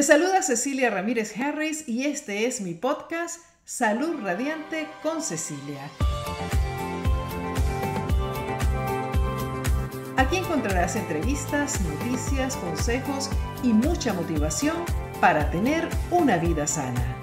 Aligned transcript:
Te 0.00 0.04
saluda 0.04 0.40
Cecilia 0.40 0.88
Ramírez 0.88 1.36
Harris 1.36 1.86
y 1.86 2.06
este 2.06 2.46
es 2.46 2.62
mi 2.62 2.72
podcast 2.72 3.38
Salud 3.66 4.16
Radiante 4.22 4.88
con 5.02 5.20
Cecilia. 5.20 5.90
Aquí 10.16 10.38
encontrarás 10.38 10.96
entrevistas, 10.96 11.82
noticias, 11.82 12.56
consejos 12.56 13.28
y 13.62 13.74
mucha 13.74 14.14
motivación 14.14 14.74
para 15.20 15.50
tener 15.50 15.86
una 16.10 16.38
vida 16.38 16.66
sana. 16.66 17.18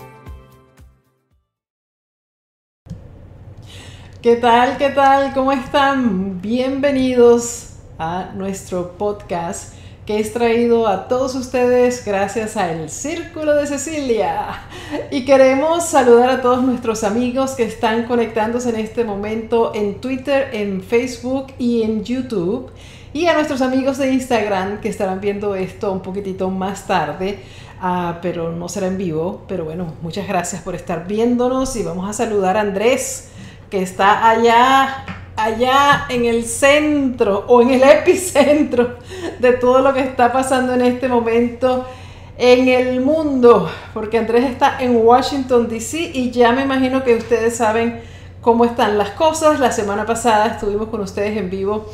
¿Qué 4.22 4.36
tal? 4.36 4.78
¿Qué 4.78 4.90
tal? 4.90 5.34
¿Cómo 5.34 5.52
están? 5.52 6.40
Bienvenidos 6.42 7.78
a 7.98 8.34
nuestro 8.36 9.00
podcast 9.00 9.74
que 10.08 10.22
es 10.22 10.32
traído 10.32 10.88
a 10.88 11.10
todos 11.10 11.36
ustedes 11.36 12.06
gracias 12.06 12.56
al 12.56 12.90
Círculo 12.90 13.54
de 13.56 13.68
Cecilia. 13.68 14.62
Y 15.12 15.26
queremos 15.26 15.84
saludar 15.84 16.30
a 16.30 16.42
todos 16.42 16.64
nuestros 16.64 17.04
amigos 17.04 17.52
que 17.52 17.64
están 17.64 18.06
conectándose 18.06 18.70
en 18.70 18.78
este 18.78 19.04
momento 19.04 19.74
en 19.76 19.96
Twitter, 19.96 20.48
en 20.54 20.82
Facebook 20.82 21.48
y 21.60 21.82
en 21.82 22.06
YouTube. 22.06 22.72
Y 23.12 23.26
a 23.26 23.34
nuestros 23.34 23.62
amigos 23.62 23.98
de 23.98 24.14
Instagram 24.14 24.80
que 24.80 24.88
estarán 24.88 25.20
viendo 25.20 25.56
esto 25.56 25.92
un 25.92 26.02
poquitito 26.02 26.50
más 26.50 26.88
tarde. 26.88 27.40
Ah, 27.82 28.20
pero 28.22 28.54
no 28.54 28.70
será 28.70 28.88
en 28.88 28.98
vivo. 28.98 29.44
Pero 29.50 29.66
bueno, 29.66 29.94
muchas 30.02 30.26
gracias 30.26 30.62
por 30.62 30.74
estar 30.74 31.06
viéndonos 31.06 31.76
y 31.76 31.84
vamos 31.84 32.10
a 32.10 32.14
saludar 32.14 32.56
a 32.56 32.62
Andrés 32.62 33.28
que 33.70 33.82
está 33.82 34.30
allá 34.30 35.04
allá 35.38 36.08
en 36.10 36.26
el 36.26 36.44
centro 36.46 37.46
o 37.48 37.62
en 37.62 37.72
el 37.72 37.84
epicentro 37.90 38.98
de 39.40 39.54
todo 39.54 39.80
lo 39.80 39.94
que 39.94 40.02
está 40.02 40.34
pasando 40.34 40.74
en 40.74 40.82
este 40.82 41.08
momento 41.08 41.86
en 42.40 42.68
el 42.68 43.02
mundo, 43.02 43.68
porque 43.96 44.20
Andrés 44.20 44.46
está 44.46 44.78
en 44.80 44.96
Washington, 44.96 45.68
D.C. 45.68 46.12
y 46.14 46.30
ya 46.30 46.52
me 46.52 46.62
imagino 46.64 47.04
que 47.04 47.16
ustedes 47.16 47.56
saben 47.56 48.02
cómo 48.42 48.64
están 48.64 48.98
las 48.98 49.10
cosas. 49.12 49.60
La 49.60 49.72
semana 49.72 50.06
pasada 50.06 50.46
estuvimos 50.48 50.90
con 50.90 51.02
ustedes 51.02 51.36
en 51.36 51.50
vivo 51.50 51.88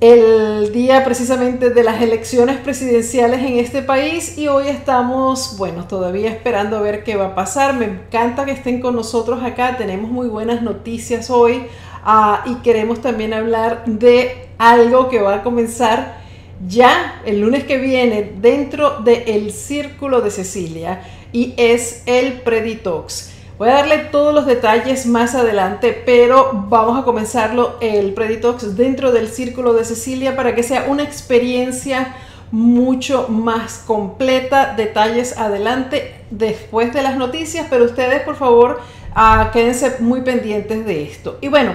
el 0.00 0.72
día 0.72 1.04
precisamente 1.04 1.70
de 1.70 1.82
las 1.82 2.02
elecciones 2.02 2.58
presidenciales 2.58 3.40
en 3.40 3.58
este 3.58 3.80
país 3.80 4.36
y 4.36 4.46
hoy 4.46 4.68
estamos, 4.68 5.56
bueno, 5.56 5.86
todavía 5.88 6.28
esperando 6.28 6.76
a 6.76 6.80
ver 6.82 7.02
qué 7.02 7.16
va 7.16 7.28
a 7.28 7.34
pasar. 7.34 7.74
Me 7.74 7.86
encanta 7.86 8.44
que 8.44 8.50
estén 8.50 8.82
con 8.82 8.94
nosotros 8.94 9.42
acá, 9.42 9.78
tenemos 9.78 10.10
muy 10.10 10.28
buenas 10.28 10.60
noticias 10.60 11.30
hoy. 11.30 11.66
Ah, 12.08 12.44
y 12.46 12.54
queremos 12.62 13.02
también 13.02 13.34
hablar 13.34 13.82
de 13.84 14.46
algo 14.58 15.08
que 15.08 15.20
va 15.20 15.34
a 15.34 15.42
comenzar 15.42 16.18
ya 16.64 17.20
el 17.26 17.40
lunes 17.40 17.64
que 17.64 17.78
viene 17.78 18.34
dentro 18.36 19.00
del 19.00 19.50
Círculo 19.50 20.20
de 20.20 20.30
Cecilia 20.30 21.00
y 21.32 21.52
es 21.56 22.04
el 22.06 22.34
Preditox. 22.42 23.32
Voy 23.58 23.70
a 23.70 23.72
darle 23.72 23.98
todos 23.98 24.32
los 24.32 24.46
detalles 24.46 25.06
más 25.06 25.34
adelante, 25.34 26.00
pero 26.06 26.50
vamos 26.68 26.96
a 26.96 27.02
comenzarlo 27.02 27.76
el 27.80 28.14
Preditox 28.14 28.76
dentro 28.76 29.10
del 29.10 29.26
Círculo 29.26 29.72
de 29.72 29.84
Cecilia 29.84 30.36
para 30.36 30.54
que 30.54 30.62
sea 30.62 30.86
una 30.88 31.02
experiencia 31.02 32.14
mucho 32.52 33.26
más 33.28 33.82
completa. 33.84 34.74
Detalles 34.76 35.36
adelante 35.36 36.14
después 36.30 36.94
de 36.94 37.02
las 37.02 37.16
noticias, 37.16 37.66
pero 37.68 37.84
ustedes 37.84 38.22
por 38.22 38.36
favor 38.36 38.80
ah, 39.16 39.50
quédense 39.52 39.96
muy 39.98 40.20
pendientes 40.20 40.86
de 40.86 41.02
esto. 41.02 41.38
Y 41.40 41.48
bueno, 41.48 41.72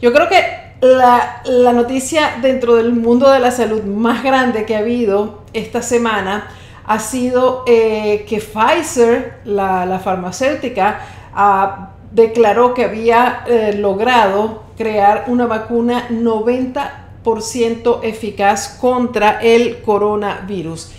yo 0.00 0.12
creo 0.12 0.28
que 0.28 0.64
la, 0.80 1.42
noticia 1.72 2.36
dentro 2.42 2.76
del 2.76 2.92
mundo 2.92 3.30
de 3.30 3.40
la 3.40 3.50
salud 3.50 3.82
más 3.84 4.22
grande 4.22 4.64
que 4.64 4.76
ha 4.76 4.80
habido 4.80 5.42
esta 5.52 5.82
semana 5.82 6.48
ha 6.86 6.98
sido 6.98 7.64
eh, 7.66 8.26
que 8.28 8.38
Pfizer, 8.40 9.40
la, 9.44 10.00
farmacéutica, 10.02 11.00
ah, 11.34 11.90
declaró 12.10 12.74
que 12.74 12.84
había 12.84 13.44
eh, 13.46 13.74
logrado 13.78 14.64
crear 14.76 15.24
una 15.28 15.46
vacuna 15.46 16.08
90% 16.10 18.00
eficaz 18.02 18.76
contra 18.80 19.40
el 19.40 19.80
coronavirus. 19.82 20.90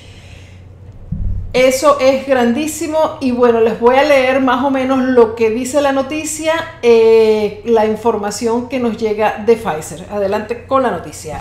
Eso 1.55 2.01
es 2.01 2.27
grandísimo 2.27 3.17
y 3.21 3.31
bueno, 3.31 3.61
les 3.61 3.79
voy 3.79 3.95
a 3.95 4.03
leer 4.03 4.41
más 4.41 4.61
o 4.65 4.71
menos 4.71 5.01
lo 5.05 5.35
que 5.35 5.49
dice 5.49 5.81
la 5.81 5.93
noticia, 5.93 6.53
eh, 6.81 7.61
la 7.63 7.85
información 7.85 8.67
que 8.67 8.77
nos 8.77 8.97
llega 8.97 9.37
de 9.37 9.55
Pfizer. 9.55 10.05
Adelante 10.11 10.65
con 10.67 10.83
la 10.83 10.91
noticia. 10.91 11.39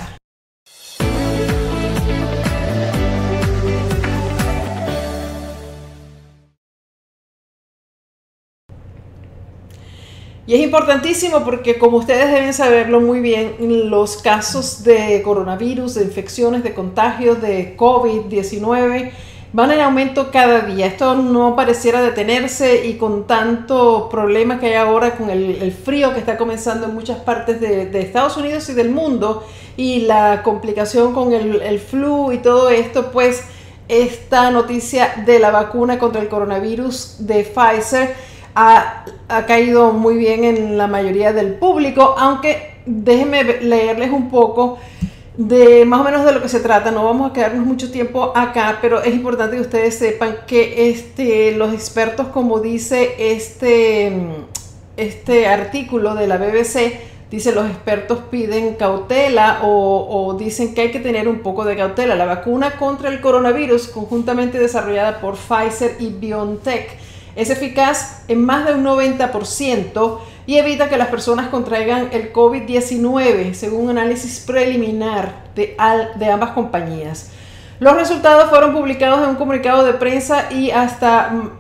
Y 10.47 10.55
es 10.55 10.61
importantísimo 10.61 11.43
porque 11.45 11.77
como 11.77 11.97
ustedes 11.97 12.31
deben 12.31 12.55
saberlo 12.55 13.01
muy 13.01 13.19
bien, 13.19 13.57
los 13.91 14.19
casos 14.19 14.85
de 14.85 15.23
coronavirus, 15.23 15.95
de 15.97 16.05
infecciones, 16.05 16.63
de 16.63 16.73
contagios 16.73 17.43
de 17.43 17.77
COVID-19, 17.77 19.11
van 19.55 19.71
en 19.71 19.81
aumento 19.81 20.33
cada 20.33 20.63
día. 20.63 20.87
Esto 20.87 21.15
no 21.15 21.55
pareciera 21.55 22.03
detenerse 22.03 22.87
y 22.87 22.95
con 22.95 23.29
tanto 23.29 24.09
problema 24.11 24.59
que 24.59 24.67
hay 24.67 24.75
ahora 24.75 25.17
con 25.17 25.31
el, 25.31 25.73
frío 25.73 26.13
que 26.13 26.19
está 26.19 26.37
comenzando 26.37 26.87
en 26.87 26.95
muchas 26.95 27.19
partes 27.19 27.61
de, 27.61 28.01
Estados 28.01 28.37
Unidos 28.37 28.69
y 28.69 28.75
del 28.75 28.91
mundo 28.91 29.47
y 29.77 30.01
la 30.01 30.43
complicación 30.43 31.15
con 31.15 31.33
el, 31.33 31.79
flu 31.79 32.33
y 32.33 32.39
todo 32.39 32.69
esto, 32.69 33.13
pues 33.13 33.45
esta 33.87 34.51
noticia 34.51 35.23
de 35.25 35.39
la 35.39 35.53
vacuna 35.53 36.01
contra 36.01 36.21
el 36.21 36.29
coronavirus 36.29 37.19
de 37.21 37.45
Pfizer 37.45 38.13
ha, 38.57 39.05
ha 39.29 39.47
caído 39.47 39.93
muy 39.93 40.17
bien 40.17 40.43
en 40.43 40.77
la 40.77 40.89
mayoría 40.89 41.33
del 41.33 41.55
público, 41.55 42.17
aunque 42.19 42.75
déjenme 42.87 43.45
leerles 43.61 44.11
un 44.11 44.31
poco 44.31 44.79
de 45.37 45.85
más 45.85 46.01
o 46.01 46.05
menos 46.05 46.25
de 46.25 46.33
lo 46.33 46.43
que 46.43 46.49
se 46.49 46.61
trata. 46.61 46.91
No 46.91 47.05
vamos 47.05 47.31
a 47.31 47.33
quedarnos 47.33 47.67
mucho 47.67 47.91
tiempo 47.91 48.33
acá, 48.37 48.79
pero 48.81 49.03
es 49.03 49.15
importante 49.15 49.57
que 49.57 49.63
ustedes 49.63 49.97
sepan 49.97 50.39
que 50.47 50.91
este, 50.91 51.53
los 51.53 51.73
expertos, 51.73 52.29
como 52.29 52.61
dice 52.61 53.15
este, 53.19 54.13
este 54.97 55.47
artículo 55.49 56.15
de 56.15 56.27
la 56.27 56.37
BBC, 56.37 57.01
dice 57.31 57.53
los 57.53 57.67
expertos 57.67 58.21
piden 58.31 58.75
cautela 58.75 59.61
o, 59.65 60.07
o, 60.09 60.35
dicen 60.35 60.73
que 60.73 60.83
hay 60.83 60.91
que 60.93 61.01
tener 61.01 61.27
un 61.27 61.41
poco 61.41 61.65
de 61.65 61.77
cautela. 61.77 62.15
La 62.15 62.27
vacuna 62.27 62.77
contra 62.77 63.09
el 63.09 63.21
coronavirus, 63.21 63.89
conjuntamente 63.89 64.59
desarrollada 64.59 65.21
por 65.21 65.35
Pfizer 65.37 65.97
y 65.99 66.11
BioNTech, 66.11 66.97
es 67.35 67.51
eficaz 67.51 68.23
en 68.29 68.45
más 68.45 68.65
de 68.67 68.75
un 68.75 68.85
90% 68.85 70.19
y 70.47 70.57
evita 70.57 70.89
que 70.89 70.99
las 70.99 71.09
personas 71.09 71.49
contraigan 71.49 72.09
el 72.13 72.33
COVID-19, 72.33 73.55
según 73.55 73.85
un 73.85 73.91
análisis 73.91 74.41
preliminar 74.41 75.45
de, 75.55 75.77
de 76.17 76.31
ambas 76.31 76.51
compañías. 76.51 77.31
Los 77.81 77.97
resultados 77.97 78.51
fueron 78.51 78.73
publicados 78.73 79.23
en 79.23 79.31
un 79.31 79.37
comunicado 79.37 79.85
de 79.85 79.95
prensa 79.95 80.53
y 80.53 80.71
hasta 80.71 81.31
mm, 81.31 81.51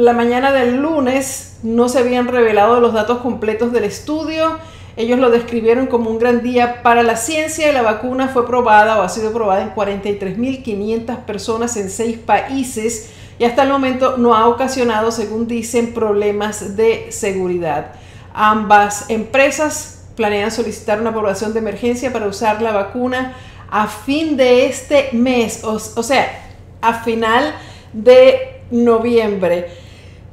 la 0.00 0.12
mañana 0.12 0.52
del 0.52 0.76
lunes 0.76 1.58
no 1.62 1.88
se 1.88 1.98
habían 1.98 2.28
revelado 2.28 2.80
los 2.80 2.92
datos 2.92 3.18
completos 3.18 3.72
del 3.72 3.84
estudio. 3.84 4.58
Ellos 4.96 5.18
lo 5.18 5.30
describieron 5.30 5.86
como 5.86 6.10
un 6.10 6.18
gran 6.18 6.42
día 6.42 6.82
para 6.82 7.02
la 7.02 7.16
ciencia 7.16 7.68
y 7.68 7.72
la 7.72 7.82
vacuna 7.82 8.28
fue 8.28 8.46
probada 8.46 8.98
o 8.98 9.02
ha 9.02 9.08
sido 9.08 9.32
probada 9.32 9.62
en 9.62 9.74
43.500 9.74 11.18
personas 11.18 11.76
en 11.76 11.90
seis 11.90 12.18
países 12.18 13.10
y 13.38 13.44
hasta 13.44 13.62
el 13.62 13.68
momento 13.68 14.16
no 14.16 14.34
ha 14.34 14.48
ocasionado, 14.48 15.12
según 15.12 15.46
dicen, 15.46 15.94
problemas 15.94 16.76
de 16.76 17.12
seguridad. 17.12 17.92
Ambas 18.32 19.08
empresas 19.10 19.98
planean 20.16 20.50
solicitar 20.50 21.00
una 21.00 21.10
aprobación 21.10 21.52
de 21.52 21.60
emergencia 21.60 22.12
para 22.12 22.26
usar 22.26 22.60
la 22.60 22.72
vacuna 22.72 23.34
a 23.70 23.86
fin 23.86 24.36
de 24.36 24.66
este 24.66 25.10
mes, 25.12 25.62
o, 25.62 25.78
sea, 25.78 26.44
a 26.80 26.94
final 26.94 27.54
de 27.92 28.60
noviembre. 28.70 29.68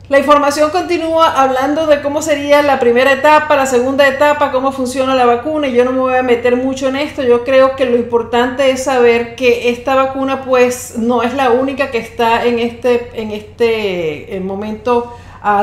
La 0.07 0.19
información 0.19 0.69
continúa 0.69 1.41
hablando 1.41 1.87
de 1.87 2.01
cómo 2.01 2.21
sería 2.21 2.61
la 2.61 2.79
primera 2.79 3.11
etapa, 3.11 3.55
la 3.55 3.65
segunda 3.65 4.07
etapa, 4.07 4.51
cómo 4.51 4.71
funciona 4.71 5.15
la 5.15 5.25
vacuna 5.25 5.67
yo 5.67 5.83
no 5.83 5.91
me 5.91 5.99
voy 5.99 6.15
a 6.15 6.21
meter 6.21 6.55
mucho 6.55 6.89
en 6.89 6.95
esto. 6.95 7.23
Yo 7.23 7.43
creo 7.43 7.75
que 7.75 7.85
lo 7.85 7.95
importante 7.95 8.69
es 8.69 8.83
saber 8.83 9.35
que 9.35 9.69
esta 9.69 9.95
vacuna 9.95 10.43
pues 10.43 10.95
no 10.97 11.23
es 11.23 11.33
la 11.33 11.49
única 11.49 11.89
que 11.89 11.97
está 11.97 12.45
en 12.45 12.59
este, 12.59 13.09
en 13.15 13.31
este 13.31 14.39
momento 14.43 15.11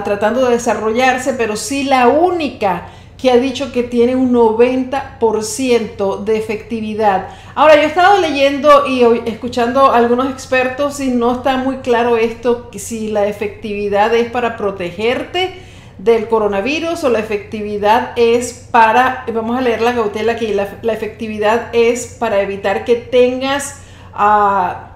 tratando 0.04 0.44
de 0.44 0.52
desarrollarse, 0.52 1.34
pero 1.34 1.56
sí 1.56 1.84
la 1.84 2.08
única 2.08 2.88
que 3.18 3.30
ha 3.30 3.36
dicho 3.36 3.72
que 3.72 3.84
tiene 3.84 4.16
un 4.16 4.32
90% 4.32 6.24
de 6.24 6.36
efectividad. 6.36 7.28
Ahora, 7.54 7.76
yo 7.76 7.82
he 7.82 7.86
estado 7.86 8.18
leyendo 8.20 8.86
y 8.86 9.02
escuchando 9.28 9.92
a 9.92 9.96
algunos 9.96 10.28
expertos 10.30 10.98
y 10.98 11.08
no 11.08 11.36
está 11.36 11.56
muy 11.56 11.76
claro 11.78 12.16
esto, 12.16 12.68
si 12.74 13.08
la 13.08 13.26
efectividad 13.26 14.12
es 14.14 14.28
para 14.30 14.56
protegerte 14.56 15.54
del 15.98 16.26
coronavirus 16.26 17.04
o 17.04 17.10
la 17.10 17.20
efectividad 17.20 18.12
es 18.16 18.68
para, 18.72 19.24
vamos 19.32 19.56
a 19.56 19.60
leer 19.60 19.82
la 19.82 19.94
cautela 19.94 20.32
aquí, 20.32 20.52
la, 20.52 20.92
efectividad 20.92 21.68
es 21.72 22.06
para 22.18 22.40
evitar 22.40 22.84
que 22.84 22.96
tengas... 22.96 23.82
Uh, 24.14 24.92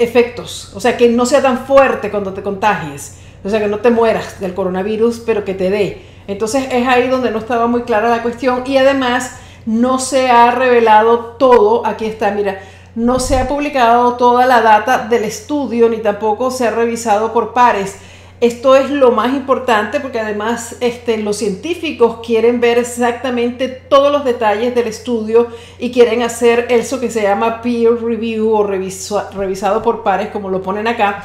efectos, 0.00 0.72
o 0.74 0.80
sea, 0.80 0.96
que 0.96 1.08
no 1.08 1.26
sea 1.26 1.42
tan 1.42 1.66
fuerte 1.66 2.10
cuando 2.10 2.32
te 2.32 2.42
contagies, 2.42 3.18
o 3.42 3.48
sea, 3.48 3.60
que 3.60 3.66
no 3.66 3.78
te 3.78 3.90
mueras 3.90 4.40
del 4.40 4.54
coronavirus, 4.54 5.20
pero 5.20 5.44
que 5.44 5.54
te 5.54 5.70
dé. 5.70 6.02
Entonces 6.26 6.68
es 6.70 6.86
ahí 6.86 7.08
donde 7.08 7.30
no 7.30 7.38
estaba 7.38 7.66
muy 7.66 7.82
clara 7.82 8.08
la 8.08 8.22
cuestión 8.22 8.62
y 8.66 8.76
además 8.76 9.36
no 9.66 9.98
se 9.98 10.30
ha 10.30 10.50
revelado 10.50 11.36
todo, 11.38 11.86
aquí 11.86 12.06
está, 12.06 12.30
mira, 12.30 12.60
no 12.94 13.20
se 13.20 13.38
ha 13.38 13.48
publicado 13.48 14.14
toda 14.14 14.46
la 14.46 14.62
data 14.62 15.06
del 15.08 15.24
estudio 15.24 15.88
ni 15.88 15.98
tampoco 15.98 16.50
se 16.50 16.66
ha 16.66 16.70
revisado 16.70 17.32
por 17.32 17.52
pares. 17.52 17.96
Esto 18.40 18.74
es 18.74 18.90
lo 18.90 19.12
más 19.12 19.34
importante 19.34 20.00
porque 20.00 20.18
además 20.18 20.76
este, 20.80 21.18
los 21.18 21.36
científicos 21.36 22.20
quieren 22.24 22.58
ver 22.58 22.78
exactamente 22.78 23.68
todos 23.68 24.10
los 24.10 24.24
detalles 24.24 24.74
del 24.74 24.86
estudio 24.86 25.48
y 25.78 25.92
quieren 25.92 26.22
hacer 26.22 26.66
eso 26.70 27.00
que 27.00 27.10
se 27.10 27.22
llama 27.22 27.60
peer 27.60 28.02
review 28.02 28.50
o 28.50 28.66
revisado 28.66 29.82
por 29.82 30.02
pares, 30.02 30.28
como 30.28 30.48
lo 30.48 30.62
ponen 30.62 30.88
acá, 30.88 31.24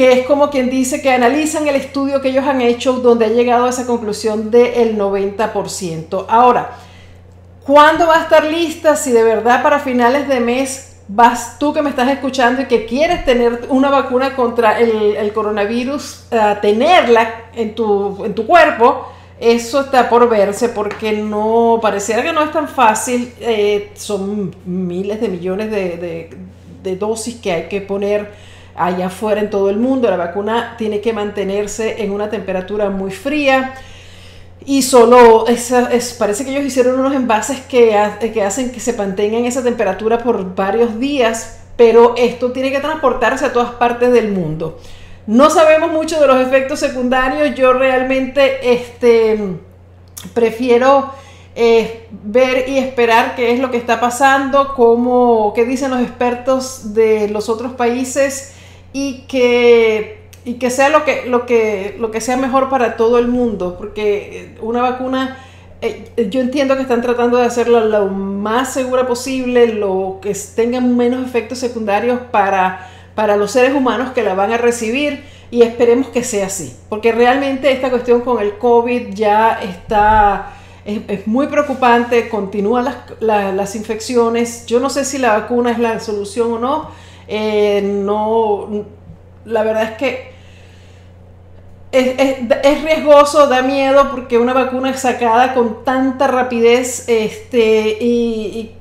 que 0.00 0.12
es 0.12 0.26
como 0.26 0.48
quien 0.48 0.70
dice 0.70 1.02
que 1.02 1.10
analizan 1.10 1.68
el 1.68 1.76
estudio 1.76 2.22
que 2.22 2.30
ellos 2.30 2.46
han 2.46 2.62
hecho 2.62 2.94
donde 2.94 3.26
ha 3.26 3.28
llegado 3.28 3.66
a 3.66 3.68
esa 3.68 3.86
conclusión 3.86 4.50
del 4.50 4.96
90%. 4.96 6.24
Ahora, 6.26 6.70
¿cuándo 7.66 8.06
va 8.06 8.16
a 8.16 8.22
estar 8.22 8.44
lista? 8.44 8.96
Si 8.96 9.12
de 9.12 9.22
verdad 9.22 9.62
para 9.62 9.78
finales 9.78 10.26
de 10.26 10.40
mes 10.40 10.96
vas 11.06 11.58
tú 11.58 11.74
que 11.74 11.82
me 11.82 11.90
estás 11.90 12.08
escuchando 12.08 12.62
y 12.62 12.64
que 12.64 12.86
quieres 12.86 13.26
tener 13.26 13.66
una 13.68 13.90
vacuna 13.90 14.34
contra 14.34 14.80
el, 14.80 15.30
coronavirus, 15.34 16.28
tenerla 16.62 17.50
en 17.54 17.74
tu, 17.74 18.24
en 18.24 18.34
tu 18.34 18.46
cuerpo, 18.46 19.06
eso 19.38 19.82
está 19.82 20.08
por 20.08 20.26
verse 20.30 20.70
porque 20.70 21.12
no, 21.12 21.78
pareciera 21.82 22.22
que 22.22 22.32
no 22.32 22.42
es 22.42 22.52
tan 22.52 22.68
fácil, 22.68 23.34
eh, 23.38 23.90
son 23.96 24.56
miles 24.64 25.20
de 25.20 25.28
millones 25.28 25.70
de, 25.70 26.30
de 26.82 26.96
dosis 26.96 27.36
que 27.36 27.52
hay 27.52 27.68
que 27.68 27.82
poner 27.82 28.48
allá 28.84 29.06
afuera 29.06 29.40
en 29.40 29.50
todo 29.50 29.70
el 29.70 29.76
mundo, 29.76 30.10
la 30.10 30.16
vacuna 30.16 30.74
tiene 30.78 31.00
que 31.00 31.12
mantenerse 31.12 32.02
en 32.02 32.10
una 32.10 32.30
temperatura 32.30 32.90
muy 32.90 33.10
fría, 33.10 33.74
y 34.64 34.82
solo 34.82 35.46
parece 36.18 36.44
que 36.44 36.50
ellos 36.50 36.64
hicieron 36.64 37.00
unos 37.00 37.14
envases 37.14 37.60
que, 37.60 37.96
hacen 37.96 38.72
que 38.72 38.80
se 38.80 38.92
mantenga 38.92 39.38
en 39.38 39.46
esa 39.46 39.62
temperatura 39.62 40.18
por 40.18 40.54
varios 40.54 40.98
días, 40.98 41.60
pero 41.76 42.14
esto 42.16 42.52
tiene 42.52 42.70
que 42.70 42.80
transportarse 42.80 43.46
a 43.46 43.52
todas 43.52 43.72
partes 43.72 44.12
del 44.12 44.32
mundo. 44.32 44.78
No 45.26 45.48
sabemos 45.48 45.90
mucho 45.90 46.20
de 46.20 46.26
los 46.26 46.40
efectos 46.46 46.78
secundarios, 46.80 47.54
yo 47.54 47.72
realmente 47.72 48.72
este, 48.72 49.56
prefiero 50.34 51.10
eh, 51.56 52.06
ver 52.10 52.68
y 52.68 52.78
esperar 52.78 53.34
qué 53.36 53.52
es 53.52 53.60
lo 53.60 53.70
que 53.70 53.76
está 53.78 53.98
pasando, 53.98 54.74
cómo, 54.74 55.52
qué 55.54 55.64
dicen 55.64 55.90
los 55.90 56.00
expertos 56.00 56.92
de 56.92 57.28
los 57.28 57.48
otros 57.48 57.72
países 57.72 58.54
y 58.92 59.22
que 59.28 60.20
y 60.44 60.54
que 60.54 60.70
sea 60.70 60.88
lo 60.88 61.04
que, 61.04 61.26
lo 61.26 61.44
que, 61.44 61.96
lo 61.98 62.10
que 62.10 62.20
sea 62.20 62.36
mejor 62.36 62.70
para 62.70 62.96
todo 62.96 63.18
el 63.18 63.28
mundo, 63.28 63.76
porque 63.76 64.54
una 64.62 64.80
vacuna, 64.80 65.38
eh, 65.82 66.12
yo 66.30 66.40
entiendo 66.40 66.76
que 66.76 66.82
están 66.82 67.02
tratando 67.02 67.36
de 67.36 67.44
hacerla 67.44 67.80
lo 67.80 68.06
más 68.06 68.72
segura 68.72 69.06
posible, 69.06 69.66
lo 69.74 70.18
que 70.22 70.34
tenga 70.54 70.80
menos 70.80 71.26
efectos 71.26 71.58
secundarios 71.58 72.20
para, 72.30 72.88
para 73.14 73.36
los 73.36 73.50
seres 73.50 73.74
humanos 73.74 74.12
que 74.12 74.22
la 74.22 74.34
van 74.34 74.52
a 74.52 74.56
recibir 74.56 75.22
y 75.50 75.62
esperemos 75.62 76.08
que 76.08 76.24
sea 76.24 76.46
así, 76.46 76.74
porque 76.88 77.12
realmente 77.12 77.70
esta 77.70 77.90
cuestión 77.90 78.22
con 78.22 78.40
el 78.42 78.56
COVID 78.58 79.12
ya 79.14 79.60
está... 79.62 80.54
Es, 80.82 81.26
muy 81.26 81.46
preocupante, 81.46 82.28
continúan 82.30 82.86
las, 82.86 83.54
las, 83.54 83.76
infecciones. 83.76 84.64
Yo 84.66 84.80
no 84.80 84.88
sé 84.88 85.04
si 85.04 85.18
la 85.18 85.34
vacuna 85.34 85.70
es 85.70 85.78
la 85.78 86.00
solución 86.00 86.54
o 86.54 86.58
no. 86.58 86.90
Eh, 87.32 87.80
no, 87.82 88.68
la 89.44 89.62
verdad 89.62 89.84
es 89.84 89.90
que 89.92 90.30
es, 91.92 92.82
riesgoso, 92.82 93.46
da 93.46 93.62
miedo 93.62 94.10
porque 94.10 94.36
una 94.36 94.52
vacuna 94.52 94.96
sacada 94.96 95.54
con 95.54 95.84
tanta 95.84 96.26
rapidez 96.26 97.08
este, 97.08 97.98
y, 98.00 98.74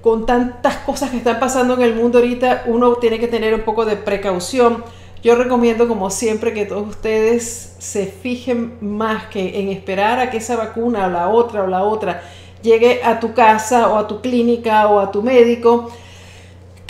con 0.00 0.24
tantas 0.24 0.76
cosas 0.78 1.10
que 1.10 1.16
están 1.16 1.40
pasando 1.40 1.74
en 1.74 1.82
el 1.82 1.96
mundo 1.96 2.18
ahorita, 2.18 2.62
uno 2.66 2.94
tiene 2.94 3.18
que 3.18 3.26
tener 3.26 3.54
un 3.54 3.62
poco 3.62 3.84
de 3.84 3.96
precaución. 3.96 4.84
Yo 5.22 5.34
recomiendo 5.34 5.88
como 5.88 6.10
siempre 6.10 6.54
que 6.54 6.66
todos 6.66 6.88
ustedes 6.88 7.74
se 7.78 8.06
fijen 8.06 8.78
más 8.80 9.26
que 9.26 9.60
en 9.60 9.68
esperar 9.68 10.20
a 10.20 10.30
que 10.30 10.36
esa 10.36 10.56
vacuna 10.56 11.06
o 11.06 11.10
la 11.10 11.28
otra 11.28 11.64
o 11.64 11.66
la 11.66 11.82
otra 11.82 12.22
llegue 12.62 13.02
a 13.02 13.20
tu 13.20 13.34
casa 13.34 13.88
o 13.88 13.96
a 13.96 14.06
tu 14.06 14.20
clínica 14.20 14.86
o 14.88 15.00
a 15.00 15.10
tu 15.10 15.22
médico, 15.22 15.90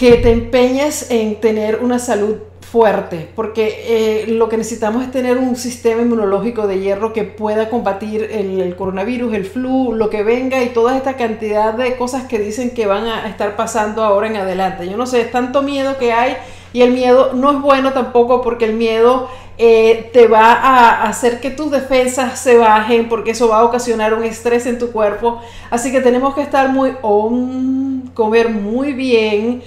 que 0.00 0.12
te 0.12 0.30
empeñes 0.30 1.10
en 1.10 1.42
tener 1.42 1.80
una 1.82 1.98
salud 1.98 2.36
fuerte, 2.62 3.28
porque 3.36 3.84
eh, 3.86 4.28
lo 4.28 4.48
que 4.48 4.56
necesitamos 4.56 5.04
es 5.04 5.10
tener 5.10 5.36
un 5.36 5.56
sistema 5.56 6.00
inmunológico 6.00 6.66
de 6.66 6.80
hierro 6.80 7.12
que 7.12 7.24
pueda 7.24 7.68
combatir 7.68 8.22
el, 8.32 8.74
coronavirus, 8.76 9.34
el 9.34 9.44
flu, 9.44 9.92
lo 9.92 10.08
que 10.08 10.22
venga 10.22 10.62
y 10.62 10.70
toda 10.70 10.96
esta 10.96 11.18
cantidad 11.18 11.74
de 11.74 11.96
cosas 11.96 12.24
que 12.24 12.38
dicen 12.38 12.70
que 12.70 12.86
van 12.86 13.08
a 13.08 13.28
estar 13.28 13.56
pasando 13.56 14.02
ahora 14.02 14.28
en 14.28 14.36
adelante. 14.36 14.88
Yo 14.88 14.96
no 14.96 15.04
sé, 15.04 15.20
es 15.20 15.32
tanto 15.32 15.60
miedo 15.60 15.98
que 15.98 16.14
hay 16.14 16.34
y 16.72 16.80
el 16.80 16.92
miedo 16.92 17.34
no 17.34 17.50
es 17.50 17.60
bueno 17.60 17.92
tampoco 17.92 18.40
porque 18.40 18.64
el 18.64 18.72
miedo 18.72 19.28
eh, 19.58 20.08
te 20.14 20.28
va 20.28 20.54
a 20.54 21.08
hacer 21.10 21.42
que 21.42 21.50
tus 21.50 21.70
defensas 21.70 22.40
se 22.40 22.56
bajen 22.56 23.10
porque 23.10 23.32
eso 23.32 23.48
va 23.48 23.58
a 23.58 23.64
ocasionar 23.64 24.14
un 24.14 24.24
estrés 24.24 24.64
en 24.64 24.78
tu 24.78 24.92
cuerpo. 24.92 25.42
Así 25.68 25.92
que 25.92 26.00
tenemos 26.00 26.34
que 26.34 26.40
estar 26.40 26.70
muy 26.70 26.94
on, 27.02 28.10
comer 28.14 28.48
muy 28.48 28.94
bien 28.94 29.62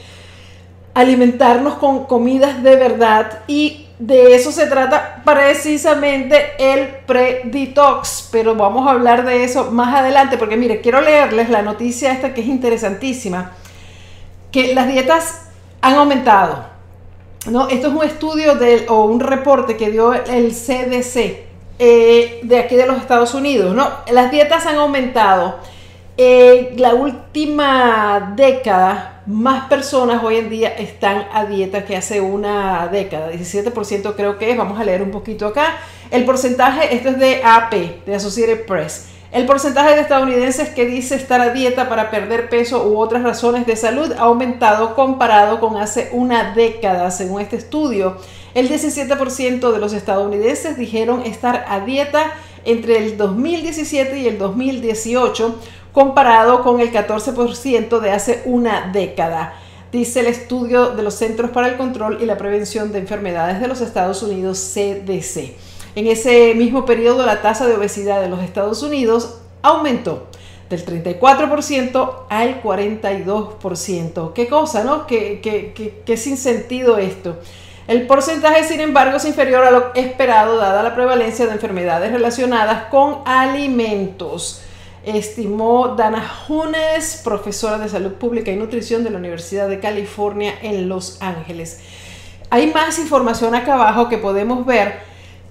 alimentarnos 0.93 1.75
con 1.75 2.05
comidas 2.05 2.61
de 2.63 2.75
verdad 2.75 3.39
y 3.47 3.87
de 3.99 4.35
eso 4.35 4.51
se 4.51 4.67
trata 4.67 5.21
precisamente 5.23 6.51
el 6.59 6.87
pre-detox, 7.05 8.29
pero 8.31 8.55
vamos 8.55 8.87
a 8.87 8.91
hablar 8.91 9.25
de 9.25 9.43
eso 9.43 9.71
más 9.71 9.95
adelante 9.95 10.37
porque 10.37 10.57
mire, 10.57 10.81
quiero 10.81 11.01
leerles 11.01 11.49
la 11.49 11.61
noticia 11.61 12.11
esta 12.11 12.33
que 12.33 12.41
es 12.41 12.47
interesantísima, 12.47 13.51
que 14.51 14.75
las 14.75 14.87
dietas 14.87 15.43
han 15.81 15.95
aumentado. 15.95 16.65
¿no? 17.49 17.67
Esto 17.69 17.87
es 17.87 17.93
un 17.93 18.03
estudio 18.03 18.53
o 18.89 19.05
un 19.05 19.19
reporte 19.19 19.77
que 19.77 19.91
dio 19.91 20.13
el 20.13 20.51
CDC 20.51 21.15
eh, 21.79 22.39
de 22.43 22.59
aquí 22.59 22.75
de 22.75 22.85
los 22.85 22.97
Estados 22.97 23.33
Unidos. 23.33 23.75
¿no? 23.75 23.89
Las 24.11 24.31
dietas 24.31 24.65
han 24.65 24.75
aumentado. 24.75 25.59
En 26.15 26.79
la 26.79 26.93
última 26.93 28.33
década 28.35 29.12
más 29.25 29.69
personas 29.69 30.23
hoy 30.23 30.37
en 30.37 30.49
día 30.49 30.69
están 30.69 31.27
a 31.31 31.45
dieta 31.45 31.85
que 31.85 31.95
hace 31.95 32.21
una 32.21 32.87
década, 32.87 33.31
17% 33.31 34.15
creo 34.15 34.37
que 34.37 34.51
es, 34.51 34.57
vamos 34.57 34.79
a 34.79 34.83
leer 34.83 35.01
un 35.01 35.11
poquito 35.11 35.47
acá. 35.47 35.77
El 36.11 36.25
porcentaje, 36.25 36.95
esto 36.95 37.09
es 37.09 37.19
de 37.19 37.41
AP, 37.43 38.05
de 38.05 38.15
Associated 38.15 38.65
Press. 38.65 39.07
El 39.31 39.47
porcentaje 39.47 39.95
de 39.95 40.01
estadounidenses 40.01 40.69
que 40.69 40.85
dice 40.85 41.15
estar 41.15 41.41
a 41.41 41.49
dieta 41.49 41.89
para 41.89 42.11
perder 42.11 42.49
peso 42.49 42.87
u 42.87 42.99
otras 42.99 43.23
razones 43.23 43.65
de 43.65 43.75
salud 43.75 44.11
ha 44.11 44.23
aumentado 44.23 44.93
comparado 44.93 45.59
con 45.59 45.77
hace 45.77 46.09
una 46.11 46.53
década, 46.53 47.09
según 47.09 47.41
este 47.41 47.55
estudio. 47.55 48.17
El 48.53 48.69
17% 48.69 49.71
de 49.71 49.79
los 49.79 49.93
estadounidenses 49.93 50.77
dijeron 50.77 51.23
estar 51.25 51.65
a 51.67 51.79
dieta 51.79 52.31
entre 52.63 52.97
el 52.97 53.17
2017 53.17 54.19
y 54.19 54.27
el 54.27 54.37
2018, 54.37 55.59
comparado 55.93 56.63
con 56.63 56.81
el 56.81 56.91
14% 56.91 57.99
de 57.99 58.11
hace 58.11 58.41
una 58.45 58.89
década, 58.91 59.53
dice 59.91 60.21
el 60.21 60.25
estudio 60.25 60.89
de 60.89 61.03
los 61.03 61.13
Centros 61.13 61.51
para 61.51 61.67
el 61.67 61.77
Control 61.77 62.17
y 62.19 62.25
la 62.25 62.37
Prevención 62.37 62.91
de 62.91 62.99
Enfermedades 62.99 63.61
de 63.61 63.67
los 63.67 63.79
Estados 63.79 64.23
Unidos, 64.23 64.57
CDC. 64.73 65.53
En 65.95 66.07
ese 66.07 66.55
mismo 66.55 66.85
periodo, 66.85 67.25
la 67.25 67.43
tasa 67.43 67.67
de 67.67 67.75
obesidad 67.75 68.19
de 68.21 68.27
los 68.27 68.41
Estados 68.41 68.81
Unidos 68.81 69.37
aumentó 69.61 70.25
del 70.67 70.83
34% 70.83 72.25
al 72.27 72.63
42%. 72.63 74.33
Qué 74.33 74.47
cosa, 74.47 74.83
¿no? 74.83 75.05
Qué, 75.05 75.39
qué, 75.43 76.01
qué, 76.03 76.17
sin 76.17 76.37
sentido 76.37 76.97
esto. 76.97 77.37
El 77.87 78.07
porcentaje, 78.07 78.63
sin 78.63 78.79
embargo, 78.79 79.17
es 79.17 79.25
inferior 79.25 79.63
a 79.63 79.69
lo 79.69 79.93
esperado 79.93 80.57
dada 80.57 80.81
la 80.81 80.95
prevalencia 80.95 81.45
de 81.45 81.51
enfermedades 81.51 82.11
relacionadas 82.11 82.85
con 82.85 83.17
alimentos 83.25 84.62
estimó 85.03 85.89
Dana 85.89 86.31
Hunes, 86.47 87.21
profesora 87.23 87.77
de 87.77 87.89
salud 87.89 88.13
pública 88.13 88.51
y 88.51 88.55
nutrición 88.55 89.03
de 89.03 89.09
la 89.09 89.17
Universidad 89.17 89.67
de 89.67 89.79
California 89.79 90.53
en 90.61 90.87
Los 90.87 91.21
Ángeles. 91.21 91.79
Hay 92.49 92.71
más 92.71 92.99
información 92.99 93.55
acá 93.55 93.73
abajo 93.73 94.09
que 94.09 94.17
podemos 94.17 94.65
ver 94.65 94.99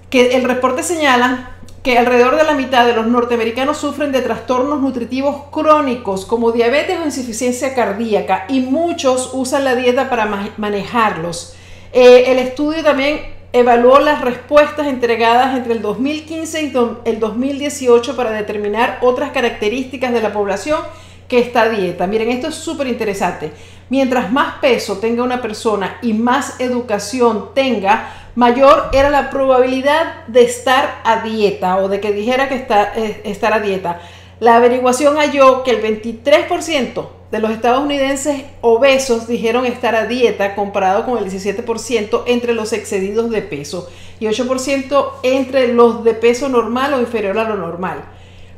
que 0.09 0.35
el 0.35 0.43
reporte 0.43 0.83
señala 0.83 1.51
que 1.83 1.97
alrededor 1.97 2.37
de 2.37 2.45
la 2.45 2.53
mitad 2.53 2.85
de 2.85 2.93
los 2.93 3.07
norteamericanos 3.07 3.77
sufren 3.77 4.13
de 4.13 4.21
trastornos 4.21 4.79
nutritivos 4.79 5.43
crónicos 5.51 6.25
como 6.25 6.53
diabetes 6.53 6.97
o 6.99 7.05
insuficiencia 7.05 7.75
cardíaca 7.75 8.45
y 8.47 8.61
muchos 8.61 9.31
usan 9.33 9.65
la 9.65 9.75
dieta 9.75 10.09
para 10.09 10.51
manejarlos. 10.57 11.55
Eh, 11.91 12.31
el 12.31 12.39
estudio 12.39 12.83
también 12.83 13.32
evaluó 13.53 13.99
las 13.99 14.21
respuestas 14.21 14.87
entregadas 14.87 15.55
entre 15.55 15.73
el 15.73 15.81
2015 15.81 16.63
y 16.63 16.73
el 17.05 17.19
2018 17.19 18.15
para 18.15 18.31
determinar 18.31 18.97
otras 19.01 19.31
características 19.31 20.11
de 20.11 20.21
la 20.21 20.33
población 20.33 20.79
que 21.27 21.39
está 21.39 21.63
a 21.63 21.69
dieta. 21.69 22.07
Miren, 22.07 22.29
esto 22.29 22.47
es 22.47 22.55
súper 22.55 22.87
interesante. 22.87 23.51
Mientras 23.89 24.31
más 24.31 24.55
peso 24.55 24.97
tenga 24.97 25.23
una 25.23 25.41
persona 25.41 25.97
y 26.01 26.13
más 26.13 26.59
educación 26.59 27.51
tenga, 27.53 28.09
mayor 28.33 28.89
era 28.91 29.11
la 29.11 29.29
probabilidad 29.29 30.25
de 30.27 30.43
estar 30.43 31.01
a 31.03 31.21
dieta 31.21 31.77
o 31.77 31.89
de 31.89 31.99
que 31.99 32.11
dijera 32.11 32.49
que 32.49 32.55
está, 32.55 32.93
eh, 32.95 33.21
estar 33.25 33.53
a 33.53 33.59
dieta. 33.59 34.01
La 34.39 34.55
averiguación 34.55 35.17
halló 35.17 35.63
que 35.63 35.71
el 35.71 35.81
23% 35.81 37.07
de 37.33 37.39
los 37.39 37.49
estadounidenses 37.49 38.43
obesos 38.61 39.25
dijeron 39.25 39.65
estar 39.65 39.95
a 39.95 40.05
dieta 40.05 40.53
comparado 40.53 41.03
con 41.03 41.17
el 41.17 41.25
17% 41.25 42.25
entre 42.27 42.53
los 42.53 42.73
excedidos 42.73 43.31
de 43.31 43.41
peso 43.41 43.89
y 44.19 44.27
8% 44.27 45.13
entre 45.23 45.73
los 45.73 46.03
de 46.03 46.13
peso 46.13 46.47
normal 46.47 46.93
o 46.93 46.99
inferior 46.99 47.39
a 47.39 47.49
lo 47.49 47.55
normal. 47.55 48.03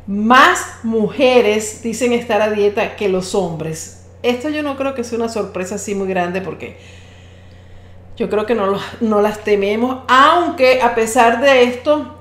Más 0.07 0.79
mujeres 0.83 1.83
dicen 1.83 2.11
estar 2.11 2.41
a 2.41 2.49
dieta 2.49 2.97
que 2.97 3.07
los 3.07 3.33
hombres. 3.33 4.07
Esto 4.23 4.49
yo 4.49 4.61
no 4.61 4.75
creo 4.75 4.93
que 4.93 5.05
sea 5.05 5.19
una 5.19 5.29
sorpresa 5.29 5.75
así 5.75 5.95
muy 5.95 6.09
grande 6.09 6.41
porque 6.41 6.75
yo 8.17 8.29
creo 8.29 8.45
que 8.45 8.55
no, 8.55 8.77
no 8.99 9.21
las 9.21 9.41
tememos, 9.45 9.99
aunque 10.09 10.81
a 10.81 10.95
pesar 10.95 11.39
de 11.39 11.63
esto, 11.63 12.13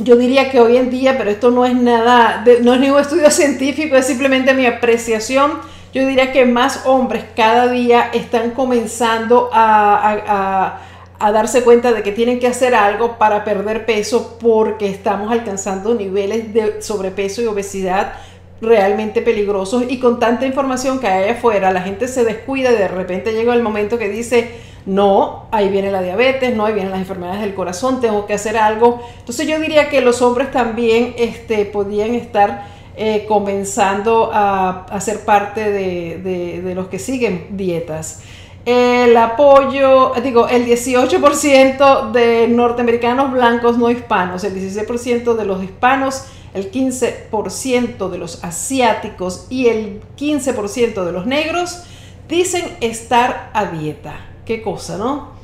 yo 0.00 0.16
diría 0.16 0.50
que 0.50 0.58
hoy 0.58 0.76
en 0.76 0.90
día, 0.90 1.16
pero 1.16 1.30
esto 1.30 1.52
no 1.52 1.64
es 1.64 1.76
nada, 1.76 2.44
no 2.62 2.74
es 2.74 2.80
ningún 2.80 2.98
estudio 2.98 3.30
científico, 3.30 3.94
es 3.94 4.08
simplemente 4.08 4.54
mi 4.54 4.66
apreciación 4.66 5.72
yo 5.94 6.04
diría 6.04 6.32
que 6.32 6.44
más 6.44 6.82
hombres 6.86 7.24
cada 7.36 7.68
día 7.68 8.10
están 8.12 8.50
comenzando 8.50 9.48
a, 9.52 10.80
darse 11.20 11.62
cuenta 11.62 11.92
de 11.92 12.02
que 12.02 12.12
tienen 12.12 12.38
que 12.38 12.48
hacer 12.48 12.74
algo 12.74 13.16
para 13.16 13.44
perder 13.44 13.86
peso 13.86 14.36
porque 14.38 14.90
estamos 14.90 15.32
alcanzando 15.32 15.94
niveles 15.94 16.52
de 16.52 16.82
sobrepeso 16.82 17.40
y 17.40 17.46
obesidad 17.46 18.12
realmente 18.60 19.22
peligrosos 19.22 19.84
y 19.88 19.98
con 20.00 20.18
tanta 20.18 20.44
información 20.44 20.98
que 20.98 21.06
hay 21.06 21.30
afuera, 21.30 21.72
la 21.72 21.80
gente 21.80 22.08
se 22.08 22.24
descuida 22.24 22.72
y 22.72 22.74
de 22.74 22.88
repente 22.88 23.32
llega 23.32 23.54
el 23.54 23.62
momento 23.62 23.96
que 23.96 24.08
dice, 24.08 24.50
no, 24.86 25.46
ahí 25.50 25.68
viene 25.70 25.90
la 25.90 26.02
diabetes, 26.02 26.54
no, 26.54 26.66
ahí 26.66 26.74
vienen 26.74 26.90
las 26.90 27.00
enfermedades 27.00 27.40
del 27.40 27.54
corazón, 27.54 28.00
tengo 28.00 28.26
que 28.26 28.34
hacer 28.34 28.56
algo. 28.58 29.00
Entonces 29.20 29.46
yo 29.46 29.58
diría 29.60 29.88
que 29.88 30.00
los 30.02 30.20
hombres 30.20 30.50
también 30.50 31.14
este, 31.16 31.64
podían 31.64 32.14
estar 32.14 32.73
eh, 32.96 33.24
comenzando 33.26 34.30
a, 34.32 34.86
ser 35.00 35.24
parte 35.24 35.70
de, 35.70 36.72
los 36.74 36.86
que 36.88 36.98
siguen 36.98 37.48
dietas. 37.50 38.22
El 38.64 39.16
apoyo, 39.16 40.12
digo, 40.22 40.48
el 40.48 40.64
18% 40.64 42.12
de 42.12 42.48
norteamericanos 42.48 43.32
blancos 43.32 43.78
no 43.78 43.90
hispanos, 43.90 44.44
el 44.44 44.54
16% 44.54 45.34
de 45.34 45.44
los 45.44 45.62
hispanos, 45.62 46.24
el 46.54 46.70
15% 46.70 48.08
de 48.08 48.18
los 48.18 48.44
asiáticos 48.44 49.48
y 49.50 49.66
el 49.66 50.00
15% 50.16 51.04
de 51.04 51.12
los 51.12 51.26
negros 51.26 51.82
dicen 52.28 52.64
estar 52.80 53.50
a 53.52 53.66
dieta. 53.66 54.14
Qué 54.46 54.62
cosa, 54.62 54.96
¿no? 54.98 55.34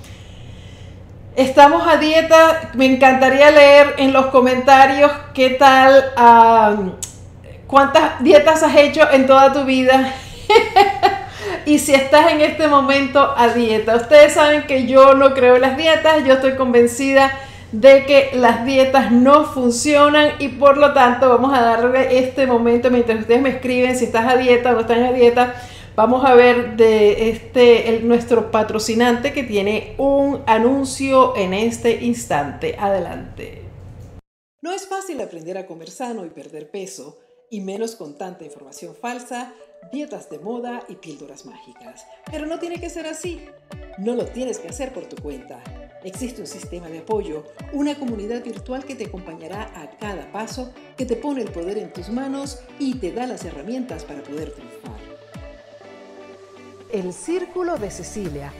Estamos 1.36 1.86
a 1.86 1.96
dieta. 1.96 2.70
Me 2.74 2.86
encantaría 2.86 3.50
leer 3.50 3.94
en 3.98 4.12
los 4.12 4.26
comentarios 4.26 5.10
qué 5.34 5.50
tal 5.50 6.12
ah, 6.16 6.76
¿Cuántas 7.70 8.20
dietas 8.20 8.64
has 8.64 8.76
hecho 8.76 9.08
en 9.12 9.28
toda 9.28 9.52
tu 9.52 9.64
vida? 9.64 10.12
y 11.66 11.78
si 11.78 11.94
estás 11.94 12.32
en 12.32 12.40
este 12.40 12.66
momento 12.66 13.32
a 13.36 13.46
dieta. 13.46 13.94
Ustedes 13.94 14.32
saben 14.32 14.66
que 14.66 14.88
yo 14.88 15.14
no 15.14 15.34
creo 15.34 15.54
en 15.54 15.60
las 15.60 15.76
dietas, 15.76 16.24
yo 16.24 16.32
estoy 16.32 16.56
convencida 16.56 17.30
de 17.70 18.06
que 18.06 18.30
las 18.34 18.64
dietas 18.66 19.12
no 19.12 19.44
funcionan 19.44 20.32
y 20.40 20.48
por 20.48 20.78
lo 20.78 20.92
tanto 20.94 21.28
vamos 21.28 21.56
a 21.56 21.60
darle 21.60 22.18
este 22.18 22.44
momento 22.44 22.90
mientras 22.90 23.20
ustedes 23.20 23.40
me 23.40 23.50
escriben 23.50 23.96
si 23.96 24.06
estás 24.06 24.26
a 24.26 24.36
dieta 24.36 24.72
o 24.72 24.74
no 24.74 24.80
estás 24.80 24.98
a 24.98 25.12
dieta. 25.12 25.54
Vamos 25.94 26.24
a 26.24 26.34
ver 26.34 26.74
de 26.74 27.30
este 27.30 28.00
nuestro 28.02 28.50
patrocinante 28.50 29.32
que 29.32 29.44
tiene 29.44 29.94
un 29.96 30.42
anuncio 30.48 31.36
en 31.36 31.54
este 31.54 32.02
instante. 32.02 32.74
Adelante. 32.76 33.62
No 34.60 34.72
es 34.72 34.88
fácil 34.88 35.20
aprender 35.20 35.56
a 35.56 35.66
comer 35.66 35.88
sano 35.88 36.26
y 36.26 36.30
perder 36.30 36.68
peso 36.68 37.16
y 37.50 37.60
menos 37.60 37.96
con 37.96 38.16
tanta 38.16 38.44
información 38.44 38.94
falsa, 38.94 39.52
dietas 39.92 40.30
de 40.30 40.38
moda 40.38 40.84
y 40.88 40.94
píldoras 40.94 41.44
mágicas. 41.44 42.06
Pero 42.30 42.46
no 42.46 42.60
tiene 42.60 42.80
que 42.80 42.88
ser 42.88 43.06
así. 43.06 43.44
No 43.98 44.14
lo 44.14 44.24
tienes 44.24 44.60
que 44.60 44.68
hacer 44.68 44.92
por 44.94 45.06
tu 45.06 45.20
cuenta. 45.20 45.62
Existe 46.04 46.40
un 46.40 46.46
sistema 46.46 46.88
de 46.88 47.00
apoyo, 47.00 47.44
una 47.72 47.98
comunidad 47.98 48.42
virtual 48.42 48.84
que 48.84 48.94
te 48.94 49.06
acompañará 49.06 49.64
a 49.74 49.90
cada 49.98 50.30
paso, 50.32 50.72
que 50.96 51.04
te 51.04 51.16
pone 51.16 51.42
el 51.42 51.50
poder 51.50 51.76
en 51.76 51.92
tus 51.92 52.08
manos 52.08 52.60
y 52.78 52.94
te 52.94 53.12
da 53.12 53.26
las 53.26 53.44
herramientas 53.44 54.04
para 54.04 54.22
poder 54.22 54.52
triunfar. 54.52 55.00
El 56.92 57.12
Círculo 57.12 57.76
de 57.76 57.90
Cecilia. 57.90 58.52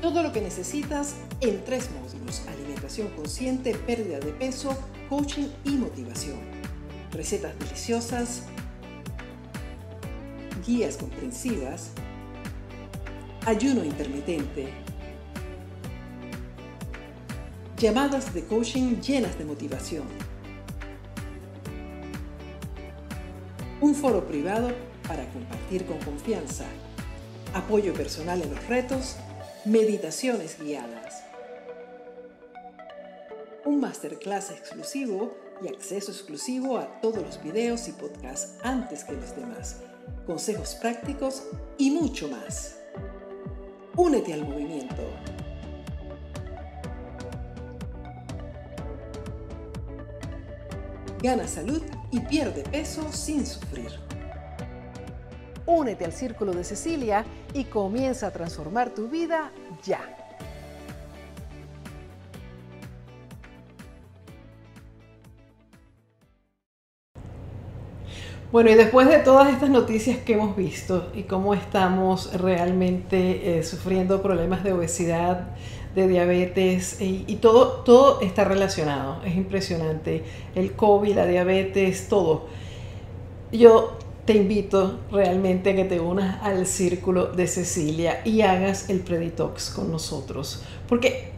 Todo 0.00 0.22
lo 0.22 0.32
que 0.32 0.40
necesitas 0.40 1.16
en 1.40 1.64
tres 1.64 1.90
módulos. 1.90 2.42
Alimentación 2.48 3.08
consciente, 3.08 3.74
pérdida 3.74 4.20
de 4.20 4.32
peso, 4.32 4.76
coaching 5.08 5.48
y 5.64 5.70
motivación 5.70 6.53
recetas 7.14 7.58
deliciosas, 7.58 8.42
guías 10.66 10.96
comprensivas, 10.96 11.90
ayuno 13.46 13.84
intermitente, 13.84 14.68
llamadas 17.78 18.34
de 18.34 18.44
coaching 18.44 19.00
llenas 19.00 19.38
de 19.38 19.44
motivación, 19.44 20.04
un 23.80 23.94
foro 23.94 24.26
privado 24.26 24.70
para 25.06 25.28
compartir 25.30 25.84
con 25.86 25.98
confianza, 25.98 26.64
apoyo 27.52 27.92
personal 27.92 28.42
en 28.42 28.50
los 28.50 28.66
retos, 28.66 29.16
meditaciones 29.64 30.58
guiadas, 30.58 31.22
un 33.64 33.80
masterclass 33.80 34.50
exclusivo 34.50 35.43
y 35.62 35.68
acceso 35.68 36.10
exclusivo 36.10 36.78
a 36.78 37.00
todos 37.00 37.22
los 37.22 37.42
videos 37.42 37.88
y 37.88 37.92
podcasts 37.92 38.58
antes 38.62 39.04
que 39.04 39.12
los 39.12 39.34
demás, 39.36 39.80
consejos 40.26 40.74
prácticos 40.76 41.44
y 41.78 41.90
mucho 41.90 42.28
más. 42.28 42.76
Únete 43.96 44.34
al 44.34 44.44
movimiento. 44.44 45.02
Gana 51.22 51.46
salud 51.48 51.82
y 52.10 52.20
pierde 52.20 52.62
peso 52.64 53.10
sin 53.12 53.46
sufrir. 53.46 53.90
Únete 55.66 56.04
al 56.04 56.12
Círculo 56.12 56.52
de 56.52 56.64
Cecilia 56.64 57.24
y 57.54 57.64
comienza 57.64 58.26
a 58.26 58.30
transformar 58.30 58.90
tu 58.90 59.08
vida 59.08 59.50
ya. 59.82 60.23
Bueno, 68.54 68.70
y 68.70 68.74
después 68.74 69.08
de 69.08 69.18
todas 69.18 69.52
estas 69.52 69.68
noticias 69.68 70.18
que 70.18 70.34
hemos 70.34 70.54
visto 70.54 71.10
y 71.12 71.24
cómo 71.24 71.54
estamos 71.54 72.32
realmente 72.40 73.58
eh, 73.58 73.64
sufriendo 73.64 74.22
problemas 74.22 74.62
de 74.62 74.72
obesidad, 74.72 75.48
de 75.96 76.06
diabetes 76.06 76.98
y, 77.00 77.34
todo, 77.42 77.82
todo 77.82 78.20
está 78.20 78.44
relacionado, 78.44 79.20
es 79.24 79.34
impresionante. 79.34 80.22
El 80.54 80.74
COVID, 80.74 81.16
la 81.16 81.26
diabetes, 81.26 82.06
todo. 82.06 82.46
Yo 83.50 83.98
te 84.24 84.34
invito 84.34 85.00
realmente 85.10 85.70
a 85.70 85.74
que 85.74 85.84
te 85.84 85.98
unas 85.98 86.40
al 86.44 86.68
círculo 86.68 87.32
de 87.32 87.48
Cecilia 87.48 88.20
y 88.24 88.42
hagas 88.42 88.88
el 88.88 89.00
Preditox 89.00 89.70
con 89.70 89.90
nosotros. 89.90 90.62
Porque 90.88 91.32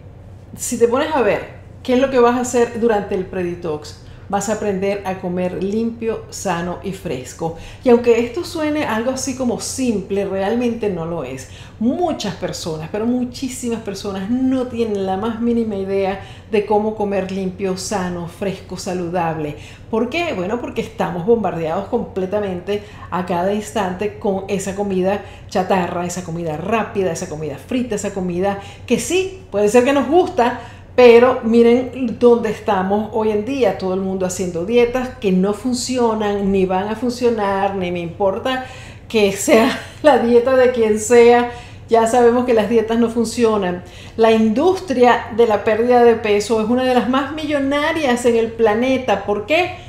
si 0.55 0.79
te 0.79 0.87
pones 0.87 1.15
a 1.15 1.23
ver 1.23 1.61
qué 1.83 1.95
es 1.95 1.99
lo 1.99 2.11
que 2.11 2.19
vas 2.19 2.37
a 2.37 2.43
hacer 2.43 2.79
durante 2.79 3.15
el 3.15 3.25
Preditox, 3.25 4.06
vas 4.29 4.49
a 4.49 4.55
aprender 4.55 5.03
a 5.05 5.19
comer 5.21 5.63
limpio, 5.63 6.25
sano 6.31 6.79
y 6.83 6.93
fresco. 6.93 7.57
Y 7.85 7.91
aunque 7.91 8.25
esto 8.25 8.45
suene 8.45 8.85
algo 8.85 9.11
así 9.11 9.37
como 9.37 9.61
simple, 9.61 10.25
realmente 10.25 10.89
no 10.89 11.07
lo 11.07 11.25
es. 11.25 11.49
Muchas 11.79 12.35
personas, 12.37 12.89
pero 12.91 13.07
muchísimas 13.07 13.81
personas 13.81 14.31
no 14.31 14.67
tienen 14.67 15.07
la 15.07 15.17
más 15.17 15.41
mínima 15.41 15.77
idea 15.77 16.21
de 16.51 16.65
cómo 16.65 16.95
comer 16.95 17.31
limpio, 17.33 17.77
sano, 17.77 18.29
fresco, 18.29 18.77
saludable. 18.77 19.57
¿Por 19.91 20.09
qué? 20.09 20.33
Bueno, 20.33 20.61
porque 20.61 20.81
estamos 20.81 21.27
bombardeados 21.27 21.89
completamente 21.89 22.83
a 23.11 23.27
cada 23.27 23.53
instante 23.53 24.19
con 24.19 24.45
esa 24.49 24.75
comida 24.75 25.23
chatarra, 25.49 26.07
esa 26.07 26.25
comida 26.25 26.57
rápida, 26.57 27.13
esa 27.13 27.29
comida 27.29 27.57
frita, 27.57 27.95
esa 27.95 28.13
comida 28.13 28.61
que 28.87 28.99
sí, 28.99 29.43
puede 29.51 29.69
ser 29.69 29.85
que 29.85 29.93
nos 29.93 30.09
gusta, 30.09 30.61
pero 30.97 31.41
miren 31.45 32.17
dónde 32.19 32.51
estamos 32.51 33.11
hoy 33.13 33.31
en 33.31 33.45
día, 33.45 33.77
todo 33.77 33.93
el 33.93 34.01
mundo 34.01 34.25
haciendo 34.25 34.65
dietas 34.65 35.11
que 35.21 35.31
no 35.31 35.53
funcionan, 35.53 36.51
ni 36.51 36.65
van 36.65 36.89
a 36.89 36.97
funcionar, 36.97 37.77
ni 37.77 37.93
me 37.93 38.01
importa 38.01 38.67
que 39.07 39.33
sea 39.33 39.79
la 40.03 40.19
dieta 40.19 40.57
de 40.57 40.73
quien 40.73 40.99
sea, 40.99 41.53
ya 41.91 42.07
sabemos 42.07 42.47
que 42.47 42.55
las 42.55 42.71
dietas 42.71 42.99
no 42.99 43.11
funcionan. 43.11 43.85
La 44.17 44.33
industria 44.33 45.29
de 45.37 45.47
la 45.47 45.63
pérdida 45.63 46.03
de 46.03 46.15
peso 46.15 46.61
es 46.61 46.69
una 46.69 46.85
de 46.85 46.95
las 46.95 47.09
más 47.09 47.33
millonarias 47.33 48.25
en 48.25 48.37
el 48.37 48.51
planeta. 48.51 49.25
¿Por 49.25 49.47
qué? 49.47 49.86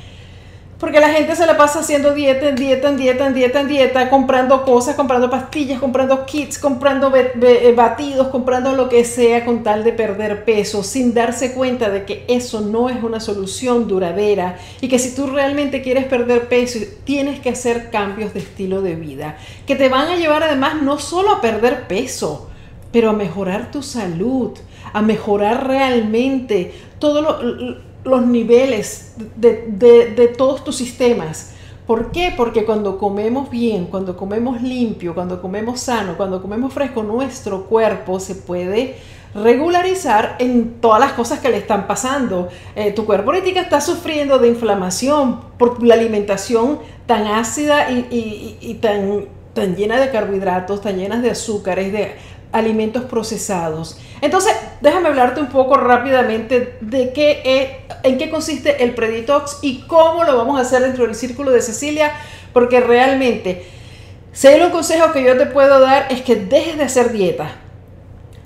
Porque 0.78 1.00
la 1.00 1.08
gente 1.08 1.34
se 1.34 1.44
la 1.44 1.56
pasa 1.56 1.80
haciendo 1.80 2.14
dieta, 2.14 2.52
dieta, 2.52 2.90
en 2.90 2.96
dieta, 2.96 3.30
dieta, 3.32 3.64
dieta, 3.64 4.08
comprando 4.08 4.64
cosas, 4.64 4.94
comprando 4.94 5.28
pastillas, 5.28 5.80
comprando 5.80 6.24
kits, 6.24 6.56
comprando 6.56 7.12
eh, 7.14 7.74
batidos, 7.76 8.28
comprando 8.28 8.72
lo 8.74 8.88
que 8.88 9.04
sea 9.04 9.44
con 9.44 9.64
tal 9.64 9.82
de 9.82 9.92
perder 9.92 10.44
peso, 10.44 10.84
sin 10.84 11.14
darse 11.14 11.52
cuenta 11.52 11.90
de 11.90 12.04
que 12.04 12.24
eso 12.28 12.60
no 12.60 12.90
es 12.90 13.02
una 13.02 13.18
solución 13.18 13.88
duradera 13.88 14.56
y 14.80 14.86
que 14.86 15.00
si 15.00 15.16
tú 15.16 15.26
realmente 15.26 15.82
quieres 15.82 16.04
perder 16.04 16.46
peso, 16.46 16.78
tienes 17.02 17.40
que 17.40 17.50
hacer 17.50 17.90
cambios 17.90 18.32
de 18.32 18.38
estilo 18.38 18.80
de 18.80 18.94
vida, 18.94 19.36
que 19.66 19.74
te 19.74 19.88
van 19.88 20.06
a 20.06 20.16
llevar 20.16 20.44
además 20.44 20.80
no 20.80 21.00
solo 21.00 21.32
a 21.32 21.40
perder 21.40 21.88
peso, 21.88 22.50
pero 22.92 23.10
a 23.10 23.14
mejorar 23.14 23.72
tu 23.72 23.82
salud, 23.82 24.56
a 24.92 25.02
mejorar 25.02 25.66
realmente 25.66 26.72
todo 27.00 27.20
lo 27.20 27.87
los 28.08 28.26
niveles 28.26 29.14
de, 29.36 30.34
todos 30.36 30.64
tus 30.64 30.76
sistemas. 30.76 31.52
¿Por 31.86 32.10
qué? 32.10 32.34
Porque 32.36 32.64
cuando 32.64 32.98
comemos 32.98 33.50
bien, 33.50 33.86
cuando 33.86 34.16
comemos 34.16 34.60
limpio, 34.60 35.14
cuando 35.14 35.40
comemos 35.40 35.80
sano, 35.80 36.16
cuando 36.16 36.42
comemos 36.42 36.72
fresco, 36.72 37.02
nuestro 37.02 37.64
cuerpo 37.64 38.20
se 38.20 38.34
puede 38.34 38.96
regularizar 39.34 40.36
en 40.38 40.80
todas 40.80 41.00
las 41.00 41.12
cosas 41.12 41.38
que 41.38 41.48
le 41.48 41.58
están 41.58 41.86
pasando. 41.86 42.48
Eh, 42.76 42.92
tu 42.92 43.04
cuerpo 43.06 43.32
ahorita 43.32 43.60
está 43.60 43.80
sufriendo 43.80 44.38
de 44.38 44.48
inflamación 44.48 45.40
por 45.58 45.82
la 45.82 45.94
alimentación 45.94 46.78
tan 47.06 47.26
ácida 47.26 47.90
y, 47.90 48.78
tan, 48.82 49.26
tan 49.54 49.76
llena 49.76 49.98
de 49.98 50.10
carbohidratos, 50.10 50.82
tan 50.82 50.96
llena 50.96 51.20
de 51.20 51.30
azúcares, 51.30 51.92
de 51.92 52.12
alimentos 52.52 53.04
procesados. 53.04 53.98
Entonces, 54.20 54.52
déjame 54.80 55.08
hablarte 55.08 55.40
un 55.40 55.48
poco 55.48 55.76
rápidamente 55.76 56.76
de 56.80 57.12
qué 57.12 57.86
en 58.02 58.18
qué 58.18 58.30
consiste 58.30 58.82
el 58.82 58.94
preditox 58.94 59.58
y 59.62 59.82
cómo 59.82 60.24
lo 60.24 60.36
vamos 60.36 60.58
a 60.58 60.62
hacer 60.62 60.82
dentro 60.82 61.04
del 61.04 61.14
círculo 61.14 61.50
de 61.50 61.60
Cecilia, 61.60 62.12
porque 62.52 62.80
realmente, 62.80 63.66
si 64.32 64.46
hay 64.46 64.60
un 64.60 64.70
consejo 64.70 65.12
que 65.12 65.22
yo 65.22 65.36
te 65.36 65.46
puedo 65.46 65.80
dar 65.80 66.06
es 66.10 66.22
que 66.22 66.36
dejes 66.36 66.76
de 66.76 66.84
hacer 66.84 67.12
dieta. 67.12 67.56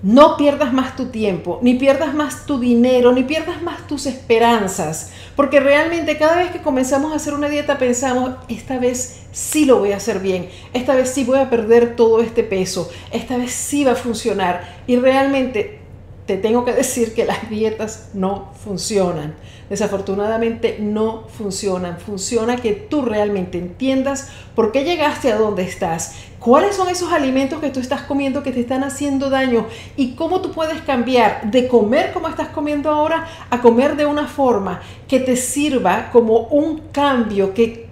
No 0.03 0.37
pierdas 0.37 0.73
más 0.73 0.97
tu 0.97 1.07
tiempo, 1.07 1.61
ni 1.63 1.75
pierdas 1.75 2.13
más 2.13 2.45
tu 2.45 2.59
dinero, 2.59 3.13
ni 3.13 3.23
pierdas 3.23 3.63
más 3.63 3.87
tus 3.87 4.07
esperanzas, 4.07 5.13
porque 5.37 5.61
realmente 5.61 6.19
cada 6.19 6.37
vez 6.37 6.51
que 6.51 6.61
comenzamos 6.61 7.13
a 7.13 7.17
hacer 7.17 7.35
una 7.35 7.49
dieta 7.49 7.79
pensamos, 7.79 8.33
esta 8.49 8.79
vez 8.79 9.21
sí 9.31 9.65
lo 9.65 9.79
voy 9.79 9.93
a 9.93 9.99
hacer 9.99 10.19
bien, 10.19 10.49
esta 10.73 10.97
vez 10.97 11.11
sí 11.11 11.23
voy 11.23 11.39
a 11.39 11.49
perder 11.51 11.95
todo 11.95 12.21
este 12.21 12.43
peso, 12.43 12.91
esta 13.13 13.37
vez 13.37 13.53
sí 13.53 13.85
va 13.85 13.93
a 13.93 13.97
funcionar. 13.97 14.83
Y 14.89 14.97
realmente 14.97 15.79
te 16.27 16.37
tengo 16.37 16.65
que 16.65 16.73
decir 16.83 17.15
que 17.15 17.25
las 17.25 17.49
dietas 17.49 18.11
no 18.13 18.53
funcionan. 18.65 19.37
Desafortunadamente 19.73 20.77
no 20.81 21.25
funcionan. 21.29 21.99
Funciona 21.99 22.57
que 22.57 22.73
tú 22.73 23.01
realmente 23.01 23.57
entiendas 23.57 24.29
por 24.55 24.71
qué 24.71 24.85
llegaste 24.85 25.33
a 25.33 25.39
donde 25.39 25.63
estás, 25.63 26.13
cuáles 26.39 26.77
son 26.77 26.91
esos 26.91 27.11
alimentos 27.11 27.59
que 27.59 27.71
tú 27.71 27.81
estás 27.81 28.03
comiendo 28.03 28.43
que 28.43 28.53
te 28.53 28.61
están 28.61 28.85
haciendo 28.85 29.31
daño 29.31 29.65
y 29.97 30.13
cómo 30.15 30.43
tú 30.43 30.53
puedes 30.53 30.83
cambiar 30.83 31.51
de 31.51 31.69
comer 31.69 32.13
como 32.13 32.29
estás 32.29 32.49
comiendo 32.49 32.91
ahora 32.91 33.27
a 33.49 33.63
comer 33.63 33.97
de 33.97 34.05
una 34.05 34.27
forma 34.27 34.83
que 35.09 35.21
te 35.21 35.37
sirva 35.37 36.11
como 36.13 36.49
un 36.49 36.81
cambio 36.93 37.55
que 37.55 37.87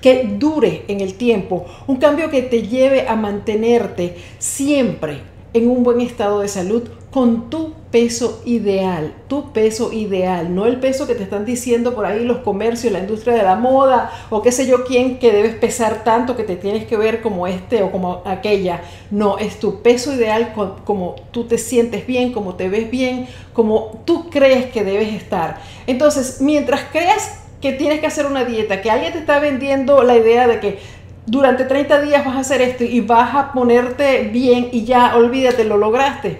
que 0.00 0.24
dure 0.38 0.84
en 0.88 1.02
el 1.02 1.14
tiempo, 1.14 1.66
un 1.86 1.96
cambio 1.96 2.30
que 2.30 2.40
te 2.40 2.62
lleve 2.62 3.08
a 3.08 3.14
mantenerte 3.14 4.16
siempre 4.38 5.20
en 5.52 5.68
un 5.68 5.82
buen 5.82 6.00
estado 6.00 6.40
de 6.40 6.48
salud 6.48 6.88
con 7.10 7.48
tu 7.48 7.72
peso 7.90 8.42
ideal, 8.44 9.14
tu 9.26 9.52
peso 9.52 9.92
ideal, 9.92 10.54
no 10.54 10.66
el 10.66 10.78
peso 10.80 11.06
que 11.06 11.14
te 11.14 11.22
están 11.22 11.46
diciendo 11.46 11.94
por 11.94 12.04
ahí 12.04 12.24
los 12.24 12.38
comercios, 12.38 12.92
la 12.92 12.98
industria 12.98 13.34
de 13.34 13.42
la 13.42 13.56
moda 13.56 14.10
o 14.28 14.42
qué 14.42 14.52
sé 14.52 14.66
yo 14.66 14.84
quién 14.84 15.18
que 15.18 15.32
debes 15.32 15.54
pesar 15.54 16.04
tanto 16.04 16.36
que 16.36 16.42
te 16.42 16.56
tienes 16.56 16.84
que 16.86 16.96
ver 16.96 17.22
como 17.22 17.46
este 17.46 17.82
o 17.82 17.90
como 17.90 18.22
aquella. 18.26 18.82
No, 19.10 19.38
es 19.38 19.58
tu 19.58 19.82
peso 19.82 20.12
ideal 20.12 20.52
como 20.84 21.16
tú 21.30 21.44
te 21.44 21.58
sientes 21.58 22.06
bien, 22.06 22.32
como 22.32 22.54
te 22.54 22.68
ves 22.68 22.90
bien, 22.90 23.28
como 23.52 24.02
tú 24.04 24.28
crees 24.28 24.66
que 24.66 24.84
debes 24.84 25.14
estar. 25.14 25.60
Entonces, 25.86 26.40
mientras 26.40 26.82
creas 26.92 27.40
que 27.60 27.72
tienes 27.72 28.00
que 28.00 28.06
hacer 28.06 28.26
una 28.26 28.44
dieta, 28.44 28.82
que 28.82 28.90
alguien 28.90 29.12
te 29.12 29.20
está 29.20 29.38
vendiendo 29.38 30.02
la 30.02 30.16
idea 30.16 30.46
de 30.46 30.60
que 30.60 30.78
durante 31.26 31.64
30 31.64 32.02
días 32.02 32.24
vas 32.24 32.36
a 32.36 32.40
hacer 32.40 32.60
esto 32.62 32.84
y 32.84 33.00
vas 33.00 33.34
a 33.34 33.52
ponerte 33.52 34.22
bien 34.32 34.68
y 34.72 34.84
ya 34.84 35.16
olvídate, 35.16 35.64
lo 35.64 35.76
lograste, 35.76 36.38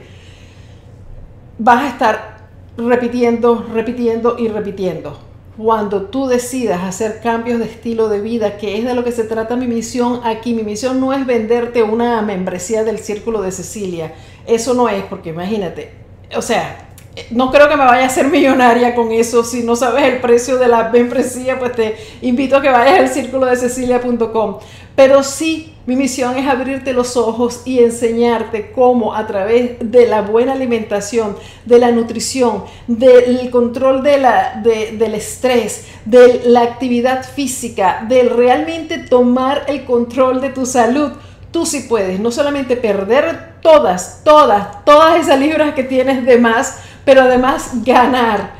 vas 1.58 1.82
a 1.84 1.88
estar 1.88 2.36
repitiendo, 2.76 3.66
repitiendo 3.72 4.36
y 4.38 4.48
repitiendo. 4.48 5.18
Cuando 5.56 6.02
tú 6.02 6.26
decidas 6.26 6.82
hacer 6.84 7.20
cambios 7.22 7.58
de 7.58 7.64
estilo 7.64 8.08
de 8.08 8.20
vida, 8.20 8.58
que 8.58 8.78
es 8.78 8.84
de 8.84 8.94
lo 8.94 9.04
que 9.04 9.12
se 9.12 9.24
trata 9.24 9.56
mi 9.56 9.66
misión 9.66 10.20
aquí, 10.24 10.52
mi 10.52 10.62
misión 10.62 11.00
no 11.00 11.14
es 11.14 11.24
venderte 11.24 11.82
una 11.82 12.20
membresía 12.20 12.84
del 12.84 12.98
Círculo 12.98 13.40
de 13.40 13.52
Cecilia. 13.52 14.12
Eso 14.46 14.74
no 14.74 14.90
es, 14.90 15.02
porque 15.04 15.30
imagínate, 15.30 15.92
o 16.36 16.42
sea, 16.42 16.86
no 17.30 17.50
creo 17.50 17.68
que 17.68 17.76
me 17.76 17.84
vaya 17.84 18.06
a 18.06 18.10
ser 18.10 18.28
millonaria 18.28 18.94
con 18.94 19.10
eso. 19.12 19.42
Si 19.42 19.62
no 19.62 19.76
sabes 19.76 20.04
el 20.04 20.20
precio 20.20 20.58
de 20.58 20.68
la 20.68 20.90
membresía, 20.90 21.58
pues 21.58 21.72
te 21.72 21.96
invito 22.20 22.56
a 22.56 22.62
que 22.62 22.68
vayas 22.68 23.00
al 23.00 23.08
círculo 23.08 23.46
de 23.46 23.56
cecilia.com. 23.56 24.58
Pero 24.96 25.22
sí, 25.22 25.74
mi 25.84 25.94
misión 25.94 26.38
es 26.38 26.48
abrirte 26.48 26.94
los 26.94 27.18
ojos 27.18 27.60
y 27.66 27.80
enseñarte 27.80 28.72
cómo 28.72 29.14
a 29.14 29.26
través 29.26 29.76
de 29.78 30.06
la 30.06 30.22
buena 30.22 30.54
alimentación, 30.54 31.36
de 31.66 31.78
la 31.78 31.92
nutrición, 31.92 32.64
del 32.86 33.50
control 33.50 34.02
de 34.02 34.18
la, 34.18 34.62
del 34.64 35.14
estrés, 35.14 35.86
de 36.06 36.42
la 36.46 36.62
actividad 36.62 37.24
física, 37.24 38.04
de 38.08 38.22
realmente 38.22 38.98
tomar 38.98 39.64
el 39.68 39.84
control 39.84 40.40
de 40.40 40.48
tu 40.48 40.64
salud, 40.64 41.12
tú 41.52 41.66
sí 41.66 41.86
puedes. 41.88 42.18
No 42.18 42.32
solamente 42.32 42.76
perder 42.76 43.60
todas, 43.60 44.22
todas, 44.24 44.84
todas 44.84 45.20
esas 45.20 45.38
libras 45.38 45.74
que 45.74 45.84
tienes 45.84 46.24
de 46.24 46.38
más, 46.38 46.78
pero 47.04 47.20
además 47.22 47.84
ganar, 47.84 48.54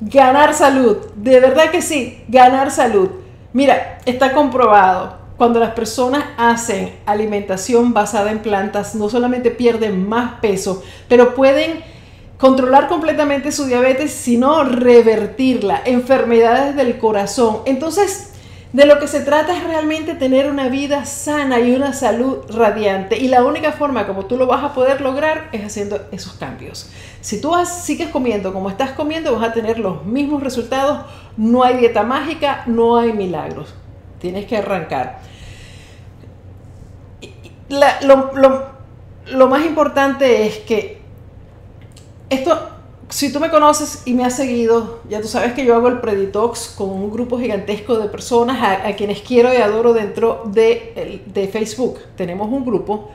ganar 0.00 0.54
salud, 0.54 0.98
de 1.16 1.40
verdad 1.40 1.70
que 1.70 1.82
sí, 1.82 2.24
ganar 2.28 2.70
salud. 2.70 3.10
Mira, 3.52 3.98
está 4.06 4.32
comprobado, 4.32 5.19
cuando 5.40 5.58
las 5.58 5.70
personas 5.70 6.22
hacen 6.36 6.96
alimentación 7.06 7.94
basada 7.94 8.30
en 8.30 8.40
plantas, 8.40 8.94
no 8.94 9.08
solamente 9.08 9.50
pierden 9.50 10.06
más 10.06 10.38
peso, 10.40 10.82
pero 11.08 11.34
pueden 11.34 11.80
controlar 12.36 12.88
completamente 12.88 13.50
su 13.50 13.64
diabetes, 13.64 14.10
sino 14.10 14.64
revertirla, 14.64 15.80
enfermedades 15.86 16.76
del 16.76 16.98
corazón. 16.98 17.60
Entonces, 17.64 18.34
de 18.74 18.84
lo 18.84 18.98
que 18.98 19.06
se 19.06 19.20
trata 19.20 19.56
es 19.56 19.64
realmente 19.64 20.14
tener 20.14 20.50
una 20.50 20.68
vida 20.68 21.06
sana 21.06 21.58
y 21.58 21.74
una 21.74 21.94
salud 21.94 22.40
radiante. 22.50 23.16
Y 23.16 23.28
la 23.28 23.42
única 23.42 23.72
forma 23.72 24.06
como 24.06 24.26
tú 24.26 24.36
lo 24.36 24.46
vas 24.46 24.62
a 24.62 24.74
poder 24.74 25.00
lograr 25.00 25.48
es 25.52 25.64
haciendo 25.64 26.02
esos 26.12 26.34
cambios. 26.34 26.90
Si 27.22 27.40
tú 27.40 27.54
sigues 27.64 28.10
comiendo 28.10 28.52
como 28.52 28.68
estás 28.68 28.90
comiendo, 28.90 29.34
vas 29.38 29.48
a 29.48 29.54
tener 29.54 29.78
los 29.78 30.04
mismos 30.04 30.42
resultados. 30.42 31.06
No 31.38 31.64
hay 31.64 31.78
dieta 31.78 32.02
mágica, 32.02 32.64
no 32.66 32.98
hay 32.98 33.14
milagros. 33.14 33.72
Tienes 34.18 34.44
que 34.44 34.58
arrancar. 34.58 35.29
Lo, 37.70 38.66
lo 39.26 39.48
más 39.48 39.64
importante 39.64 40.46
es 40.46 40.58
que 40.58 41.00
esto 42.28 42.70
si 43.10 43.32
tú 43.32 43.40
me 43.40 43.50
conoces 43.50 44.02
y 44.04 44.14
me 44.14 44.24
has 44.24 44.36
seguido, 44.36 45.00
ya 45.08 45.20
tú 45.20 45.26
sabes 45.26 45.52
que 45.52 45.64
yo 45.64 45.74
hago 45.74 45.88
el 45.88 46.00
Preditox 46.00 46.74
con 46.76 46.90
un 46.90 47.10
grupo 47.10 47.38
gigantesco 47.38 47.98
de 47.98 48.08
personas 48.08 48.80
a, 48.84 48.94
quienes 48.94 49.20
quiero 49.20 49.52
y 49.52 49.56
adoro 49.56 49.92
dentro 49.92 50.44
de, 50.46 51.20
de 51.26 51.48
Facebook. 51.48 51.98
Tenemos 52.16 52.48
un 52.48 52.64
grupo 52.64 53.10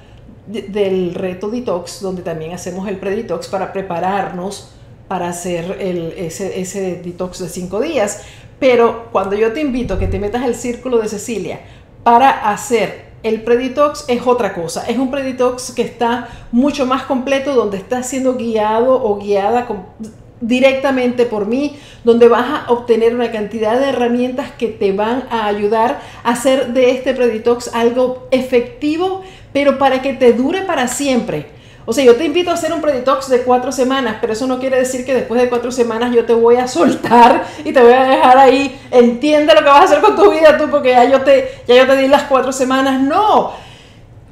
del 0.48 1.15
reto 1.15 1.50
Detox 1.50 2.02
donde 2.02 2.22
también 2.22 2.52
hacemos 2.52 2.88
el 2.88 2.98
Preditox 2.98 3.48
para 3.48 3.74
prepararnos 3.74 4.70
para 5.08 5.30
hacer 5.30 5.78
el, 5.80 6.13
ese, 6.18 6.60
ese 6.60 7.02
detox 7.04 7.39
de 7.39 7.48
cinco 7.48 7.80
días. 7.80 8.24
Pero 8.60 9.08
cuando 9.12 9.36
yo 9.36 9.54
te 9.54 9.62
invito 9.62 9.94
a 9.94 10.00
que 10.00 10.08
te 10.08 10.20
metas 10.20 10.44
al 10.44 10.56
círculo 10.56 10.98
de 10.98 11.08
Cecilia 11.08 11.62
para 12.04 12.52
hacer 12.52 13.05
el 13.26 13.42
Preditox 13.42 14.06
es 14.08 14.22
otra 14.26 14.54
cosa, 14.54 14.86
es 14.88 15.00
un 15.00 15.10
Preditox 15.10 15.72
que 15.72 15.82
está 15.82 16.30
mucho 16.52 16.86
más 16.86 17.04
completo, 17.04 17.56
donde 17.56 17.78
está 17.78 18.04
siendo 18.04 18.36
guiado 18.36 19.04
o 19.04 19.18
guiada 19.18 19.68
directamente 20.42 21.26
por 21.26 21.48
mí, 21.48 21.76
donde 22.04 22.28
vas 22.28 22.46
a 22.48 22.72
obtener 22.72 23.16
una 23.16 23.32
cantidad 23.32 23.80
de 23.80 23.90
herramientas 23.90 24.52
que 24.52 24.68
te 24.68 24.92
van 24.92 25.24
a 25.32 25.48
ayudar 25.48 26.02
a 26.24 26.30
hacer 26.30 26.74
de 26.74 26.92
este 26.92 27.16
Preditox 27.16 27.74
algo 27.74 28.28
efectivo, 28.30 29.24
pero 29.52 29.80
para 29.80 30.04
que 30.04 30.14
te 30.14 30.34
dure 30.34 30.62
para 30.62 30.88
siempre. 30.88 31.55
O 31.86 31.93
sea, 31.93 32.04
yo 32.04 32.15
te 32.15 32.26
invito 32.26 32.50
a 32.50 32.56
hacer 32.56 32.74
un 32.74 32.82
preditox 32.82 33.30
de 33.30 33.43
cuatro 33.43 33.71
semanas, 33.71 34.17
pero 34.19 34.34
eso 34.34 34.48
no 34.48 34.60
quiere 34.60 34.78
decir 34.78 35.06
que 35.06 35.13
después 35.13 35.39
de 35.39 35.50
cuatro 35.50 35.71
semanas 35.71 36.13
yo 36.13 36.26
te 36.26 36.34
voy 36.34 36.56
a 36.56 36.67
soltar 36.67 37.45
y 37.63 37.71
te 37.71 37.82
voy 37.82 37.93
a 37.93 38.04
dejar 38.06 38.38
ahí. 38.38 38.80
Entiende 38.89 39.54
lo 39.54 39.60
que 39.60 39.65
vas 39.65 39.82
a 39.82 39.84
hacer 39.84 40.02
con 40.02 40.15
tu 40.15 40.32
vida 40.32 40.58
tú, 40.58 40.69
porque 40.69 40.89
ya 40.89 41.06
yo 41.06 41.21
te, 41.21 41.62
ya 41.67 41.76
yo 41.76 41.86
te 41.86 41.95
di 41.98 42.08
las 42.08 42.24
cuatro 42.24 42.52
semanas. 42.52 43.02
No. 43.02 43.54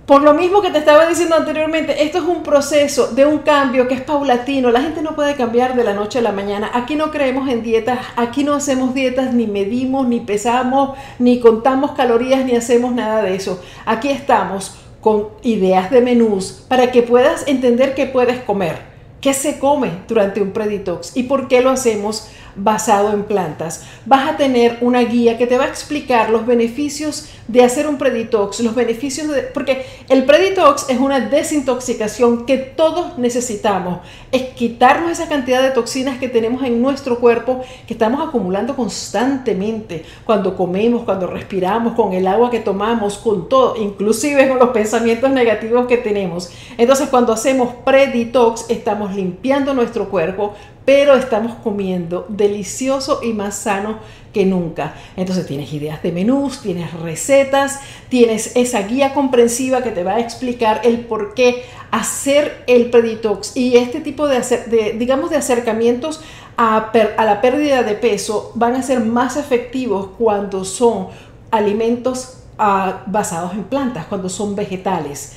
por 0.06 0.22
lo 0.22 0.34
mismo 0.34 0.62
que 0.62 0.70
te 0.70 0.80
estaba 0.80 1.06
diciendo 1.08 1.36
anteriormente, 1.36 2.04
esto 2.04 2.18
es 2.18 2.24
un 2.26 2.44
proceso 2.44 3.08
de 3.08 3.26
un 3.26 3.40
cambio 3.40 3.88
que 3.88 3.94
es 3.94 4.02
paulatino. 4.02 4.70
La 4.70 4.82
gente 4.82 5.02
no 5.02 5.16
puede 5.16 5.36
cambiar 5.36 5.76
de 5.76 5.84
la 5.84 5.94
noche 5.94 6.20
a 6.20 6.22
la 6.22 6.32
mañana. 6.32 6.72
Aquí 6.74 6.96
no 6.96 7.12
creemos 7.12 7.48
en 7.50 7.64
dietas, 7.64 8.00
aquí 8.16 8.44
no 8.44 8.56
hacemos 8.56 8.94
dietas, 8.94 9.34
ni 9.34 9.48
medimos, 9.48 10.08
ni 10.08 10.20
pesamos, 10.20 10.98
ni 11.20 11.40
contamos 11.40 11.92
calorías, 11.92 12.44
ni 12.46 12.56
hacemos 12.56 12.94
nada 12.94 13.22
de 13.22 13.36
eso. 13.36 13.62
Aquí 13.86 14.10
estamos 14.10 14.83
con 15.04 15.28
ideas 15.44 15.92
de 15.92 16.00
menús 16.00 16.64
para 16.70 16.92
que 16.92 17.04
puedas 17.04 17.46
entender 17.46 17.94
qué 17.94 18.06
puedes 18.06 18.40
comer, 18.40 18.78
qué 19.20 19.34
se 19.34 19.60
come 19.60 19.92
durante 20.08 20.42
un 20.42 20.52
preditox 20.52 21.18
y 21.18 21.24
por 21.24 21.50
qué 21.50 21.62
lo 21.62 21.72
hacemos 21.72 22.30
basado 22.56 23.14
en 23.14 23.24
plantas. 23.24 23.86
Vas 24.06 24.30
a 24.30 24.38
tener 24.38 24.78
una 24.82 25.02
guía 25.02 25.38
que 25.38 25.48
te 25.48 25.58
va 25.58 25.66
a 25.66 25.70
explicar 25.70 26.30
los 26.30 26.46
beneficios 26.46 27.30
de 27.48 27.64
hacer 27.64 27.88
un 27.88 27.98
preditox, 27.98 28.62
los 28.62 28.76
beneficios 28.76 29.28
de... 29.28 29.42
Porque 29.42 29.86
el 30.10 30.24
preditox 30.26 30.90
es 30.90 31.00
una 31.00 31.20
desintoxicación 31.20 32.46
que 32.46 32.58
todos 32.58 33.18
necesitamos. 33.18 34.00
Es 34.32 34.44
quitarnos 34.54 35.12
esa 35.12 35.28
cantidad 35.28 35.62
de 35.62 35.72
toxinas 35.72 36.20
que 36.20 36.30
tenemos 36.30 36.64
en 36.64 36.82
nuestro 36.82 37.20
cuerpo, 37.20 37.62
que 37.86 37.94
estamos 37.94 38.26
acumulando 38.26 38.76
constantemente 38.76 40.06
cuando 40.26 40.56
comemos, 40.56 41.04
cuando 41.04 41.28
respiramos, 41.28 41.94
con 41.94 42.14
el 42.14 42.28
agua 42.28 42.50
que 42.50 42.60
tomamos, 42.60 43.18
con 43.18 43.50
todo, 43.50 43.76
inclusive 43.76 44.48
con 44.48 44.60
los 44.60 44.70
pensamientos 44.70 45.30
negativos 45.30 45.88
que 45.88 45.98
tenemos. 45.98 46.50
Entonces 46.78 47.10
cuando 47.10 47.34
hacemos 47.34 47.74
preditox 47.86 48.70
estamos 48.70 49.16
limpiando 49.16 49.74
nuestro 49.74 50.10
cuerpo, 50.10 50.54
pero 50.86 51.16
estamos 51.16 51.56
comiendo 51.64 52.26
delicioso 52.30 53.22
y 53.24 53.34
más 53.34 53.56
sano 53.56 54.00
que 54.34 54.46
nunca. 54.46 54.96
Entonces 55.16 55.46
tienes 55.46 55.72
ideas 55.72 56.02
de 56.04 56.12
menús, 56.12 56.62
tienes 56.62 56.92
recetas, 56.94 57.80
tienes 58.10 58.56
esa 58.56 58.82
guía 58.82 59.14
comprensiva 59.14 59.84
que 59.84 59.92
te 59.92 60.04
va 60.04 60.16
a 60.16 60.20
explicar 60.20 60.82
el 60.84 61.02
por 61.02 61.34
qué 61.36 61.64
hacer 61.92 62.64
el 62.68 62.90
preditox 62.90 63.56
y 63.56 63.78
este 63.78 64.02
tipo 64.02 64.28
de, 64.28 64.96
digamos, 64.98 65.30
de 65.30 65.38
acercamientos 65.38 66.22
a, 66.58 66.92
a 67.18 67.26
la 67.26 67.42
pérdida 67.42 67.84
de 67.84 67.94
peso 67.94 68.52
van 68.56 68.76
a 68.76 68.84
ser 68.84 69.00
más 69.02 69.38
efectivos 69.38 70.10
cuando 70.18 70.66
son 70.66 71.08
alimentos 71.52 72.40
ah, 72.58 73.04
basados 73.06 73.54
en 73.54 73.64
plantas, 73.64 74.06
cuando 74.08 74.28
son 74.28 74.56
vegetales. 74.56 75.34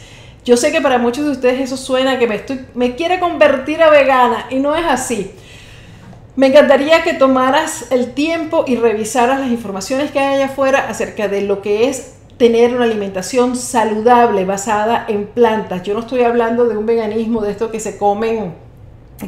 Yo 0.46 0.56
sé 0.56 0.70
que 0.70 0.80
para 0.80 0.98
muchos 0.98 1.24
de 1.24 1.32
ustedes 1.32 1.60
eso 1.60 1.76
suena 1.76 2.20
que 2.20 2.28
me, 2.28 2.36
estoy, 2.36 2.60
me 2.74 2.94
quiere 2.94 3.18
convertir 3.18 3.82
a 3.82 3.90
vegana 3.90 4.46
y 4.48 4.60
no 4.60 4.76
es 4.76 4.86
así. 4.86 5.32
Me 6.36 6.46
encantaría 6.46 7.02
que 7.02 7.14
tomaras 7.14 7.90
el 7.90 8.12
tiempo 8.12 8.64
y 8.64 8.76
revisaras 8.76 9.40
las 9.40 9.50
informaciones 9.50 10.12
que 10.12 10.20
hay 10.20 10.36
allá 10.36 10.46
afuera 10.46 10.86
acerca 10.88 11.26
de 11.26 11.42
lo 11.42 11.62
que 11.62 11.88
es 11.88 12.14
tener 12.36 12.76
una 12.76 12.84
alimentación 12.84 13.56
saludable 13.56 14.44
basada 14.44 15.04
en 15.08 15.26
plantas. 15.26 15.82
Yo 15.82 15.94
no 15.94 16.00
estoy 16.00 16.22
hablando 16.22 16.66
de 16.66 16.76
un 16.76 16.86
veganismo 16.86 17.40
de 17.40 17.50
esto 17.50 17.72
que 17.72 17.80
se 17.80 17.98
comen, 17.98 18.52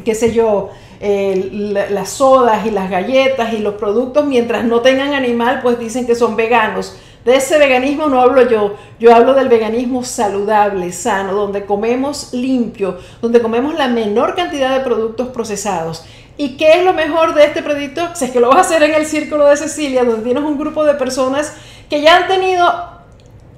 qué 0.05 0.15
sé 0.15 0.31
yo, 0.31 0.69
las 1.01 2.09
sodas 2.09 2.65
y 2.65 2.71
las 2.71 2.89
galletas 2.89 3.51
y 3.53 3.57
los 3.57 3.73
productos 3.73 4.25
mientras 4.25 4.63
no 4.63 4.79
tengan 4.79 5.13
animal, 5.13 5.59
pues 5.61 5.77
dicen 5.79 6.07
que 6.07 6.15
son 6.15 6.37
veganos. 6.37 6.97
De 7.25 7.35
ese 7.35 7.57
veganismo 7.57 8.07
no 8.07 8.21
hablo 8.21 8.49
yo, 8.49 8.75
yo 8.99 9.13
hablo 9.13 9.33
del 9.33 9.49
veganismo 9.49 10.03
saludable, 10.03 10.91
sano, 10.93 11.33
donde 11.33 11.65
comemos 11.65 12.33
limpio, 12.33 12.97
donde 13.21 13.41
comemos 13.41 13.75
la 13.75 13.89
menor 13.89 14.35
cantidad 14.35 14.77
de 14.77 14.83
productos 14.83 15.27
procesados. 15.29 16.05
¿Y 16.37 16.55
qué 16.55 16.79
es 16.79 16.85
lo 16.85 16.93
mejor 16.93 17.33
de 17.33 17.43
este 17.43 17.61
proyecto? 17.61 18.07
es 18.19 18.31
que 18.31 18.39
lo 18.39 18.47
vas 18.47 18.57
a 18.57 18.61
hacer 18.61 18.83
en 18.83 18.95
el 18.95 19.05
Círculo 19.05 19.45
de 19.45 19.57
Cecilia, 19.57 20.05
donde 20.05 20.23
tienes 20.23 20.43
un 20.43 20.57
grupo 20.57 20.85
de 20.85 20.93
personas 20.93 21.53
que 21.89 22.01
ya 22.01 22.15
han 22.15 22.27
tenido 22.27 22.65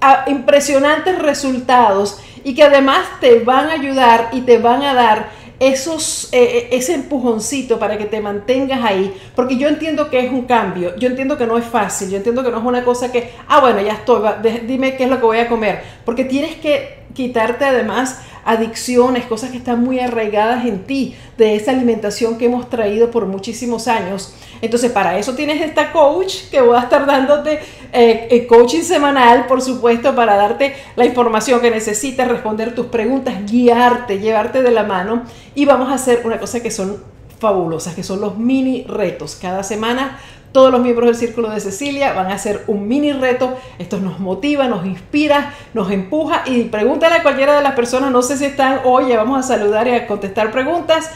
ah, 0.01 0.25
impresionantes 0.25 1.19
resultados 1.19 2.19
y 2.43 2.55
que 2.55 2.63
además 2.63 3.05
te 3.19 3.39
van 3.41 3.69
a 3.69 3.73
ayudar 3.73 4.29
y 4.31 4.41
te 4.41 4.57
van 4.57 4.81
a 4.81 4.95
dar 4.95 5.29
esos, 5.61 6.27
eh, 6.31 6.41
eh, 6.41 6.69
ese 6.71 6.95
empujoncito 6.95 7.77
para 7.77 7.95
que 7.95 8.05
te 8.05 8.19
mantengas 8.19 8.83
ahí, 8.83 9.13
porque 9.35 9.57
yo 9.57 9.67
entiendo 9.67 10.09
que 10.09 10.25
es 10.25 10.31
un 10.31 10.45
cambio, 10.45 10.95
yo 10.97 11.07
entiendo 11.07 11.37
que 11.37 11.45
no 11.45 11.55
es 11.55 11.65
fácil, 11.65 12.09
yo 12.09 12.17
entiendo 12.17 12.43
que 12.43 12.49
no 12.49 12.57
es 12.57 12.63
una 12.63 12.83
cosa 12.83 13.11
que, 13.11 13.29
ah, 13.47 13.59
bueno, 13.59 13.79
ya 13.79 13.93
estoy, 13.93 14.27
dime 14.65 14.95
qué 14.97 15.03
es 15.03 15.09
lo 15.11 15.17
que 15.17 15.25
voy 15.27 15.37
a 15.37 15.47
comer, 15.47 15.83
porque 16.03 16.25
tienes 16.25 16.55
que 16.55 17.01
quitarte 17.13 17.63
además 17.63 18.19
adicciones, 18.45 19.25
cosas 19.25 19.51
que 19.51 19.57
están 19.57 19.83
muy 19.83 19.99
arraigadas 19.99 20.65
en 20.65 20.83
ti, 20.85 21.15
de 21.37 21.55
esa 21.55 21.71
alimentación 21.71 22.37
que 22.37 22.45
hemos 22.45 22.69
traído 22.69 23.11
por 23.11 23.25
muchísimos 23.25 23.87
años. 23.87 24.33
Entonces, 24.61 24.91
para 24.91 25.17
eso 25.17 25.33
tienes 25.35 25.61
esta 25.61 25.91
coach 25.91 26.49
que 26.49 26.61
voy 26.61 26.77
a 26.77 26.81
estar 26.81 27.05
dándote 27.05 27.59
eh, 27.93 28.27
eh, 28.29 28.47
coaching 28.47 28.83
semanal, 28.83 29.47
por 29.47 29.61
supuesto, 29.61 30.15
para 30.15 30.35
darte 30.35 30.75
la 30.95 31.05
información 31.05 31.61
que 31.61 31.71
necesitas, 31.71 32.27
responder 32.27 32.75
tus 32.75 32.87
preguntas, 32.87 33.35
guiarte, 33.49 34.19
llevarte 34.19 34.61
de 34.61 34.71
la 34.71 34.83
mano. 34.83 35.23
Y 35.55 35.65
vamos 35.65 35.89
a 35.89 35.95
hacer 35.95 36.21
una 36.23 36.39
cosa 36.39 36.61
que 36.61 36.71
son 36.71 37.03
fabulosas, 37.39 37.95
que 37.95 38.03
son 38.03 38.21
los 38.21 38.37
mini 38.37 38.83
retos. 38.83 39.35
Cada 39.41 39.63
semana 39.63 40.19
todos 40.51 40.71
los 40.71 40.81
miembros 40.81 41.07
del 41.07 41.15
Círculo 41.15 41.49
de 41.49 41.59
Cecilia 41.59 42.13
van 42.13 42.27
a 42.27 42.35
hacer 42.35 42.63
un 42.67 42.87
mini 42.87 43.13
reto. 43.13 43.55
Esto 43.79 43.99
nos 43.99 44.19
motiva, 44.19 44.67
nos 44.67 44.85
inspira, 44.85 45.53
nos 45.73 45.91
empuja. 45.91 46.43
Y 46.45 46.63
pregúntale 46.65 47.15
a 47.15 47.23
cualquiera 47.23 47.55
de 47.55 47.61
las 47.61 47.73
personas, 47.73 48.11
no 48.11 48.21
sé 48.21 48.37
si 48.37 48.45
están 48.45 48.81
hoy, 48.85 49.15
vamos 49.15 49.39
a 49.39 49.43
saludar 49.43 49.87
y 49.87 49.91
a 49.91 50.07
contestar 50.07 50.51
preguntas 50.51 51.09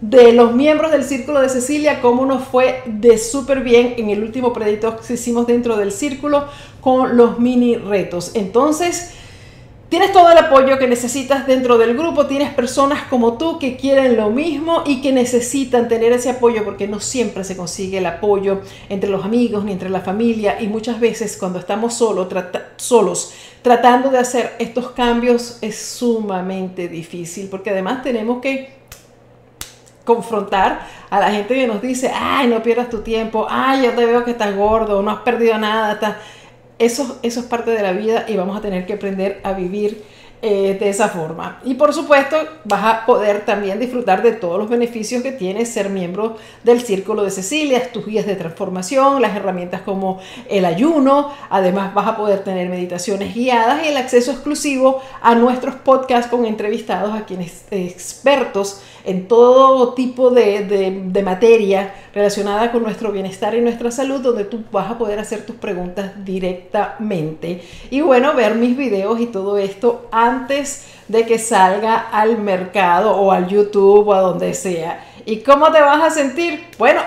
de 0.00 0.32
los 0.32 0.54
miembros 0.54 0.90
del 0.92 1.04
Círculo 1.04 1.40
de 1.40 1.50
Cecilia, 1.50 2.00
cómo 2.00 2.24
nos 2.24 2.44
fue 2.44 2.82
de 2.86 3.18
súper 3.18 3.60
bien 3.60 3.94
en 3.98 4.08
el 4.08 4.22
último 4.22 4.52
predicto 4.52 4.96
que 4.96 5.12
hicimos 5.12 5.46
dentro 5.46 5.76
del 5.76 5.92
Círculo 5.92 6.46
con 6.80 7.16
los 7.16 7.38
mini 7.38 7.76
retos. 7.76 8.32
Entonces, 8.34 9.14
Tienes 9.90 10.12
todo 10.12 10.30
el 10.30 10.38
apoyo 10.38 10.78
que 10.78 10.86
necesitas 10.86 11.48
dentro 11.48 11.76
del 11.76 11.96
grupo, 11.96 12.26
tienes 12.26 12.54
personas 12.54 13.02
como 13.10 13.36
tú 13.36 13.58
que 13.58 13.76
quieren 13.76 14.16
lo 14.16 14.30
mismo 14.30 14.84
y 14.86 15.02
que 15.02 15.12
necesitan 15.12 15.88
tener 15.88 16.12
ese 16.12 16.30
apoyo 16.30 16.64
porque 16.64 16.86
no 16.86 17.00
siempre 17.00 17.42
se 17.42 17.56
consigue 17.56 17.98
el 17.98 18.06
apoyo 18.06 18.60
entre 18.88 19.10
los 19.10 19.24
amigos 19.24 19.64
ni 19.64 19.72
entre 19.72 19.90
la 19.90 20.00
familia 20.00 20.62
y 20.62 20.68
muchas 20.68 21.00
veces 21.00 21.36
cuando 21.36 21.58
estamos 21.58 21.94
solos, 21.94 23.32
tratando 23.62 24.10
de 24.10 24.18
hacer 24.18 24.54
estos 24.60 24.90
cambios 24.92 25.58
es 25.60 25.76
sumamente 25.76 26.86
difícil 26.86 27.48
porque 27.48 27.70
además 27.70 28.04
tenemos 28.04 28.40
que 28.40 28.72
confrontar 30.04 30.86
a 31.10 31.18
la 31.18 31.32
gente 31.32 31.54
que 31.54 31.66
nos 31.66 31.82
dice, 31.82 32.12
ay, 32.14 32.46
no 32.46 32.62
pierdas 32.62 32.90
tu 32.90 33.00
tiempo, 33.00 33.44
ay, 33.50 33.82
yo 33.86 33.90
te 33.92 34.06
veo 34.06 34.24
que 34.24 34.30
estás 34.30 34.54
gordo, 34.56 35.02
no 35.02 35.10
has 35.10 35.20
perdido 35.22 35.58
nada, 35.58 35.94
estás 35.94 36.16
eso, 36.80 37.18
eso 37.22 37.40
es 37.40 37.46
parte 37.46 37.70
de 37.70 37.82
la 37.82 37.92
vida 37.92 38.24
y 38.26 38.36
vamos 38.36 38.56
a 38.56 38.60
tener 38.60 38.86
que 38.86 38.94
aprender 38.94 39.40
a 39.44 39.52
vivir 39.52 40.02
eh, 40.42 40.78
de 40.80 40.88
esa 40.88 41.10
forma. 41.10 41.60
Y 41.64 41.74
por 41.74 41.92
supuesto, 41.92 42.34
vas 42.64 42.82
a 42.82 43.04
poder 43.04 43.44
también 43.44 43.78
disfrutar 43.78 44.22
de 44.22 44.32
todos 44.32 44.58
los 44.58 44.70
beneficios 44.70 45.22
que 45.22 45.32
tiene 45.32 45.66
ser 45.66 45.90
miembro 45.90 46.38
del 46.64 46.80
Círculo 46.80 47.22
de 47.22 47.30
Cecilia, 47.30 47.92
tus 47.92 48.06
guías 48.06 48.24
de 48.24 48.36
transformación, 48.36 49.20
las 49.20 49.36
herramientas 49.36 49.82
como 49.82 50.18
el 50.48 50.64
ayuno. 50.64 51.30
Además, 51.50 51.92
vas 51.92 52.06
a 52.06 52.16
poder 52.16 52.42
tener 52.42 52.70
meditaciones 52.70 53.34
guiadas 53.34 53.84
y 53.84 53.88
el 53.88 53.98
acceso 53.98 54.30
exclusivo 54.30 55.02
a 55.20 55.34
nuestros 55.34 55.74
podcasts 55.74 56.30
con 56.30 56.46
entrevistados 56.46 57.14
a 57.14 57.26
quienes 57.26 57.66
expertos 57.70 58.80
en 59.04 59.28
todo 59.28 59.94
tipo 59.94 60.30
de, 60.30 60.64
de, 60.64 61.22
materia 61.22 61.94
relacionada 62.14 62.72
con 62.72 62.82
nuestro 62.82 63.12
bienestar 63.12 63.54
y 63.54 63.60
nuestra 63.60 63.90
salud, 63.90 64.20
donde 64.20 64.44
tú 64.44 64.64
vas 64.72 64.90
a 64.90 64.98
poder 64.98 65.18
hacer 65.18 65.44
tus 65.46 65.56
preguntas 65.56 66.12
directamente. 66.24 67.62
Y 67.90 68.00
bueno, 68.00 68.34
ver 68.34 68.54
mis 68.54 68.76
videos 68.76 69.20
y 69.20 69.26
todo 69.26 69.58
esto 69.58 70.08
antes 70.10 70.86
de 71.08 71.26
que 71.26 71.38
salga 71.38 71.96
al 71.98 72.38
mercado 72.38 73.16
o 73.16 73.32
al 73.32 73.48
YouTube 73.48 74.08
o 74.08 74.14
a 74.14 74.20
donde 74.20 74.54
sea. 74.54 75.04
¿Y 75.24 75.38
cómo 75.40 75.70
te 75.70 75.80
vas 75.80 76.02
a 76.02 76.10
sentir? 76.10 76.66
Bueno, 76.78 77.00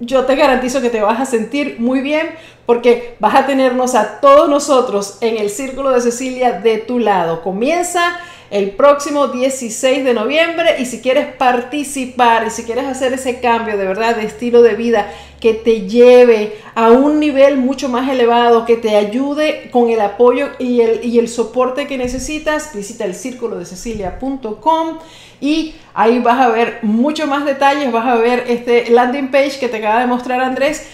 yo 0.00 0.24
te 0.24 0.34
garantizo 0.34 0.80
que 0.80 0.90
te 0.90 1.00
vas 1.00 1.20
a 1.20 1.26
sentir 1.26 1.76
muy 1.78 2.00
bien 2.00 2.30
porque 2.66 3.16
vas 3.20 3.34
a 3.34 3.46
tenernos 3.46 3.94
a 3.94 4.20
todos 4.20 4.48
nosotros 4.48 5.18
en 5.20 5.38
el 5.38 5.50
Círculo 5.50 5.90
de 5.90 6.00
Cecilia 6.00 6.52
de 6.60 6.78
tu 6.78 6.98
lado. 6.98 7.42
Comienza 7.42 8.18
el 8.54 8.70
próximo 8.70 9.26
16 9.26 10.04
de 10.04 10.14
noviembre 10.14 10.76
y 10.78 10.86
si 10.86 11.00
quieres 11.00 11.26
participar 11.34 12.46
y 12.46 12.50
si 12.50 12.62
quieres 12.62 12.84
hacer 12.84 13.12
ese 13.12 13.40
cambio 13.40 13.76
de 13.76 13.84
verdad 13.84 14.14
de 14.14 14.26
estilo 14.26 14.62
de 14.62 14.76
vida 14.76 15.12
que 15.40 15.54
te 15.54 15.88
lleve 15.88 16.56
a 16.76 16.92
un 16.92 17.18
nivel 17.18 17.56
mucho 17.56 17.88
más 17.88 18.08
elevado, 18.08 18.64
que 18.64 18.76
te 18.76 18.94
ayude 18.94 19.70
con 19.72 19.90
el 19.90 20.00
apoyo 20.00 20.50
y 20.60 20.82
el, 20.82 21.04
y 21.04 21.18
el 21.18 21.28
soporte 21.28 21.88
que 21.88 21.98
necesitas, 21.98 22.72
visita 22.72 23.04
el 23.04 23.16
círculo 23.16 23.58
de 23.58 23.66
cecilia.com 23.66 24.98
y 25.40 25.74
ahí 25.92 26.20
vas 26.20 26.38
a 26.38 26.48
ver 26.50 26.78
mucho 26.82 27.26
más 27.26 27.44
detalles, 27.44 27.90
vas 27.90 28.06
a 28.06 28.14
ver 28.14 28.44
este 28.46 28.88
landing 28.88 29.32
page 29.32 29.58
que 29.58 29.66
te 29.66 29.78
acaba 29.78 29.98
de 29.98 30.06
mostrar 30.06 30.40
Andrés 30.40 30.86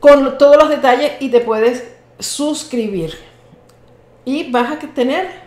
con 0.00 0.38
todos 0.38 0.56
los 0.56 0.68
detalles 0.68 1.12
y 1.20 1.28
te 1.28 1.38
puedes 1.38 1.84
suscribir. 2.18 3.14
Y 4.24 4.50
vas 4.50 4.72
a 4.72 4.78
tener 4.92 5.46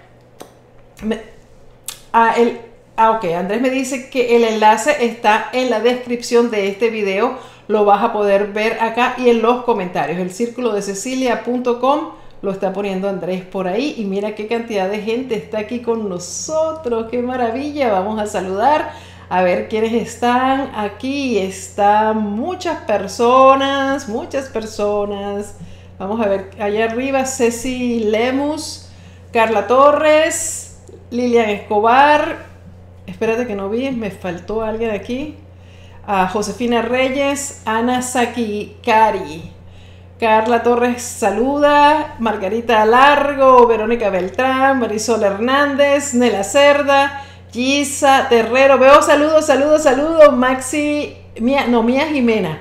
Ah, 2.12 2.34
el, 2.38 2.60
ah, 2.98 3.12
ok, 3.12 3.26
Andrés 3.36 3.62
me 3.62 3.70
dice 3.70 4.10
que 4.10 4.36
el 4.36 4.44
enlace 4.44 5.06
está 5.06 5.50
en 5.54 5.70
la 5.70 5.80
descripción 5.80 6.52
de 6.52 6.68
este 6.68 6.90
video. 6.90 7.38
Lo 7.68 7.86
vas 7.86 8.04
a 8.04 8.14
poder 8.14 8.48
ver 8.48 8.82
acá 8.82 9.16
y 9.18 9.30
en 9.30 9.42
los 9.42 9.64
comentarios. 9.64 10.20
El 10.20 10.32
círculo 10.32 10.74
de 10.74 10.82
cecilia.com 10.82 12.12
lo 12.42 12.52
está 12.52 12.74
poniendo 12.74 13.08
Andrés 13.08 13.44
por 13.44 13.68
ahí. 13.68 13.96
Y 13.98 14.06
mira 14.06 14.34
qué 14.34 14.48
cantidad 14.48 14.90
de 14.90 15.02
gente 15.02 15.36
está 15.36 15.60
aquí 15.60 15.82
con 15.82 16.10
nosotros. 16.10 17.08
Qué 17.12 17.22
maravilla. 17.22 17.92
Vamos 17.92 18.20
a 18.20 18.26
saludar. 18.26 18.92
A 19.30 19.44
ver 19.44 19.70
quiénes 19.70 19.94
están 19.94 20.72
aquí. 20.76 21.38
Están 21.38 22.18
muchas 22.18 22.80
personas, 22.82 24.10
muchas 24.10 24.50
personas. 24.50 25.56
Vamos 26.00 26.26
a 26.26 26.30
ver, 26.30 26.52
allá 26.60 26.86
arriba 26.86 27.26
Ceci 27.26 28.00
Lemus, 28.06 28.88
Carla 29.34 29.68
Torres, 29.68 30.69
Lilian 31.12 31.50
Escobar. 31.50 32.46
Espérate 33.08 33.48
que 33.48 33.56
no 33.56 33.70
vi, 33.70 33.92
me 33.92 34.12
faltó 34.12 34.62
alguien 34.62 34.92
aquí. 34.92 35.36
A 36.06 36.28
Josefina 36.28 36.82
Reyes, 36.82 37.62
Ana 37.66 38.02
Saki 38.02 38.78
Cari. 38.84 39.52
Carla 40.20 40.64
Torres 40.64 41.02
saluda, 41.02 42.16
Margarita 42.20 42.84
Largo, 42.84 43.66
Verónica 43.68 44.10
Beltrán, 44.10 44.80
Marisol 44.80 45.24
Hernández, 45.24 46.14
Nela 46.14 46.44
Cerda, 46.44 47.24
Gisa 47.54 48.28
Terrero, 48.28 48.78
veo 48.78 49.02
saludos, 49.02 49.46
saludos, 49.46 49.84
saludos, 49.84 50.34
Maxi, 50.34 51.16
no, 51.70 51.84
Mía 51.84 52.08
Jimena, 52.08 52.60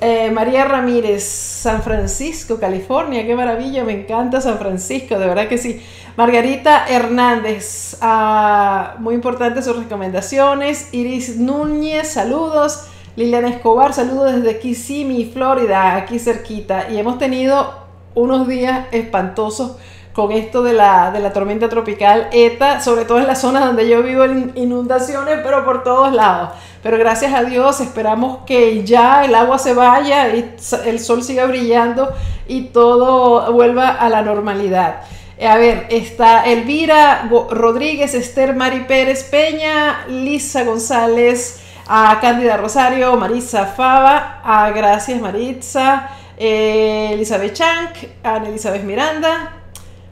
eh, 0.00 0.30
María 0.30 0.64
Ramírez, 0.64 1.24
San 1.24 1.82
Francisco, 1.82 2.58
California, 2.58 3.26
qué 3.26 3.34
maravilla, 3.34 3.82
me 3.84 3.92
encanta 3.92 4.40
San 4.40 4.58
Francisco, 4.58 5.18
de 5.18 5.26
verdad 5.26 5.48
que 5.48 5.58
sí. 5.58 5.82
Margarita 6.16 6.86
Hernández, 6.88 7.96
ah, 8.02 8.96
muy 8.98 9.14
importantes 9.14 9.64
sus 9.64 9.76
recomendaciones. 9.76 10.88
Iris 10.92 11.36
Núñez, 11.36 12.12
saludos. 12.12 12.86
Liliana 13.16 13.48
Escobar, 13.48 13.92
saludos 13.92 14.34
desde 14.34 14.58
Kissimmee, 14.58 15.30
Florida, 15.32 15.96
aquí 15.96 16.18
cerquita. 16.18 16.90
Y 16.90 16.98
hemos 16.98 17.18
tenido 17.18 17.74
unos 18.14 18.46
días 18.46 18.86
espantosos 18.92 19.76
con 20.12 20.32
esto 20.32 20.62
de 20.62 20.72
la, 20.72 21.10
de 21.10 21.20
la 21.20 21.32
tormenta 21.32 21.68
tropical 21.68 22.28
ETA, 22.32 22.80
sobre 22.80 23.04
todo 23.04 23.18
en 23.18 23.26
las 23.26 23.40
zonas 23.40 23.64
donde 23.64 23.88
yo 23.88 24.02
vivo 24.02 24.24
inundaciones, 24.26 25.38
pero 25.42 25.64
por 25.64 25.82
todos 25.82 26.12
lados. 26.12 26.50
Pero 26.82 26.98
gracias 26.98 27.34
a 27.34 27.44
Dios 27.44 27.80
esperamos 27.80 28.38
que 28.46 28.84
ya 28.84 29.24
el 29.24 29.34
agua 29.34 29.58
se 29.58 29.74
vaya 29.74 30.34
y 30.34 30.54
el 30.86 30.98
sol 30.98 31.22
siga 31.22 31.44
brillando 31.44 32.12
y 32.48 32.68
todo 32.68 33.52
vuelva 33.52 33.90
a 33.90 34.08
la 34.08 34.22
normalidad. 34.22 35.02
A 35.42 35.56
ver, 35.56 35.86
está 35.90 36.44
Elvira 36.44 37.28
Rodríguez, 37.50 38.14
Esther 38.14 38.54
Mari 38.54 38.80
Pérez 38.80 39.24
Peña, 39.24 40.06
Lisa 40.08 40.64
González, 40.64 41.60
a 41.86 42.18
Cándida 42.20 42.56
Rosario, 42.56 43.16
Marisa 43.16 43.66
Fava, 43.66 44.40
a 44.44 44.70
Gracias 44.70 45.20
Maritza, 45.20 46.10
eh, 46.36 47.10
Elizabeth 47.12 47.54
Chank, 47.54 47.90
a 48.22 48.36
Elizabeth 48.36 48.84
Miranda, 48.84 49.59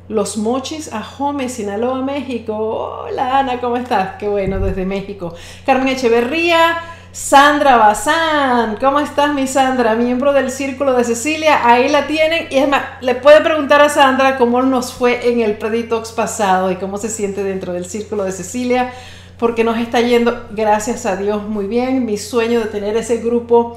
Los 0.08 0.38
Mochis, 0.38 0.90
a 0.90 1.02
Jome, 1.02 1.50
Sinaloa, 1.50 2.00
México. 2.00 3.04
Hola 3.04 3.40
Ana, 3.40 3.60
¿cómo 3.60 3.76
estás? 3.76 4.16
Qué 4.18 4.26
bueno, 4.26 4.58
desde 4.58 4.86
México. 4.86 5.34
Carmen 5.66 5.88
Echeverría, 5.88 6.78
Sandra 7.12 7.76
Bazán, 7.76 8.78
¿cómo 8.80 9.00
estás 9.00 9.34
mi 9.34 9.46
Sandra? 9.46 9.94
Miembro 9.96 10.32
del 10.32 10.50
Círculo 10.50 10.94
de 10.94 11.04
Cecilia, 11.04 11.68
ahí 11.68 11.90
la 11.90 12.06
tienen. 12.06 12.46
Y 12.50 12.56
es 12.56 12.66
más, 12.66 12.82
le 13.02 13.16
puede 13.16 13.42
preguntar 13.42 13.82
a 13.82 13.90
Sandra 13.90 14.38
cómo 14.38 14.62
nos 14.62 14.94
fue 14.94 15.30
en 15.30 15.40
el 15.40 15.58
Preditox 15.58 16.12
pasado 16.12 16.70
y 16.70 16.76
cómo 16.76 16.96
se 16.96 17.10
siente 17.10 17.44
dentro 17.44 17.74
del 17.74 17.84
Círculo 17.84 18.24
de 18.24 18.32
Cecilia 18.32 18.92
porque 19.38 19.62
nos 19.62 19.78
está 19.78 20.00
yendo, 20.00 20.46
gracias 20.50 21.06
a 21.06 21.16
Dios, 21.16 21.44
muy 21.44 21.66
bien. 21.66 22.04
Mi 22.04 22.16
sueño 22.16 22.60
de 22.60 22.66
tener 22.66 22.96
ese 22.96 23.18
grupo 23.18 23.76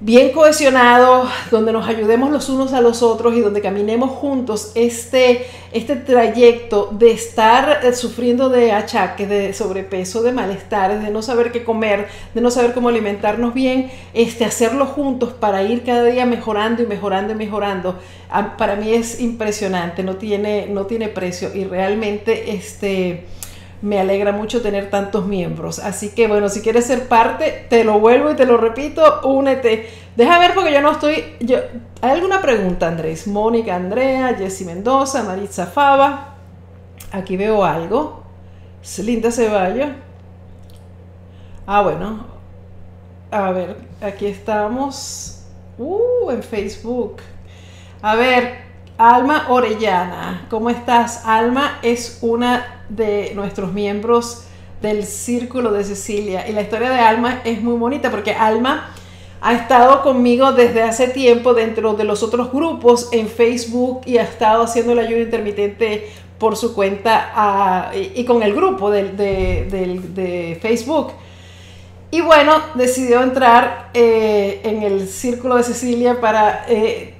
bien 0.00 0.32
cohesionado, 0.32 1.26
donde 1.50 1.72
nos 1.72 1.88
ayudemos 1.88 2.30
los 2.30 2.50
unos 2.50 2.74
a 2.74 2.82
los 2.82 3.02
otros 3.02 3.34
y 3.34 3.40
donde 3.40 3.62
caminemos 3.62 4.10
juntos 4.10 4.72
este, 4.74 5.46
este 5.72 5.96
trayecto 5.96 6.90
de 6.92 7.12
estar 7.12 7.80
eh, 7.82 7.94
sufriendo 7.94 8.50
de 8.50 8.72
achaques, 8.72 9.26
de 9.26 9.54
sobrepeso, 9.54 10.22
de 10.22 10.32
malestares, 10.32 11.02
de 11.02 11.10
no 11.10 11.22
saber 11.22 11.50
qué 11.50 11.64
comer, 11.64 12.08
de 12.34 12.40
no 12.42 12.50
saber 12.50 12.74
cómo 12.74 12.90
alimentarnos 12.90 13.54
bien, 13.54 13.90
este, 14.12 14.44
hacerlo 14.44 14.84
juntos 14.84 15.32
para 15.32 15.62
ir 15.62 15.82
cada 15.82 16.04
día 16.04 16.26
mejorando 16.26 16.82
y 16.82 16.86
mejorando 16.86 17.32
y 17.32 17.36
mejorando. 17.36 17.98
Para 18.58 18.76
mí 18.76 18.92
es 18.92 19.20
impresionante, 19.20 20.02
no 20.02 20.16
tiene, 20.16 20.66
no 20.66 20.84
tiene 20.84 21.08
precio 21.08 21.54
y 21.54 21.64
realmente 21.64 22.52
este 22.52 23.24
me 23.86 24.00
alegra 24.00 24.32
mucho 24.32 24.62
tener 24.62 24.90
tantos 24.90 25.26
miembros. 25.26 25.78
Así 25.78 26.10
que 26.10 26.26
bueno, 26.26 26.48
si 26.48 26.60
quieres 26.60 26.86
ser 26.86 27.06
parte, 27.06 27.66
te 27.70 27.84
lo 27.84 28.00
vuelvo 28.00 28.32
y 28.32 28.34
te 28.34 28.44
lo 28.44 28.56
repito, 28.56 29.20
únete. 29.22 29.88
Deja 30.16 30.40
ver 30.40 30.54
porque 30.54 30.72
yo 30.72 30.80
no 30.80 30.90
estoy... 30.90 31.36
Yo, 31.38 31.58
¿Hay 32.02 32.10
alguna 32.10 32.42
pregunta, 32.42 32.88
Andrés? 32.88 33.28
Mónica, 33.28 33.76
Andrea, 33.76 34.34
Jessy 34.34 34.64
Mendoza, 34.64 35.22
Maritza 35.22 35.66
Fava. 35.66 36.34
Aquí 37.12 37.36
veo 37.36 37.64
algo. 37.64 38.24
Linda 38.98 39.30
Ceballos. 39.30 39.90
Ah, 41.64 41.82
bueno. 41.82 42.26
A 43.30 43.52
ver, 43.52 43.76
aquí 44.00 44.26
estamos. 44.26 45.44
Uh, 45.78 46.30
en 46.30 46.42
Facebook. 46.42 47.18
A 48.02 48.16
ver, 48.16 48.65
Alma 48.98 49.46
Orellana. 49.50 50.46
¿Cómo 50.48 50.70
estás? 50.70 51.26
Alma 51.26 51.78
es 51.82 52.18
una 52.22 52.82
de 52.88 53.32
nuestros 53.34 53.72
miembros 53.72 54.44
del 54.80 55.04
Círculo 55.04 55.70
de 55.72 55.84
Cecilia. 55.84 56.48
Y 56.48 56.52
la 56.52 56.62
historia 56.62 56.90
de 56.90 56.98
Alma 56.98 57.40
es 57.44 57.60
muy 57.60 57.76
bonita 57.76 58.10
porque 58.10 58.32
Alma 58.32 58.90
ha 59.42 59.52
estado 59.52 60.02
conmigo 60.02 60.52
desde 60.52 60.82
hace 60.82 61.08
tiempo 61.08 61.52
dentro 61.52 61.92
de 61.92 62.04
los 62.04 62.22
otros 62.22 62.50
grupos 62.50 63.10
en 63.12 63.28
Facebook 63.28 64.00
y 64.06 64.16
ha 64.16 64.22
estado 64.22 64.62
haciendo 64.62 64.92
el 64.92 65.00
ayuno 65.00 65.22
intermitente 65.22 66.10
por 66.38 66.56
su 66.56 66.74
cuenta 66.74 67.32
ah, 67.34 67.92
y, 67.94 68.24
con 68.24 68.42
el 68.42 68.54
grupo 68.54 68.90
de, 68.90 70.58
Facebook. 70.62 71.12
Y 72.10 72.22
bueno, 72.22 72.54
decidió 72.74 73.22
entrar 73.22 73.90
eh, 73.92 74.60
en 74.64 74.82
el 74.82 75.06
Círculo 75.06 75.56
de 75.56 75.64
Cecilia 75.64 76.18
para 76.18 76.64
eh, 76.68 77.15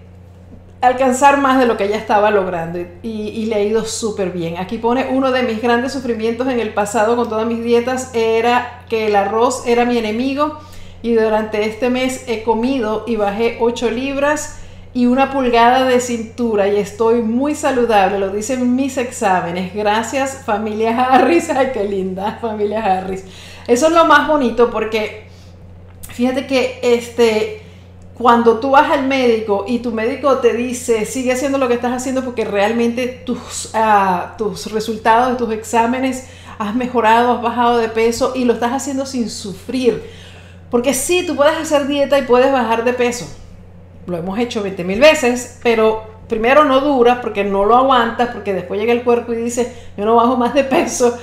alcanzar 0.89 1.39
más 1.41 1.59
de 1.59 1.67
lo 1.67 1.77
que 1.77 1.85
ella 1.85 1.97
estaba 1.97 2.31
logrando 2.31 2.79
y, 3.03 3.47
le 3.47 3.55
ha 3.55 3.63
ido 3.63 3.85
súper 3.85 4.31
bien. 4.31 4.57
Aquí 4.59 4.79
pone 4.79 5.09
uno 5.11 5.31
de 5.31 5.43
mis 5.43 5.63
grandes 5.63 5.93
sufrimientos 5.93 6.49
en 6.49 6.61
el 6.61 6.75
pasado 6.75 7.17
con 7.17 7.29
todas 7.29 7.47
mis 7.47 7.63
dietas 7.63 8.11
era 8.15 8.85
que 8.89 9.07
el 9.07 9.17
arroz 9.17 9.67
era 9.67 9.85
mi 9.85 9.99
enemigo 9.99 10.59
y 11.03 11.15
durante 11.15 11.65
este 11.65 11.91
mes 11.91 12.25
he 12.27 12.43
comido 12.43 13.05
y 13.07 13.17
bajé 13.17 13.59
8 13.61 13.91
libras 13.91 14.61
y 14.95 15.07
una 15.07 15.31
pulgada 15.31 15.85
de 15.85 16.01
cintura 16.01 16.69
y 16.69 16.77
estoy 16.77 17.21
muy 17.21 17.55
saludable, 17.55 18.19
lo 18.19 18.31
dicen 18.31 18.75
mis 18.75 18.97
exámenes. 18.97 19.75
Gracias 19.75 20.43
familia 20.47 21.05
Harris, 21.05 21.51
ay 21.55 21.71
qué 21.75 21.85
linda 21.85 22.39
familia 22.41 22.83
Harris. 22.83 23.25
Eso 23.67 23.89
es 23.89 23.93
lo 23.93 24.07
más 24.07 24.27
bonito 24.27 24.71
porque 24.71 25.27
fíjate 26.09 26.47
que 26.47 26.81
este 26.83 27.66
cuando 28.19 28.61
tú 28.61 28.71
vas 28.71 28.91
al 28.91 29.07
médico 29.07 29.67
y 29.69 29.81
tu 29.81 29.93
médico 29.93 30.39
te 30.39 30.55
dice, 30.55 31.05
sigue 31.05 31.33
haciendo 31.33 31.59
lo 31.59 31.69
que 31.69 31.75
estás 31.75 31.93
haciendo 31.93 32.25
porque 32.25 32.47
realmente 32.47 33.09
tus, 33.09 33.71
ah, 33.75 34.35
tus 34.39 34.73
resultados 34.73 35.33
de 35.33 35.37
tus 35.37 35.53
exámenes 35.53 36.27
has 36.59 36.75
mejorado, 36.75 37.33
has 37.33 37.43
bajado 37.43 37.77
de 37.77 37.89
peso 37.89 38.33
y 38.35 38.45
lo 38.45 38.55
estás 38.55 38.73
haciendo 38.73 39.05
sin 39.05 39.29
sufrir. 39.29 40.03
Porque 40.71 40.95
sí, 40.95 41.25
tú 41.27 41.37
puedes 41.37 41.57
hacer 41.59 41.87
dieta 41.87 42.19
y 42.19 42.23
puedes 42.23 42.51
bajar 42.51 42.85
de 42.85 42.95
peso. 42.95 43.29
Lo 44.07 44.17
hemos 44.17 44.39
hecho 44.39 44.63
20 44.63 44.83
mil 44.85 44.99
veces, 44.99 45.61
pero 45.63 46.05
primero 46.27 46.65
no 46.65 46.81
dura 46.81 47.21
porque 47.21 47.45
no 47.45 47.67
lo 47.67 47.77
aguantas, 47.77 48.31
porque 48.31 48.55
después 48.55 48.81
llega 48.81 48.95
el 48.95 49.05
cuerpo 49.05 49.35
y 49.35 49.37
dice, 49.37 49.75
yo 49.97 50.07
no 50.07 50.17
bajo 50.17 50.39
más 50.39 50.55
de 50.55 50.65
peso 50.65 51.19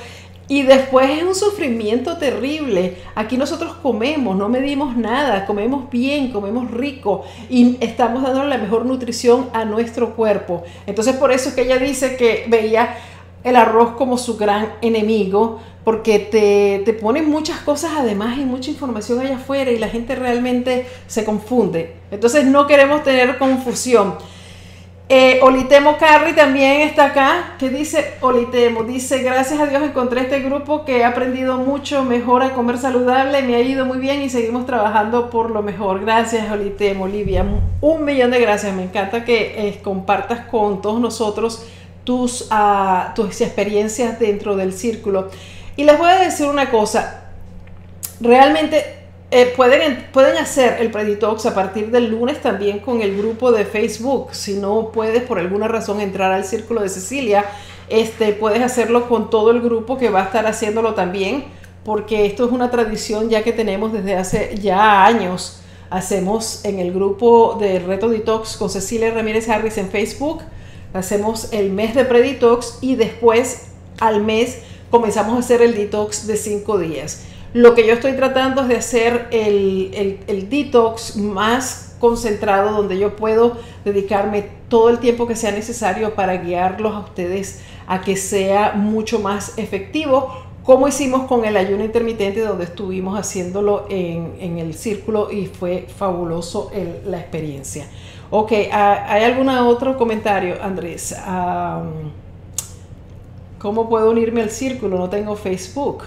y 0.47 0.63
después 0.63 1.09
es 1.09 1.23
un 1.23 1.35
sufrimiento 1.35 2.17
terrible. 2.17 2.97
Aquí 3.15 3.37
nosotros 3.37 3.73
comemos, 3.81 4.35
no 4.35 4.49
medimos 4.49 4.95
nada, 4.97 5.45
comemos 5.45 5.89
bien, 5.89 6.31
comemos 6.31 6.69
rico 6.71 7.23
y 7.49 7.77
estamos 7.79 8.23
dando 8.23 8.43
la 8.43 8.57
mejor 8.57 8.85
nutrición 8.85 9.49
a 9.53 9.65
nuestro 9.65 10.15
cuerpo. 10.15 10.63
Entonces 10.85 11.15
por 11.15 11.31
eso 11.31 11.49
es 11.49 11.55
que 11.55 11.61
ella 11.61 11.77
dice 11.77 12.17
que 12.17 12.45
veía 12.47 12.97
el 13.43 13.55
arroz 13.55 13.95
como 13.95 14.17
su 14.17 14.37
gran 14.37 14.73
enemigo, 14.81 15.59
porque 15.83 16.19
te, 16.19 16.81
te 16.85 16.93
pone 16.93 17.21
muchas 17.21 17.59
cosas 17.59 17.91
además 17.97 18.37
y 18.37 18.45
mucha 18.45 18.71
información 18.71 19.19
allá 19.19 19.35
afuera 19.35 19.69
y 19.71 19.77
la 19.77 19.89
gente 19.89 20.15
realmente 20.15 20.87
se 21.07 21.25
confunde. 21.25 21.95
Entonces 22.09 22.45
no 22.45 22.67
queremos 22.67 23.03
tener 23.03 23.37
confusión. 23.37 24.15
Eh, 25.09 25.39
Olitemo 25.43 25.97
Carri 25.97 26.33
también 26.33 26.81
está 26.81 27.07
acá. 27.07 27.55
¿Qué 27.59 27.69
dice 27.69 28.13
Olitemo? 28.21 28.83
Dice, 28.83 29.21
gracias 29.21 29.59
a 29.59 29.65
Dios 29.65 29.83
encontré 29.83 30.21
este 30.21 30.39
grupo 30.39 30.85
que 30.85 30.99
he 30.99 31.03
aprendido 31.03 31.57
mucho 31.57 32.03
mejor 32.03 32.41
a 32.41 32.53
comer 32.53 32.77
saludable, 32.77 33.41
me 33.41 33.55
ha 33.55 33.59
ido 33.59 33.85
muy 33.85 33.97
bien 33.97 34.21
y 34.21 34.29
seguimos 34.29 34.65
trabajando 34.65 35.29
por 35.29 35.51
lo 35.51 35.61
mejor. 35.61 36.01
Gracias 36.01 36.49
Olitemo, 36.49 37.03
Olivia. 37.03 37.45
Un 37.81 38.05
millón 38.05 38.31
de 38.31 38.39
gracias. 38.39 38.73
Me 38.73 38.83
encanta 38.83 39.25
que 39.25 39.67
eh, 39.67 39.79
compartas 39.83 40.45
con 40.47 40.81
todos 40.81 40.99
nosotros 41.01 41.65
tus, 42.05 42.49
uh, 42.51 43.13
tus 43.13 43.41
experiencias 43.41 44.19
dentro 44.19 44.55
del 44.55 44.73
círculo. 44.73 45.29
Y 45.75 45.83
les 45.83 45.97
voy 45.97 46.09
a 46.09 46.19
decir 46.19 46.47
una 46.47 46.69
cosa. 46.69 47.25
Realmente 48.21 49.02
eh, 49.35 49.51
pueden, 49.55 50.05
pueden 50.11 50.37
hacer 50.37 50.77
el 50.79 50.91
Preditox 50.91 51.47
a 51.47 51.55
partir 51.55 51.89
del 51.89 52.11
lunes 52.11 52.39
también 52.39 52.77
con 52.77 53.01
el 53.01 53.17
grupo 53.17 53.51
de 53.51 53.65
Facebook. 53.65 54.27
Si 54.35 54.53
no 54.53 54.91
puedes 54.93 55.23
por 55.23 55.39
alguna 55.39 55.67
razón 55.67 56.01
entrar 56.01 56.31
al 56.31 56.45
círculo 56.45 56.83
de 56.83 56.89
Cecilia, 56.89 57.43
este, 57.89 58.33
puedes 58.33 58.61
hacerlo 58.61 59.09
con 59.09 59.31
todo 59.31 59.49
el 59.49 59.61
grupo 59.61 59.97
que 59.97 60.11
va 60.11 60.21
a 60.21 60.25
estar 60.25 60.45
haciéndolo 60.45 60.93
también, 60.93 61.45
porque 61.83 62.27
esto 62.27 62.45
es 62.45 62.51
una 62.51 62.69
tradición 62.69 63.31
ya 63.31 63.43
que 63.43 63.53
tenemos 63.53 63.91
desde 63.91 64.15
hace 64.15 64.55
ya 64.61 65.03
años. 65.03 65.61
Hacemos 65.89 66.63
en 66.63 66.77
el 66.77 66.93
grupo 66.93 67.57
de 67.59 67.79
Reto 67.79 68.09
Detox 68.09 68.55
con 68.55 68.69
Cecilia 68.69 69.11
Ramírez 69.15 69.49
Harris 69.49 69.79
en 69.79 69.89
Facebook, 69.89 70.43
hacemos 70.93 71.51
el 71.53 71.71
mes 71.71 71.95
de 71.95 72.05
Preditox 72.05 72.77
y 72.81 72.97
después 72.97 73.69
al 73.99 74.23
mes 74.23 74.59
comenzamos 74.91 75.37
a 75.37 75.39
hacer 75.39 75.63
el 75.63 75.73
detox 75.73 76.27
de 76.27 76.37
5 76.37 76.77
días. 76.77 77.23
Lo 77.53 77.75
que 77.75 77.85
yo 77.85 77.93
estoy 77.93 78.13
tratando 78.13 78.63
es 78.63 78.67
de 78.67 78.77
hacer 78.77 79.27
el, 79.29 80.19
el, 80.27 80.49
detox 80.49 81.15
más 81.17 81.95
concentrado, 81.99 82.71
donde 82.71 82.97
yo 82.97 83.15
puedo 83.15 83.57
dedicarme 83.85 84.47
todo 84.69 84.89
el 84.89 84.97
tiempo 84.97 85.27
que 85.27 85.35
sea 85.35 85.51
necesario 85.51 86.15
para 86.15 86.37
guiarlos 86.37 86.95
a 86.95 86.99
ustedes 86.99 87.61
a 87.85 88.01
que 88.01 88.15
sea 88.15 88.73
mucho 88.73 89.19
más 89.19 89.57
efectivo, 89.57 90.33
como 90.63 90.87
hicimos 90.87 91.27
con 91.27 91.45
el 91.45 91.55
ayuno 91.55 91.83
intermitente, 91.83 92.39
donde 92.39 92.63
estuvimos 92.63 93.19
haciéndolo 93.19 93.85
en, 93.89 94.33
en 94.39 94.57
el 94.57 94.73
círculo 94.73 95.31
y 95.31 95.45
fue 95.45 95.85
fabuloso 95.95 96.71
la 97.05 97.19
experiencia. 97.19 97.85
Ok, 98.31 98.51
¿hay 98.71 99.23
algún 99.25 99.47
otro 99.49 99.95
comentario, 99.95 100.55
Andrés? 100.59 101.15
¿Cómo 103.59 103.87
puedo 103.87 104.09
unirme 104.09 104.41
al 104.41 104.49
círculo? 104.49 104.97
No 104.97 105.07
tengo 105.07 105.35
Facebook. 105.35 106.03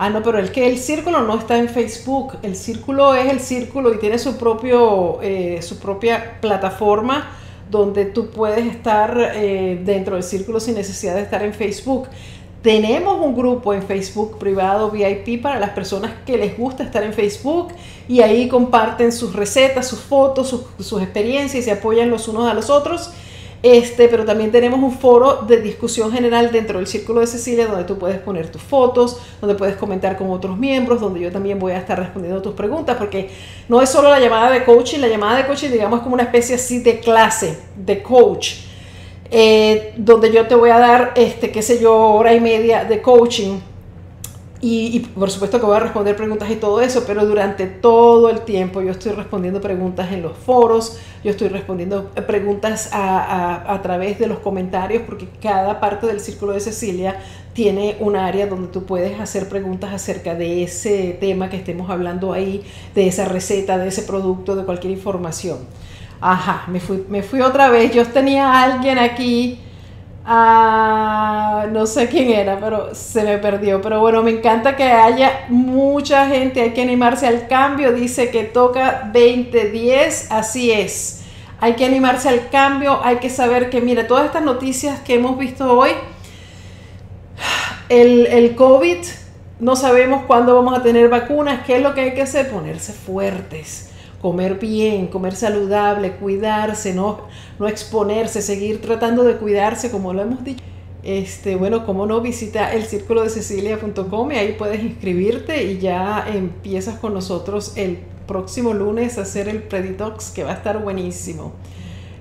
Ah, 0.00 0.10
no, 0.10 0.22
pero 0.22 0.38
el 0.38 0.52
que 0.52 0.68
el 0.68 0.78
círculo 0.78 1.22
no 1.22 1.36
está 1.36 1.58
en 1.58 1.68
Facebook. 1.68 2.38
El 2.42 2.54
círculo 2.54 3.16
es 3.16 3.32
el 3.32 3.40
círculo 3.40 3.92
y 3.92 3.98
tiene 3.98 4.16
su 4.16 4.36
propio, 4.36 5.20
eh, 5.22 5.60
su 5.60 5.80
propia 5.80 6.40
plataforma 6.40 7.32
donde 7.68 8.04
tú 8.04 8.30
puedes 8.30 8.64
estar 8.64 9.32
eh, 9.34 9.82
dentro 9.84 10.14
del 10.14 10.22
círculo 10.22 10.60
sin 10.60 10.76
necesidad 10.76 11.16
de 11.16 11.22
estar 11.22 11.42
en 11.42 11.52
Facebook. 11.52 12.06
Tenemos 12.62 13.20
un 13.20 13.34
grupo 13.34 13.74
en 13.74 13.82
Facebook 13.82 14.38
privado 14.38 14.92
VIP 14.92 15.42
para 15.42 15.58
las 15.58 15.70
personas 15.70 16.12
que 16.24 16.36
les 16.36 16.56
gusta 16.56 16.84
estar 16.84 17.02
en 17.02 17.12
Facebook 17.12 17.72
y 18.06 18.20
ahí 18.20 18.48
comparten 18.48 19.10
sus 19.10 19.34
recetas, 19.34 19.88
sus 19.88 19.98
fotos, 19.98 20.48
sus, 20.48 20.62
sus 20.78 21.02
experiencias 21.02 21.62
y 21.62 21.64
se 21.64 21.72
apoyan 21.72 22.08
los 22.08 22.28
unos 22.28 22.48
a 22.48 22.54
los 22.54 22.70
otros. 22.70 23.10
Este, 23.62 24.08
pero 24.08 24.24
también 24.24 24.52
tenemos 24.52 24.78
un 24.78 24.92
foro 24.92 25.42
de 25.42 25.60
discusión 25.60 26.12
general 26.12 26.52
dentro 26.52 26.78
del 26.78 26.86
Círculo 26.86 27.20
de 27.20 27.26
Cecilia 27.26 27.66
donde 27.66 27.82
tú 27.84 27.98
puedes 27.98 28.18
poner 28.20 28.52
tus 28.52 28.62
fotos, 28.62 29.20
donde 29.40 29.56
puedes 29.56 29.74
comentar 29.76 30.16
con 30.16 30.30
otros 30.30 30.56
miembros, 30.56 31.00
donde 31.00 31.18
yo 31.18 31.32
también 31.32 31.58
voy 31.58 31.72
a 31.72 31.78
estar 31.78 31.98
respondiendo 31.98 32.40
tus 32.40 32.54
preguntas, 32.54 32.96
porque 32.96 33.30
no 33.68 33.82
es 33.82 33.90
solo 33.90 34.10
la 34.10 34.20
llamada 34.20 34.52
de 34.52 34.64
coaching, 34.64 35.00
la 35.00 35.08
llamada 35.08 35.38
de 35.38 35.46
coaching 35.46 35.70
digamos 35.70 36.02
como 36.02 36.14
una 36.14 36.22
especie 36.22 36.54
así 36.54 36.78
de 36.80 37.00
clase, 37.00 37.58
de 37.76 38.00
coach, 38.00 38.54
eh, 39.28 39.92
donde 39.96 40.32
yo 40.32 40.46
te 40.46 40.54
voy 40.54 40.70
a 40.70 40.78
dar, 40.78 41.12
este, 41.16 41.50
qué 41.50 41.60
sé 41.60 41.80
yo, 41.80 41.96
hora 41.96 42.32
y 42.34 42.40
media 42.40 42.84
de 42.84 43.02
coaching 43.02 43.58
y, 44.60 45.00
por 45.00 45.30
supuesto 45.30 45.60
que 45.60 45.66
voy 45.66 45.76
a 45.76 45.80
responder 45.80 46.16
preguntas 46.16 46.50
y 46.50 46.56
todo 46.56 46.80
eso, 46.80 47.04
pero 47.06 47.24
durante 47.24 47.66
todo 47.66 48.28
el 48.28 48.40
tiempo 48.40 48.82
yo 48.82 48.90
estoy 48.90 49.12
respondiendo 49.12 49.60
preguntas 49.60 50.10
en 50.10 50.20
los 50.20 50.36
foros, 50.36 50.98
yo 51.22 51.30
estoy 51.30 51.46
respondiendo 51.48 52.10
preguntas 52.26 52.90
a, 52.92 53.72
a, 53.72 53.82
través 53.82 54.18
de 54.18 54.26
los 54.26 54.40
comentarios, 54.40 55.04
porque 55.06 55.28
cada 55.40 55.78
parte 55.78 56.08
del 56.08 56.18
círculo 56.18 56.54
de 56.54 56.60
Cecilia 56.60 57.20
tiene 57.52 57.96
un 58.00 58.16
área 58.16 58.48
donde 58.48 58.66
tú 58.68 58.84
puedes 58.84 59.20
hacer 59.20 59.48
preguntas 59.48 59.92
acerca 59.92 60.34
de 60.34 60.64
ese 60.64 61.16
tema 61.20 61.50
que 61.50 61.56
estemos 61.56 61.88
hablando 61.88 62.32
ahí, 62.32 62.64
de 62.96 63.06
esa 63.06 63.26
receta, 63.26 63.78
de 63.78 63.88
ese 63.88 64.02
producto, 64.02 64.56
de 64.56 64.64
cualquier 64.64 64.92
información. 64.92 65.58
Ajá, 66.20 66.64
me 66.66 66.80
fui, 66.80 67.04
me 67.08 67.22
fui 67.22 67.42
otra 67.42 67.70
vez, 67.70 67.92
yo 67.94 68.04
tenía 68.06 68.48
a 68.48 68.64
alguien 68.64 68.98
aquí 68.98 69.60
Ah, 70.30 71.66
no 71.72 71.86
sé 71.86 72.06
quién 72.08 72.28
era, 72.28 72.60
pero 72.60 72.94
se 72.94 73.22
me 73.22 73.38
perdió. 73.38 73.80
Pero 73.80 74.00
bueno, 74.00 74.22
me 74.22 74.30
encanta 74.30 74.76
que 74.76 74.82
haya 74.84 75.46
mucha 75.48 76.26
gente, 76.26 76.60
hay 76.60 76.74
que 76.74 76.82
animarse 76.82 77.26
al 77.26 77.48
cambio. 77.48 77.94
Dice 77.94 78.30
que 78.30 78.44
toca 78.44 79.10
2010, 79.10 80.30
así 80.30 80.70
es. 80.70 81.22
Hay 81.60 81.76
que 81.76 81.86
animarse 81.86 82.28
al 82.28 82.50
cambio, 82.50 83.00
hay 83.02 83.16
que 83.16 83.30
saber 83.30 83.70
que, 83.70 83.80
mire, 83.80 84.04
todas 84.04 84.26
estas 84.26 84.42
noticias 84.42 85.00
que 85.00 85.14
hemos 85.14 85.38
visto 85.38 85.72
hoy, 85.72 85.92
el, 87.88 88.26
el 88.26 88.54
COVID, 88.54 88.98
no 89.60 89.76
sabemos 89.76 90.24
cuándo 90.26 90.54
vamos 90.54 90.78
a 90.78 90.82
tener 90.82 91.08
vacunas, 91.08 91.64
¿qué 91.64 91.76
es 91.76 91.82
lo 91.82 91.94
que 91.94 92.02
hay 92.02 92.14
que 92.14 92.20
hacer? 92.20 92.50
Ponerse 92.50 92.92
fuertes 92.92 93.87
comer 94.20 94.58
bien, 94.58 95.06
comer 95.06 95.34
saludable, 95.34 96.12
cuidarse, 96.16 96.94
no, 96.94 97.20
no 97.58 97.68
exponerse, 97.68 98.42
seguir 98.42 98.80
tratando 98.80 99.24
de 99.24 99.36
cuidarse 99.36 99.90
como 99.90 100.12
lo 100.12 100.22
hemos 100.22 100.44
dicho. 100.44 100.62
Este, 101.02 101.56
bueno, 101.56 101.86
como 101.86 102.06
no, 102.06 102.20
visita 102.20 102.72
el 102.74 102.84
círculo 102.84 103.22
de 103.22 103.30
Cecilia.com 103.30 104.32
y 104.32 104.34
ahí 104.34 104.56
puedes 104.58 104.82
inscribirte 104.82 105.64
y 105.64 105.78
ya 105.78 106.26
empiezas 106.32 106.98
con 106.98 107.14
nosotros 107.14 107.72
el 107.76 107.98
próximo 108.26 108.74
lunes 108.74 109.16
a 109.16 109.22
hacer 109.22 109.48
el 109.48 109.62
Preditox 109.62 110.30
que 110.30 110.44
va 110.44 110.50
a 110.50 110.54
estar 110.54 110.82
buenísimo. 110.82 111.52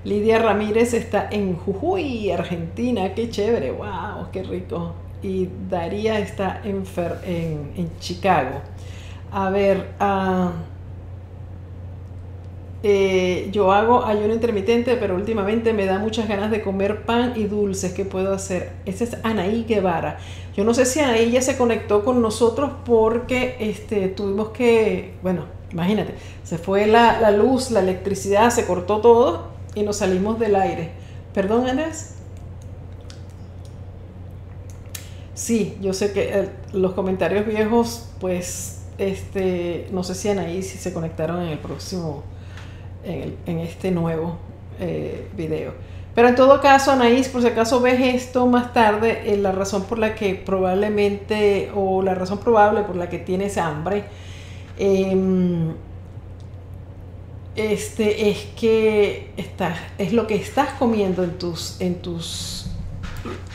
Lidia 0.04 0.40
Ramírez 0.40 0.94
está 0.94 1.28
en 1.30 1.56
Jujuy, 1.58 2.32
Argentina, 2.32 3.14
qué 3.14 3.30
chévere, 3.30 3.72
wow, 3.72 4.32
qué 4.32 4.44
rico. 4.44 4.94
Y 5.22 5.50
Daría 5.70 6.20
está 6.20 6.62
en, 6.64 6.84
en, 7.76 7.90
Chicago. 8.00 8.62
A 9.32 9.50
ver, 9.50 9.90
uh, 10.00 10.52
eh, 12.84 13.50
yo 13.52 13.72
hago 13.72 14.06
ayuno 14.06 14.34
intermitente, 14.34 14.98
pero 14.98 15.16
últimamente 15.16 15.74
me 15.74 15.86
da 15.86 15.98
muchas 15.98 16.28
ganas 16.28 16.52
de 16.52 16.62
comer 16.62 17.06
pan 17.06 17.34
y 17.36 17.46
dulces. 17.46 17.94
¿Qué 17.94 18.06
puedo 18.06 18.34
hacer? 18.34 18.72
Esa 18.86 19.04
es 19.04 19.18
Anaí 19.24 19.66
Guevara. 19.68 20.20
Yo 20.56 20.64
no 20.64 20.74
sé 20.74 20.86
si 20.86 21.00
Anaí 21.00 21.32
ya 21.32 21.42
se 21.42 21.58
conectó 21.58 22.04
con 22.04 22.22
nosotros 22.22 22.72
porque 22.86 23.58
este, 23.60 24.08
tuvimos 24.10 24.50
que, 24.50 25.14
bueno, 25.24 25.46
imagínate, 25.72 26.14
se 26.44 26.58
fue 26.58 26.88
la, 26.88 27.20
la 27.20 27.32
luz, 27.32 27.72
la 27.72 27.80
electricidad, 27.80 28.52
se 28.52 28.66
cortó 28.66 29.00
todo 29.00 29.48
y 29.74 29.84
nos 29.84 29.98
salimos 29.98 30.40
del 30.40 30.56
aire. 30.56 30.92
¿Perdón, 31.34 31.68
Andrés? 31.68 32.14
Sí, 35.34 35.78
yo 35.82 35.94
sé 35.94 36.12
que 36.14 36.30
eh, 36.40 36.50
los 36.74 36.94
comentarios 36.94 37.46
viejos, 37.46 38.10
pues, 38.20 38.82
este, 38.98 39.88
no 39.92 40.04
sé 40.04 40.16
si 40.16 40.30
Anaí 40.30 40.64
si 40.64 40.78
se 40.78 40.94
conectaron 40.94 41.44
en 41.44 41.50
el 41.50 41.60
próximo 41.60 42.24
en, 43.04 43.60
este 43.60 43.92
nuevo 43.92 44.38
eh, 44.80 45.28
video. 45.36 45.74
Pero 46.18 46.30
en 46.30 46.36
todo 46.36 46.60
caso, 46.62 46.92
Anaís, 46.92 47.30
por 47.30 47.42
si 47.42 47.48
acaso 47.48 47.80
ves 47.80 48.00
esto 48.02 48.48
más 48.48 48.74
tarde, 48.74 49.32
eh, 49.32 49.38
la 49.38 49.52
razón 49.52 49.84
por 49.84 50.00
la 50.00 50.16
que 50.16 50.34
probablemente, 50.34 51.72
o 51.76 52.02
la 52.02 52.16
razón 52.16 52.40
probable 52.40 52.82
por 52.82 52.96
la 52.96 53.08
que 53.08 53.20
tienes 53.20 53.58
hambre, 53.60 54.06
em, 54.80 55.76
este, 57.56 58.30
es 58.30 58.46
que 58.60 59.32
estás, 59.38 59.78
es 60.00 60.12
lo 60.12 60.26
que 60.26 60.36
estás 60.36 60.70
comiendo 60.74 61.24
en 61.24 61.38
tus, 61.38 61.80
en 61.82 62.02
tus, 62.02 62.72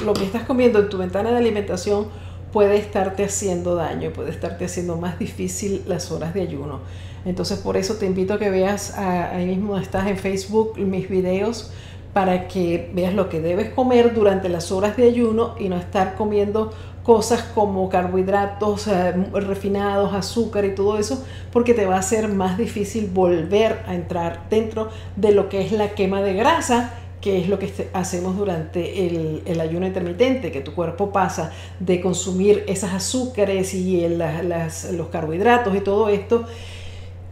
lo 0.04 0.12
que 0.12 0.24
estás 0.24 0.44
comiendo 0.44 0.78
en 0.78 0.88
tu 0.88 0.98
ventana 0.98 1.30
de 1.32 1.38
alimentación 1.38 2.06
puede 2.52 2.76
estarte 2.76 3.24
haciendo 3.24 3.74
daño, 3.74 4.12
puede 4.12 4.30
estarte 4.30 4.66
haciendo 4.66 4.96
más 4.96 5.18
difícil 5.18 5.82
las 5.88 6.12
horas 6.12 6.34
de 6.34 6.42
ayuno. 6.42 6.80
Entonces 7.24 7.58
por 7.58 7.76
eso 7.76 7.94
te 7.94 8.06
invito 8.06 8.34
a 8.34 8.38
que 8.38 8.50
veas, 8.50 8.96
ahí 8.98 9.46
mismo 9.46 9.78
estás 9.78 10.06
en 10.08 10.16
Facebook, 10.16 10.78
mis 10.78 11.08
videos, 11.08 11.72
para 12.12 12.46
que 12.48 12.90
veas 12.94 13.14
lo 13.14 13.28
que 13.28 13.40
debes 13.40 13.70
comer 13.70 14.14
durante 14.14 14.48
las 14.48 14.70
horas 14.70 14.96
de 14.96 15.04
ayuno 15.04 15.54
y 15.58 15.68
no 15.68 15.76
estar 15.76 16.14
comiendo 16.14 16.72
cosas 17.02 17.42
como 17.42 17.88
carbohidratos 17.88 18.86
eh, 18.86 19.12
refinados, 19.32 20.14
azúcar 20.14 20.64
y 20.64 20.74
todo 20.74 20.98
eso, 20.98 21.24
porque 21.52 21.74
te 21.74 21.86
va 21.86 21.96
a 21.96 22.02
ser 22.02 22.28
más 22.28 22.58
difícil 22.58 23.08
volver 23.12 23.82
a 23.86 23.94
entrar 23.94 24.48
dentro 24.50 24.88
de 25.16 25.32
lo 25.32 25.48
que 25.48 25.62
es 25.62 25.72
la 25.72 25.90
quema 25.90 26.22
de 26.22 26.34
grasa 26.34 26.94
que 27.22 27.40
es 27.40 27.48
lo 27.48 27.58
que 27.60 27.66
este, 27.66 27.88
hacemos 27.92 28.36
durante 28.36 29.06
el, 29.06 29.60
ayuno 29.60 29.86
intermitente, 29.86 30.50
que 30.50 30.60
tu 30.60 30.74
cuerpo 30.74 31.12
pasa 31.12 31.52
de 31.78 32.00
consumir 32.00 32.64
esas 32.66 32.92
azúcares 32.94 33.74
y 33.74 34.04
los 34.08 35.06
carbohidratos 35.06 35.76
y 35.76 35.80
todo 35.80 36.08
esto 36.08 36.46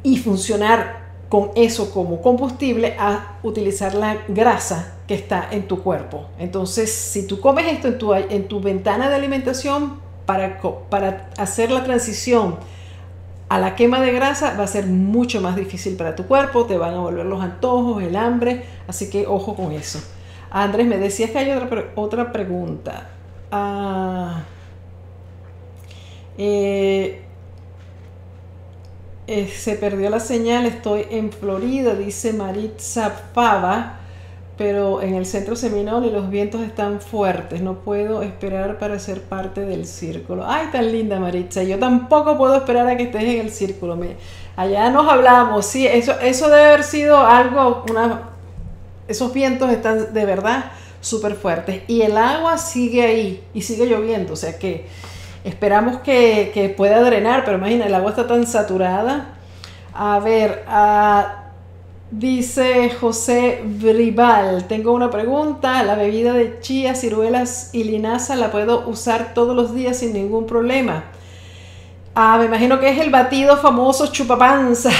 y 0.03 0.19
funcionar 0.19 1.01
con 1.29 1.51
eso 1.55 1.93
como 1.93 2.21
combustible 2.23 2.97
a 2.99 3.39
utilizar 3.43 3.95
la 3.95 4.19
grasa 4.29 4.95
que 5.07 5.15
está 5.15 5.49
en 5.51 5.69
tu 5.69 5.83
cuerpo. 5.83 6.27
Entonces, 6.39 6.93
si 6.93 7.27
tú 7.27 7.41
comes 7.41 7.67
esto 7.73 7.89
en 7.89 7.99
tu, 7.99 8.15
en 8.15 8.48
tu 8.48 8.61
ventana 8.61 9.09
de 9.09 9.15
alimentación 9.15 10.01
para, 10.27 10.61
para 10.88 11.31
hacer 11.38 11.71
la 11.71 11.85
transición 11.85 12.57
a 13.48 13.59
la 13.59 13.75
quema 13.75 14.01
de 14.01 14.13
grasa 14.13 14.55
va 14.57 14.65
a 14.65 14.69
ser 14.69 14.87
mucho 14.87 15.40
más 15.40 15.57
difícil 15.57 15.96
para 15.96 16.15
tu 16.15 16.27
cuerpo, 16.27 16.67
te 16.67 16.79
van 16.79 16.94
a 16.94 16.98
volver 16.98 17.27
los 17.27 17.42
antojos, 17.42 18.03
el 18.03 18.15
hambre, 18.15 18.65
así 18.87 19.11
que 19.11 19.27
ojo 19.27 19.57
con 19.57 19.73
eso. 19.73 20.01
Andrés, 20.51 20.87
me 20.87 20.98
decías 20.98 21.31
que 21.31 21.38
hay 21.38 21.51
otra, 21.51 21.92
otra 21.96 22.33
pregunta. 22.33 23.09
Ah, 23.51 24.42
eh, 26.38 27.25
eh, 29.33 29.48
se 29.48 29.76
perdió 29.76 30.10
la 30.10 30.18
señal, 30.18 30.66
estoy 30.66 31.06
en 31.08 31.31
Florida, 31.31 31.94
dice 31.94 32.33
Maritza 32.33 33.31
Pava, 33.33 34.00
pero 34.58 35.02
en 35.02 35.14
el 35.14 35.24
centro 35.24 35.54
seminal 35.54 36.04
y 36.04 36.10
los 36.10 36.31
vientos 36.31 36.62
están 36.62 37.00
fuertes, 37.00 37.62
no 37.62 37.76
puedo 37.76 38.22
esperar 38.22 38.81
para 38.81 38.98
ser 38.98 39.22
parte 39.22 39.60
del 39.60 39.87
círculo. 39.87 40.44
Ay, 40.44 40.70
tan 40.72 40.90
linda 40.90 41.20
Maritza, 41.20 41.62
yo 41.62 41.78
tampoco 41.78 42.37
puedo 42.37 42.56
esperar 42.56 42.88
a 42.88 42.96
que 42.96 43.04
estés 43.04 43.22
en 43.22 43.38
el 43.38 43.52
círculo. 43.52 43.94
Me, 43.94 44.16
allá 44.56 44.90
nos 44.90 45.08
hablamos, 45.08 45.64
sí, 45.64 45.87
eso, 45.87 46.18
eso 46.18 46.48
debe 46.48 46.66
haber 46.66 46.83
sido 46.83 47.16
algo, 47.16 47.85
una, 47.88 48.31
esos 49.06 49.33
vientos 49.33 49.70
están 49.70 50.12
de 50.12 50.24
verdad 50.24 50.72
súper 51.00 51.37
fuertes 51.37 51.85
y 51.87 52.02
el 52.02 52.16
agua 52.16 52.58
sigue 52.58 53.06
ahí 53.06 53.44
y 53.54 53.62
sigue 53.62 53.87
lloviendo, 53.87 54.33
o 54.33 54.37
sea 54.37 54.58
que 54.58 54.88
esperamos 55.45 56.01
que, 56.01 56.75
pueda 56.77 57.03
drenar, 57.03 57.45
pero 57.45 57.59
imagina, 57.59 57.87
el 57.87 57.95
agua 57.95 58.11
está 58.11 58.27
tan 58.27 58.47
saturada. 58.47 59.35
A 59.93 60.19
ver, 60.21 60.65
dice 62.11 62.91
José 62.91 63.63
Bribal, 63.65 64.67
tengo 64.67 64.93
una 64.93 65.11
pregunta, 65.11 65.83
la 65.83 65.95
bebida 65.95 66.33
de 66.33 66.61
chía, 66.61 66.95
ciruelas 66.95 67.71
y 67.73 67.85
linaza 67.85 68.37
la 68.37 68.51
puedo 68.51 68.88
usar 68.88 69.35
todos 69.35 69.57
los 69.57 69.75
días 69.75 69.99
sin 69.99 70.13
ningún 70.13 70.47
problema. 70.47 71.05
Ah, 72.15 72.37
me 72.38 72.47
imagino 72.47 72.81
que 72.81 72.88
es 72.91 72.99
el 72.99 73.11
batido 73.11 73.57
famoso 73.57 74.09
chupapanza. 74.09 74.91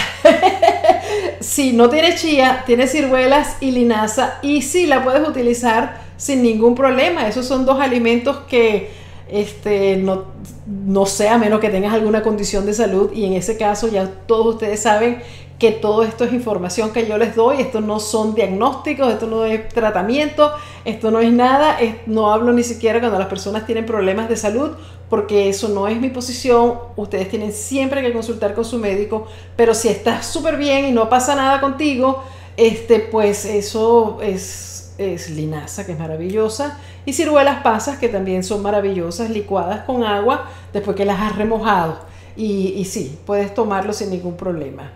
si 1.41 1.73
no 1.73 1.91
tiene 1.91 2.15
chía, 2.15 2.63
tiene 2.67 2.87
ciruelas 2.87 3.57
y 3.61 3.73
linaza 3.73 4.39
y 4.43 4.63
sí 4.63 4.87
la 4.87 5.03
puedes 5.03 5.29
utilizar 5.29 6.01
sin 6.17 6.43
ningún 6.43 6.75
problema. 6.75 7.27
Esos 7.27 7.47
son 7.47 7.67
dos 7.67 7.81
alimentos 7.81 8.39
que 8.49 9.00
este, 9.33 9.97
no, 9.97 10.25
no 10.67 11.07
sé, 11.07 11.29
a 11.29 11.39
menos 11.39 11.61
que 11.61 11.71
tengas 11.71 11.95
alguna 11.95 12.23
condición 12.23 12.67
de 12.67 12.75
salud 12.75 13.13
y 13.13 13.25
en 13.25 13.35
ese 13.35 13.57
caso 13.57 13.89
ya 13.89 14.07
todos 14.27 14.55
ustedes 14.55 14.81
saben 14.81 15.23
que 15.61 15.73
todo 15.73 16.03
esto 16.05 16.25
es 16.25 16.33
información 16.33 16.91
que 16.91 17.07
yo 17.07 17.19
les 17.19 17.37
doy, 17.37 17.61
esto 17.61 17.83
no 17.83 18.01
son 18.01 18.35
diagnósticos, 18.35 19.13
esto 19.13 19.27
no 19.27 19.45
es 19.45 19.69
tratamiento, 19.69 20.51
esto 20.87 21.11
no 21.11 21.21
es 21.21 21.31
nada, 21.31 21.77
no 22.07 22.33
hablo 22.33 22.55
ni 22.55 22.65
siquiera 22.65 22.99
cuando 22.99 23.19
las 23.19 23.29
personas 23.29 23.67
tienen 23.67 23.85
problemas 23.85 24.31
de 24.31 24.37
salud, 24.37 24.71
porque 25.11 25.51
eso 25.51 25.69
no 25.69 25.87
es 25.87 26.01
mi 26.01 26.09
posición, 26.09 26.79
ustedes 26.97 27.29
tienen 27.29 27.53
siempre 27.53 28.01
que 28.01 28.11
consultar 28.11 28.55
con 28.55 28.65
su 28.65 28.79
médico, 28.79 29.27
pero 29.55 29.75
si 29.75 29.89
estás 29.89 30.25
súper 30.25 30.57
bien 30.57 30.87
y 30.87 30.93
no 30.93 31.11
pasa 31.11 31.37
nada 31.37 31.61
contigo, 31.61 32.25
este, 32.57 33.01
pues 33.01 33.45
eso 33.45 34.19
es, 34.23 34.95
es 34.97 35.29
linaza, 35.29 35.85
que 35.85 35.93
es 35.93 35.99
maravillosa, 35.99 36.81
y 37.05 37.13
ciruelas 37.13 37.63
pasas, 37.63 37.99
que 37.99 38.09
también 38.09 38.43
son 38.45 38.63
maravillosas, 38.63 39.31
licuadas 39.31 39.85
con 39.85 40.05
agua, 40.05 40.49
después 40.73 40.97
que 40.97 41.05
las 41.05 41.21
has 41.21 41.37
remojado, 41.37 41.99
y, 42.37 42.69
y 42.77 42.85
sí, 42.85 43.19
puedes 43.27 43.55
tomarlo 43.55 43.93
sin 43.93 44.11
ningún 44.11 44.37
problema. 44.37 44.93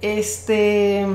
Este... 0.00 1.06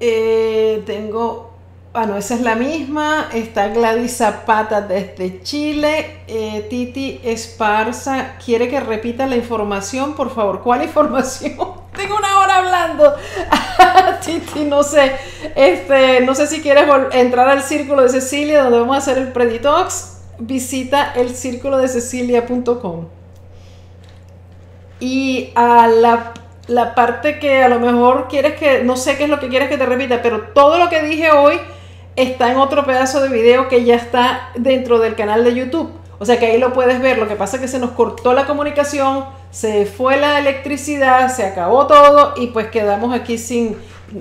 Eh, 0.00 0.82
tengo, 0.86 1.47
ah 1.94 2.06
no, 2.06 2.16
esa 2.16 2.34
es 2.34 2.40
la 2.42 2.54
misma, 2.54 3.28
está 3.32 3.68
Gladys 3.68 4.18
Zapata 4.18 4.80
desde 4.82 5.42
Chile, 5.42 6.20
eh, 6.28 6.66
Titi 6.68 7.20
Esparza, 7.24 8.36
quiere 8.44 8.68
que 8.68 8.80
repita 8.80 9.26
la 9.26 9.36
información, 9.36 10.14
por 10.14 10.34
favor, 10.34 10.62
¿cuál 10.62 10.82
información? 10.84 11.56
Tengo 11.96 12.16
una 12.16 12.38
hora 12.38 12.56
hablando. 12.58 13.16
Titi, 14.24 14.64
no 14.64 14.84
sé. 14.84 15.16
Este, 15.56 16.20
no 16.20 16.34
sé 16.36 16.46
si 16.46 16.62
quieres 16.62 16.84
entrar 17.12 17.48
al 17.48 17.62
círculo 17.62 18.02
de 18.02 18.08
Cecilia, 18.08 18.62
donde 18.62 18.78
vamos 18.78 18.94
a 18.94 18.98
hacer 18.98 19.18
el 19.18 19.32
Preditox. 19.32 20.18
Visita 20.38 21.12
el 21.16 21.34
círculo 21.34 21.78
de 21.78 21.88
Cecilia.com. 21.88 23.08
Y 25.00 25.50
a 25.56 25.88
la, 25.88 26.34
la, 26.68 26.94
parte 26.94 27.40
que 27.40 27.64
a 27.64 27.68
lo 27.68 27.80
mejor 27.80 28.28
quieres 28.28 28.54
que, 28.54 28.84
no 28.84 28.96
sé 28.96 29.16
qué 29.16 29.24
es 29.24 29.30
lo 29.30 29.40
que 29.40 29.48
quieres 29.48 29.68
que 29.68 29.76
te 29.76 29.86
repita, 29.86 30.22
pero 30.22 30.42
todo 30.54 30.78
lo 30.78 30.88
que 30.88 31.02
dije 31.02 31.32
hoy 31.32 31.58
está 32.18 32.50
en 32.50 32.58
otro 32.58 32.84
pedazo 32.84 33.20
de 33.20 33.28
video 33.28 33.68
que 33.68 33.84
ya 33.84 33.94
está 33.94 34.50
dentro 34.56 34.98
del 34.98 35.14
canal 35.14 35.44
de 35.44 35.54
YouTube. 35.54 35.90
O 36.18 36.26
sea 36.26 36.38
que 36.38 36.46
ahí 36.46 36.58
lo 36.58 36.72
puedes 36.72 37.00
ver. 37.00 37.18
Lo 37.18 37.28
que 37.28 37.36
pasa 37.36 37.56
es 37.56 37.62
que 37.62 37.68
se 37.68 37.78
nos 37.78 37.92
cortó 37.92 38.32
la 38.32 38.46
comunicación, 38.46 39.24
se 39.50 39.86
fue 39.86 40.16
la 40.16 40.40
electricidad, 40.40 41.32
se 41.34 41.44
acabó 41.44 41.86
todo 41.86 42.34
y 42.36 42.48
pues 42.48 42.68
quedamos 42.68 43.14
aquí 43.14 43.38
sin, 43.38 43.76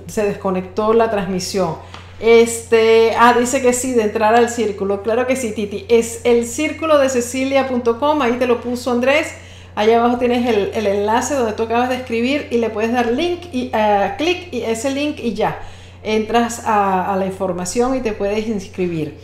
se 0.06 0.24
desconectó 0.24 0.94
la 0.94 1.10
transmisión. 1.10 1.76
Este, 2.20 3.14
ah, 3.18 3.36
dice 3.38 3.62
que 3.62 3.74
sí, 3.74 3.94
de 3.94 4.04
entrar 4.04 4.36
al 4.36 4.50
círculo. 4.50 5.02
Claro 5.02 5.26
que 5.26 5.36
sí, 5.36 5.52
Titi. 5.52 5.86
Es 5.90 6.22
el 6.24 6.46
círculo 6.46 7.00
de 7.00 7.10
cecilia.com, 7.10 8.22
ahí 8.22 8.34
te 8.34 8.46
lo 8.46 8.62
puso 8.62 8.92
Andrés. 8.92 9.34
Allá 9.74 10.00
abajo 10.00 10.18
tienes 10.18 10.48
el, 10.48 10.88
enlace 10.88 11.36
donde 11.36 11.54
tú 11.54 11.64
acabas 11.64 11.90
de 11.90 11.96
escribir 11.96 12.48
y 12.50 12.58
le 12.58 12.72
puedes 12.72 12.92
dar 12.92 13.12
link 13.12 13.42
y 13.52 13.72
uh, 13.76 14.18
clic 14.18 14.52
y 14.52 14.64
ese 14.64 14.90
link 14.90 15.20
y 15.20 15.36
ya 15.36 15.60
entras 16.04 16.62
a, 16.66 17.16
la 17.18 17.26
información 17.26 17.96
y 17.96 18.02
te 18.02 18.14
puedes 18.14 18.48
inscribir. 18.48 19.18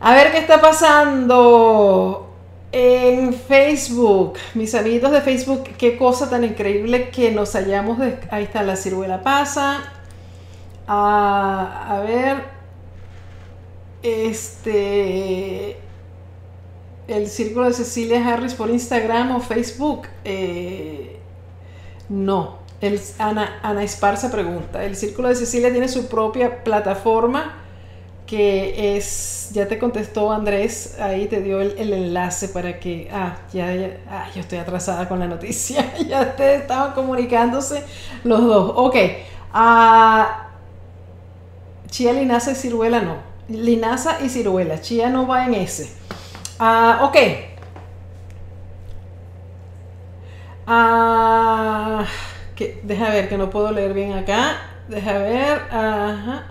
A 0.00 0.14
ver 0.14 0.32
qué 0.32 0.38
está 0.38 0.60
pasando 0.60 2.34
en 2.72 3.32
Facebook. 3.32 4.34
Mis 4.54 4.74
amiguitos 4.74 5.10
de 5.12 5.20
Facebook, 5.20 5.64
qué 5.78 5.96
cosa 5.96 6.28
tan 6.28 6.44
increíble 6.44 7.10
que 7.10 7.30
nos 7.32 7.52
hallamos. 7.54 7.98
De, 7.98 8.18
ahí 8.30 8.44
está 8.44 8.62
la 8.62 8.76
ciruela 8.76 9.22
pasa. 9.22 9.82
Ah, 10.86 11.86
a 11.88 12.00
ver. 12.00 12.56
Este 14.02 15.76
el 17.08 17.28
Círculo 17.28 17.66
de 17.66 17.72
Cecilia 17.72 18.26
Harris 18.26 18.54
por 18.54 18.70
Instagram 18.70 19.36
o 19.36 19.40
Facebook. 19.40 20.08
Eh, 20.24 21.18
no. 22.08 22.55
El, 22.80 23.00
Ana, 23.18 23.60
Ana 23.62 23.82
Esparza 23.82 24.30
pregunta. 24.30 24.84
El 24.84 24.96
Círculo 24.96 25.28
de 25.28 25.34
Cecilia 25.34 25.70
tiene 25.70 25.88
su 25.88 26.08
propia 26.08 26.62
plataforma 26.64 27.62
que 28.26 28.96
es, 28.96 29.50
ya 29.52 29.68
te 29.68 29.78
contestó 29.78 30.32
Andrés, 30.32 30.98
ahí 31.00 31.26
te 31.26 31.40
dio 31.40 31.60
el, 31.60 31.92
enlace 31.92 32.48
para 32.48 32.78
que, 32.80 33.08
ah, 33.12 33.36
ya, 33.52 33.68
ah, 34.10 34.26
yo 34.34 34.40
estoy 34.40 34.58
atrasada 34.58 35.08
con 35.08 35.20
la 35.20 35.28
noticia, 35.28 35.96
ya 36.08 36.22
ustedes 36.22 36.62
estaban 36.62 36.92
comunicándose 36.92 37.84
los 38.24 38.42
dos. 38.42 38.72
Ok, 38.74 38.96
ah, 39.52 40.48
Chía, 41.88 42.12
Linaza 42.12 42.52
y 42.52 42.54
Ciruela 42.56 43.00
no. 43.00 43.16
Linaza 43.48 44.18
y 44.20 44.28
Ciruela, 44.28 44.80
Chía 44.80 45.08
no 45.08 45.26
va 45.26 45.46
en 45.46 45.54
ese. 45.54 45.92
Ah, 46.58 47.00
ok. 47.02 47.16
Ah, 50.66 52.04
deja 52.82 53.10
ver 53.10 53.28
que 53.28 53.38
no 53.38 53.50
puedo 53.50 53.72
leer 53.72 53.94
bien 53.94 54.12
acá. 54.12 54.56
Deja 54.88 55.18
ver. 55.18 55.62
Ajá. 55.70 56.46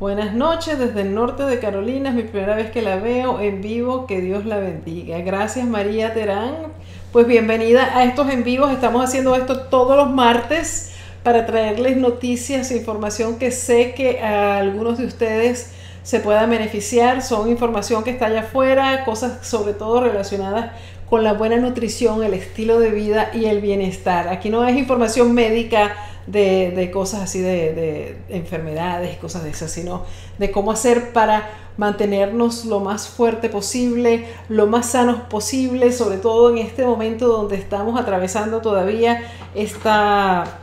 Buenas 0.00 0.34
noches 0.34 0.78
desde 0.78 1.02
el 1.02 1.14
norte 1.14 1.44
de 1.44 1.60
Carolina. 1.60 2.08
Es 2.08 2.14
mi 2.16 2.22
primera 2.22 2.56
vez 2.56 2.70
que 2.70 2.82
la 2.82 2.96
veo 2.96 3.40
en 3.40 3.60
vivo. 3.60 4.06
Que 4.06 4.20
Dios 4.20 4.44
la 4.44 4.58
bendiga. 4.58 5.18
Gracias 5.18 5.66
María 5.66 6.12
Terán. 6.12 6.72
Pues 7.12 7.26
bienvenida 7.26 7.96
a 7.96 8.04
estos 8.04 8.28
en 8.30 8.42
vivos. 8.42 8.72
Estamos 8.72 9.04
haciendo 9.04 9.36
esto 9.36 9.60
todos 9.64 9.96
los 9.96 10.10
martes 10.10 10.92
para 11.22 11.46
traerles 11.46 11.96
noticias 11.96 12.70
e 12.70 12.78
información 12.78 13.38
que 13.38 13.52
sé 13.52 13.94
que 13.94 14.20
a 14.20 14.58
algunos 14.58 14.98
de 14.98 15.04
ustedes 15.04 15.72
se 16.02 16.20
pueda 16.20 16.46
beneficiar. 16.46 17.22
Son 17.22 17.48
información 17.48 18.02
que 18.02 18.10
está 18.10 18.26
allá 18.26 18.40
afuera, 18.40 19.04
cosas 19.04 19.46
sobre 19.46 19.72
todo 19.72 20.00
relacionadas 20.00 20.72
con 21.12 21.24
la 21.24 21.34
buena 21.34 21.58
nutrición, 21.58 22.24
el 22.24 22.32
estilo 22.32 22.80
de 22.80 22.90
vida 22.90 23.32
y 23.34 23.44
el 23.44 23.60
bienestar. 23.60 24.28
Aquí 24.28 24.48
no 24.48 24.66
es 24.66 24.74
información 24.78 25.34
médica 25.34 25.94
de, 26.26 26.90
cosas 26.90 27.20
así 27.20 27.42
de, 27.42 27.74
de 27.74 28.16
enfermedades, 28.30 29.18
cosas 29.18 29.44
de 29.44 29.50
esas, 29.50 29.70
sino 29.70 30.06
de 30.38 30.50
cómo 30.50 30.72
hacer 30.72 31.12
para 31.12 31.50
mantenernos 31.76 32.64
lo 32.64 32.80
más 32.80 33.08
fuerte 33.08 33.50
posible, 33.50 34.24
lo 34.48 34.66
más 34.68 34.86
sanos 34.86 35.20
posible, 35.28 35.92
sobre 35.92 36.16
todo 36.16 36.48
en 36.48 36.56
este 36.56 36.86
momento 36.86 37.28
donde 37.28 37.56
estamos 37.56 38.00
atravesando 38.00 38.62
todavía 38.62 39.20
esta 39.54 40.62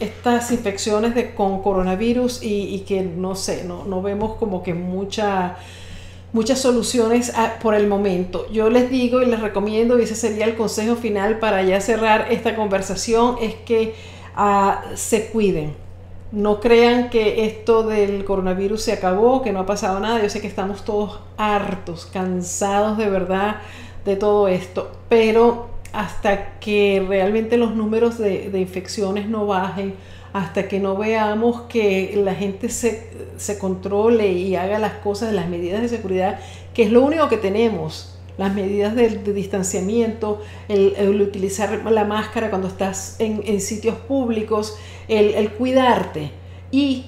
estas 0.00 0.50
infecciones 0.50 1.14
de, 1.14 1.34
con 1.34 1.62
coronavirus 1.62 2.40
y, 2.42 2.80
que 2.80 3.02
no 3.02 3.34
sé, 3.34 3.64
no, 3.64 3.84
no, 3.84 4.02
vemos 4.02 4.36
como 4.36 4.62
que 4.62 4.74
mucha, 4.74 5.56
muchas 6.32 6.58
soluciones 6.58 7.32
por 7.62 7.74
el 7.74 7.86
momento. 7.86 8.50
Yo 8.52 8.70
les 8.70 8.90
digo 8.90 9.22
y 9.22 9.26
les 9.26 9.40
recomiendo, 9.40 9.98
y 9.98 10.02
ese 10.02 10.14
sería 10.14 10.44
el 10.44 10.56
consejo 10.56 10.96
final 10.96 11.38
para 11.38 11.62
ya 11.62 11.80
cerrar 11.80 12.28
esta 12.30 12.54
conversación, 12.56 13.36
es 13.40 13.54
que 13.54 13.94
ah, 14.34 14.82
se 14.94 15.28
cuiden. 15.28 15.74
No 16.32 16.60
crean 16.60 17.08
que 17.08 17.46
esto 17.46 17.84
del 17.84 18.24
coronavirus 18.24 18.82
se 18.82 18.92
acabó, 18.92 19.42
que 19.42 19.52
no 19.52 19.60
ha 19.60 19.66
pasado 19.66 20.00
nada. 20.00 20.20
Yo 20.20 20.28
sé 20.28 20.40
que 20.40 20.48
estamos 20.48 20.84
todos 20.84 21.20
hartos, 21.36 22.06
cansados 22.06 22.98
de 22.98 23.08
verdad 23.08 23.56
de 24.04 24.16
todo 24.16 24.48
esto, 24.48 24.90
pero 25.08 25.68
hasta 25.92 26.58
que 26.58 27.04
realmente 27.08 27.56
los 27.56 27.74
números 27.74 28.18
de, 28.18 28.50
infecciones 28.54 29.28
no 29.28 29.46
bajen, 29.46 29.94
hasta 30.36 30.68
que 30.68 30.80
no 30.80 30.98
veamos 30.98 31.62
que 31.62 32.12
la 32.22 32.34
gente 32.34 32.68
se, 32.68 33.58
controle 33.58 34.32
y 34.32 34.54
haga 34.54 34.78
las 34.78 34.92
cosas, 34.92 35.32
las 35.32 35.48
medidas 35.48 35.80
de 35.80 35.88
seguridad 35.88 36.38
que 36.74 36.82
es 36.82 36.92
lo 36.92 37.02
único 37.02 37.30
que 37.30 37.38
tenemos. 37.38 38.12
Las 38.36 38.54
medidas 38.54 38.94
de, 38.94 39.08
distanciamiento, 39.32 40.42
el, 40.68 41.22
utilizar 41.22 41.90
la 41.90 42.04
máscara 42.04 42.50
cuando 42.50 42.68
estás 42.68 43.16
en, 43.18 43.62
sitios 43.62 43.96
públicos, 43.96 44.76
el, 45.08 45.30
el 45.30 45.52
cuidarte 45.52 46.32
y 46.70 47.06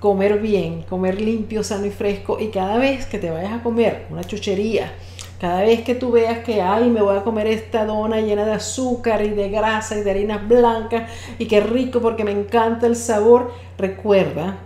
comer 0.00 0.40
bien, 0.40 0.82
comer 0.88 1.20
limpio, 1.20 1.62
sano 1.62 1.84
y 1.84 1.90
fresco. 1.90 2.38
Y 2.40 2.48
cada 2.48 2.78
vez 2.78 3.04
que 3.04 3.18
te 3.18 3.30
vayas 3.30 3.52
a 3.52 3.62
comer 3.62 4.06
una 4.08 4.24
chuchería, 4.24 4.94
cada 5.40 5.62
vez 5.62 5.82
que 5.82 5.94
tú 5.94 6.12
veas 6.12 6.38
que, 6.38 6.62
ay, 6.62 6.88
me 6.88 7.02
voy 7.02 7.16
a 7.16 7.22
comer 7.22 7.46
esta 7.46 7.84
dona 7.84 8.20
llena 8.20 8.46
de 8.46 8.52
azúcar 8.52 9.22
y 9.22 9.30
de 9.30 9.50
grasa 9.50 9.98
y 9.98 10.02
de 10.02 10.10
harinas 10.10 10.48
blancas 10.48 11.10
y 11.38 11.46
qué 11.46 11.60
rico 11.60 12.00
porque 12.00 12.24
me 12.24 12.32
encanta 12.32 12.86
el 12.86 12.96
sabor, 12.96 13.52
recuerda 13.76 14.56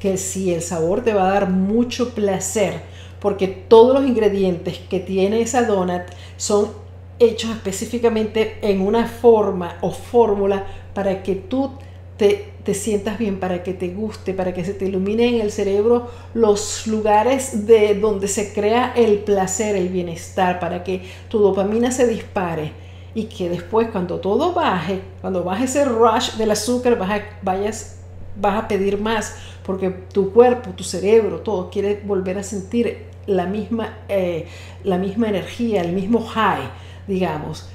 que 0.00 0.16
si 0.16 0.52
el 0.52 0.62
sabor 0.62 1.02
te 1.02 1.14
va 1.14 1.28
a 1.28 1.34
dar 1.34 1.48
mucho 1.48 2.14
placer, 2.14 2.80
porque 3.20 3.46
todos 3.46 3.94
los 3.94 4.06
ingredientes 4.06 4.78
que 4.78 5.00
tiene 5.00 5.40
esa 5.40 5.62
donut 5.62 6.02
son 6.36 6.72
hechos 7.18 7.50
específicamente 7.52 8.58
en 8.62 8.80
una 8.80 9.06
forma 9.06 9.78
o 9.80 9.92
fórmula 9.92 10.64
para 10.92 11.22
que 11.22 11.36
tú 11.36 11.70
te, 12.16 12.52
te, 12.62 12.74
sientas 12.74 13.18
bien, 13.18 13.40
para 13.40 13.62
que 13.62 13.74
te 13.74 13.88
guste, 13.88 14.34
para 14.34 14.54
que 14.54 14.64
se 14.64 14.74
te 14.74 14.86
ilumine 14.86 15.28
en 15.28 15.40
el 15.40 15.50
cerebro 15.50 16.08
los 16.32 16.86
lugares 16.86 17.66
de 17.66 17.94
donde 17.94 18.28
se 18.28 18.52
crea 18.52 18.92
el 18.94 19.18
placer, 19.18 19.74
el 19.74 19.88
bienestar, 19.88 20.60
para 20.60 20.84
que 20.84 21.02
tu 21.28 21.38
dopamina 21.38 21.90
se 21.90 22.06
dispare 22.06 22.72
y 23.14 23.24
que 23.24 23.48
después 23.48 23.88
cuando 23.90 24.20
todo 24.20 24.52
baje, 24.52 25.00
cuando 25.20 25.42
baje 25.42 25.64
ese 25.64 25.84
rush 25.84 26.32
del 26.32 26.52
azúcar, 26.52 26.96
vas 26.98 27.22
vayas, 27.42 27.98
vas 28.36 28.64
a 28.64 28.68
pedir 28.68 29.00
más, 29.00 29.34
porque 29.64 29.90
tu 29.90 30.32
cuerpo, 30.32 30.70
tu 30.70 30.84
cerebro, 30.84 31.40
todo 31.40 31.70
quiere 31.70 32.00
volver 32.04 32.38
a 32.38 32.42
sentir 32.42 33.06
la 33.26 33.46
misma, 33.46 33.98
eh, 34.08 34.46
la 34.84 34.98
misma 34.98 35.28
energía, 35.28 35.82
el 35.82 35.92
mismo 35.92 36.24
high, 36.24 36.68
digamos. 37.08 37.68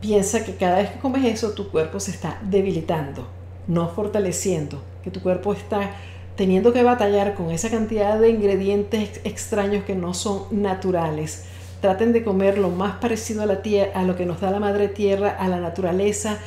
Piensa 0.00 0.44
que 0.44 0.54
cada 0.54 0.78
vez 0.78 0.90
que 0.90 0.98
comes 1.00 1.24
eso, 1.24 1.52
tu 1.52 1.68
cuerpo 1.70 1.98
se 1.98 2.12
está 2.12 2.40
debilitando 2.42 3.37
no 3.68 3.88
fortaleciendo, 3.88 4.82
que 5.04 5.10
tu 5.10 5.20
cuerpo 5.22 5.52
está 5.52 5.92
teniendo 6.36 6.72
que 6.72 6.82
batallar 6.82 7.34
con 7.34 7.50
esa 7.50 7.70
cantidad 7.70 8.18
de 8.18 8.30
ingredientes 8.30 9.20
extraños 9.24 9.84
que 9.84 9.94
no 9.94 10.14
son 10.14 10.44
naturales. 10.50 11.44
Traten 11.80 12.12
de 12.12 12.24
comer 12.24 12.58
lo 12.58 12.70
más 12.70 12.96
parecido 12.96 13.42
a 13.42 13.46
la 13.46 13.62
tierra, 13.62 13.92
a 13.94 14.02
lo 14.02 14.16
que 14.16 14.24
nos 14.24 14.40
da 14.40 14.50
la 14.50 14.58
madre 14.60 14.88
tierra, 14.88 15.36
a 15.38 15.48
la 15.48 15.60
naturaleza. 15.60 16.38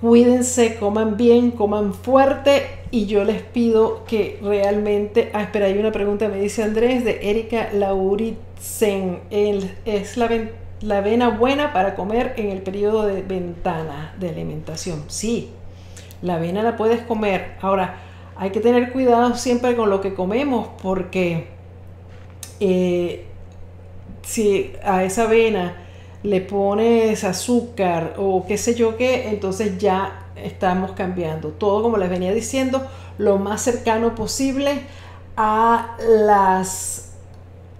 Cuídense, 0.00 0.76
coman 0.76 1.16
bien, 1.16 1.50
coman 1.50 1.94
fuerte 1.94 2.66
y 2.90 3.06
yo 3.06 3.24
les 3.24 3.42
pido 3.42 4.04
que 4.04 4.38
realmente, 4.42 5.30
ah, 5.32 5.42
espera, 5.42 5.66
hay 5.66 5.78
una 5.78 5.92
pregunta, 5.92 6.28
me 6.28 6.38
dice 6.38 6.62
Andrés, 6.62 7.04
de 7.04 7.30
Erika 7.30 7.70
Lauritzen, 7.72 9.20
es 9.30 10.16
la, 10.18 10.28
la 10.82 10.98
avena 10.98 11.30
buena 11.30 11.72
para 11.72 11.94
comer 11.94 12.34
en 12.36 12.50
el 12.50 12.60
periodo 12.60 13.06
de 13.06 13.22
ventana 13.22 14.14
de 14.20 14.28
alimentación. 14.28 15.04
Sí, 15.08 15.50
la 16.24 16.36
avena 16.36 16.62
la 16.62 16.76
puedes 16.76 17.02
comer. 17.02 17.56
Ahora, 17.60 17.96
hay 18.36 18.50
que 18.50 18.60
tener 18.60 18.92
cuidado 18.92 19.36
siempre 19.36 19.76
con 19.76 19.90
lo 19.90 20.00
que 20.00 20.14
comemos 20.14 20.68
porque 20.82 21.48
eh, 22.60 23.26
si 24.22 24.72
a 24.82 25.04
esa 25.04 25.24
avena 25.24 25.76
le 26.22 26.40
pones 26.40 27.22
azúcar 27.24 28.14
o 28.16 28.46
qué 28.46 28.56
sé 28.56 28.74
yo 28.74 28.96
qué, 28.96 29.28
entonces 29.28 29.76
ya 29.78 30.30
estamos 30.34 30.92
cambiando. 30.92 31.50
Todo, 31.50 31.82
como 31.82 31.98
les 31.98 32.08
venía 32.08 32.32
diciendo, 32.32 32.82
lo 33.18 33.38
más 33.38 33.60
cercano 33.60 34.14
posible 34.14 34.80
a 35.36 35.96
las 36.26 37.10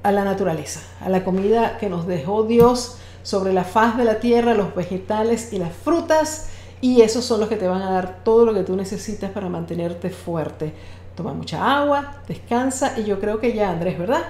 a 0.03 0.13
la 0.13 0.23
naturaleza, 0.23 0.81
a 1.01 1.09
la 1.09 1.25
comida 1.25 1.79
que 1.79 1.89
nos 1.89 2.07
dejó 2.07 2.43
Dios 2.43 2.99
sobre 3.23 3.55
la 3.55 3.65
faz 3.65 3.97
de 3.97 4.05
la 4.05 4.21
tierra, 4.21 4.53
los 4.53 4.75
vegetales 4.75 5.55
y 5.55 5.59
las 5.59 5.73
frutas 5.73 6.51
y 6.85 7.01
esos 7.01 7.25
son 7.25 7.41
los 7.41 7.49
que 7.49 7.57
te 7.57 7.67
van 7.67 7.81
a 7.81 7.93
dar 7.93 8.23
todo 8.25 8.45
lo 8.45 8.53
que 8.53 8.63
tú 8.63 8.77
necesitas 8.77 9.31
para 9.31 9.49
mantenerte 9.49 10.11
fuerte. 10.11 10.75
Toma 11.17 11.33
mucha 11.33 11.81
agua, 11.81 12.17
descansa 12.29 13.01
y 13.01 13.05
yo 13.05 13.19
creo 13.21 13.41
que 13.41 13.55
ya, 13.55 13.71
Andrés, 13.71 13.99
¿verdad? 13.99 14.23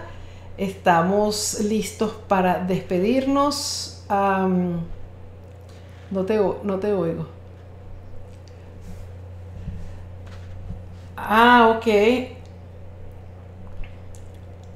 Estamos 0.57 1.59
listos 1.65 2.13
para 2.29 2.61
despedirnos. 2.61 4.05
no, 4.09 4.85
te, 6.25 6.41
no 6.63 6.79
te 6.79 6.93
oigo. 6.93 7.27
Ah, 11.17 11.77
ok. 11.77 11.89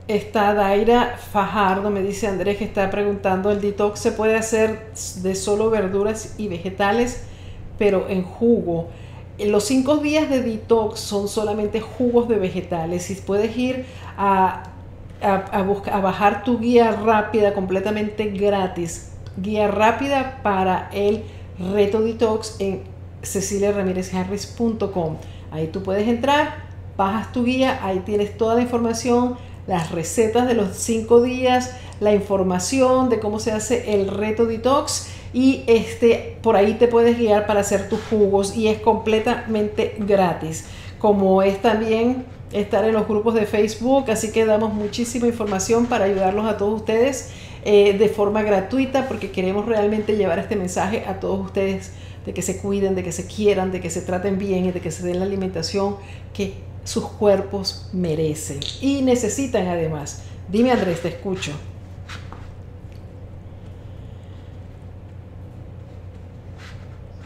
Está 0.08 0.52
Daira 0.52 1.16
Fajardo, 1.16 1.90
me 1.90 2.02
dice 2.02 2.26
Andrés, 2.26 2.58
que 2.58 2.64
está 2.64 2.90
preguntando, 2.90 3.52
¿el 3.52 3.60
detox 3.60 4.00
se 4.00 4.10
puede 4.10 4.34
hacer 4.34 4.92
de 5.22 5.36
solo 5.36 5.70
verduras 5.70 6.34
y 6.38 6.48
vegetales? 6.48 7.27
Pero 7.78 8.06
en 8.08 8.22
jugo. 8.22 8.88
Los 9.38 9.64
cinco 9.64 9.98
días 9.98 10.28
de 10.28 10.42
detox 10.42 10.98
son 10.98 11.28
solamente 11.28 11.80
jugos 11.80 12.28
de 12.28 12.36
vegetales 12.36 13.08
y 13.10 13.14
puedes 13.14 13.56
ir 13.56 13.86
a, 14.16 14.64
a, 15.22 16.00
bajar 16.00 16.42
tu 16.42 16.58
guía 16.58 16.90
rápida 16.92 17.54
completamente 17.54 18.30
gratis. 18.30 19.12
Guía 19.36 19.68
rápida 19.68 20.40
para 20.42 20.90
el 20.92 21.22
reto 21.72 22.00
detox 22.00 22.56
en 22.58 22.82
ceciliaramirezharris.com. 23.22 25.16
Ahí 25.50 25.68
tú 25.68 25.82
puedes 25.82 26.08
entrar, 26.08 26.56
bajas 26.96 27.32
tu 27.32 27.44
guía, 27.44 27.78
ahí 27.82 28.00
tienes 28.00 28.36
toda 28.36 28.56
la 28.56 28.62
información, 28.62 29.36
las 29.68 29.92
recetas 29.92 30.48
de 30.48 30.54
los 30.54 30.76
cinco 30.76 31.20
días, 31.20 31.76
la 32.00 32.12
información 32.12 33.10
de 33.10 33.20
cómo 33.20 33.38
se 33.38 33.52
hace 33.52 33.94
el 33.94 34.08
reto 34.08 34.46
detox 34.46 35.08
y 35.32 35.62
este, 35.66 36.38
por 36.42 36.56
ahí 36.56 36.74
te 36.74 36.88
puedes 36.88 37.18
guiar 37.18 37.46
para 37.46 37.60
hacer 37.60 37.88
tus 37.88 38.00
jugos 38.08 38.56
y 38.56 38.68
es 38.68 38.80
completamente 38.80 39.94
gratis. 39.98 40.64
Como 40.98 41.42
es 41.42 41.60
también 41.60 42.24
estar 42.50 42.84
en 42.84 42.94
los 42.94 43.06
grupos 43.06 43.34
de 43.34 43.44
Facebook, 43.44 44.10
así 44.10 44.32
que 44.32 44.46
damos 44.46 44.72
muchísima 44.72 45.26
información 45.26 45.86
para 45.86 46.06
ayudarlos 46.06 46.46
a 46.46 46.56
todos 46.56 46.80
ustedes 46.80 47.28
eh, 47.64 47.92
de 47.98 48.08
forma 48.08 48.42
gratuita 48.42 49.06
porque 49.06 49.30
queremos 49.30 49.66
realmente 49.66 50.16
llevar 50.16 50.38
este 50.38 50.56
mensaje 50.56 51.04
a 51.06 51.20
todos 51.20 51.44
ustedes 51.44 51.92
de 52.24 52.32
que 52.32 52.40
se 52.40 52.56
cuiden, 52.56 52.94
de 52.94 53.02
que 53.02 53.12
se 53.12 53.26
quieran, 53.26 53.70
de 53.70 53.80
que 53.82 53.90
se 53.90 54.00
traten 54.00 54.38
bien 54.38 54.64
y 54.64 54.72
de 54.72 54.80
que 54.80 54.90
se 54.90 55.06
den 55.06 55.18
la 55.18 55.26
alimentación 55.26 55.96
que 56.32 56.54
sus 56.88 57.04
cuerpos 57.04 57.86
merecen 57.92 58.60
y 58.80 59.02
necesitan 59.02 59.66
además. 59.68 60.22
Dime 60.48 60.72
Andrés, 60.72 61.02
te 61.02 61.08
escucho. 61.08 61.52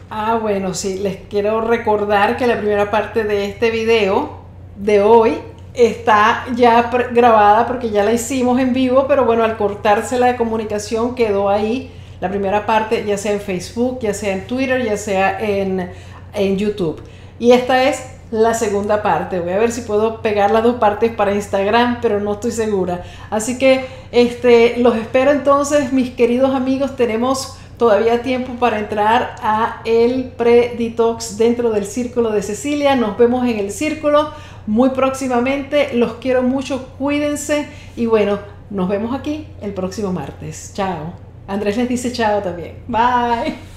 Ah, 0.09 0.37
bueno, 0.41 0.73
sí, 0.73 0.99
les 0.99 1.15
quiero 1.29 1.61
recordar 1.61 2.35
que 2.35 2.45
la 2.45 2.57
primera 2.57 2.91
parte 2.91 3.23
de 3.23 3.45
este 3.45 3.71
video 3.71 4.41
de 4.75 5.01
hoy 5.01 5.37
está 5.73 6.45
ya 6.53 6.91
grabada 7.13 7.65
porque 7.65 7.89
ya 7.89 8.03
la 8.03 8.11
hicimos 8.11 8.59
en 8.59 8.73
vivo, 8.73 9.05
pero 9.07 9.23
bueno, 9.23 9.45
al 9.45 9.55
cortarse 9.55 10.19
la 10.19 10.35
comunicación 10.35 11.15
quedó 11.15 11.49
ahí 11.49 11.89
la 12.19 12.29
primera 12.29 12.65
parte, 12.65 13.05
ya 13.05 13.17
sea 13.17 13.31
en 13.31 13.39
Facebook, 13.39 13.99
ya 14.01 14.13
sea 14.13 14.33
en 14.33 14.45
Twitter, 14.45 14.83
ya 14.83 14.97
sea 14.97 15.39
en, 15.39 15.89
en 16.33 16.57
YouTube. 16.57 17.01
Y 17.39 17.53
esta 17.53 17.83
es 17.89 18.12
la 18.33 18.55
segunda 18.55 19.03
parte. 19.03 19.39
Voy 19.39 19.51
a 19.51 19.59
ver 19.59 19.71
si 19.71 19.81
puedo 19.81 20.23
pegar 20.23 20.49
las 20.49 20.63
dos 20.63 20.77
partes 20.77 21.11
para 21.11 21.35
Instagram, 21.35 21.99
pero 22.01 22.19
no 22.19 22.33
estoy 22.33 22.51
segura. 22.51 23.03
Así 23.29 23.59
que 23.59 23.85
este, 24.11 24.77
los 24.77 24.95
espero 24.95 25.29
entonces, 25.29 25.93
mis 25.93 26.09
queridos 26.09 26.55
amigos. 26.55 26.95
Tenemos 26.95 27.59
todavía 27.77 28.23
tiempo 28.23 28.53
para 28.53 28.79
entrar 28.79 29.35
a 29.43 29.81
el 29.85 30.31
pre-detox 30.35 31.37
dentro 31.37 31.69
del 31.69 31.85
círculo 31.85 32.31
de 32.31 32.41
Cecilia. 32.41 32.95
Nos 32.95 33.19
vemos 33.19 33.45
en 33.47 33.59
el 33.59 33.69
círculo 33.69 34.31
muy 34.65 34.89
próximamente. 34.89 35.93
Los 35.93 36.13
quiero 36.13 36.41
mucho, 36.41 36.87
cuídense 36.97 37.67
y 37.95 38.07
bueno, 38.07 38.39
nos 38.71 38.89
vemos 38.89 39.13
aquí 39.13 39.45
el 39.61 39.75
próximo 39.75 40.11
martes. 40.11 40.71
Chao. 40.73 41.13
Andrés 41.47 41.77
les 41.77 41.87
dice 41.87 42.11
chao 42.11 42.41
también. 42.41 42.77
Bye. 42.87 43.73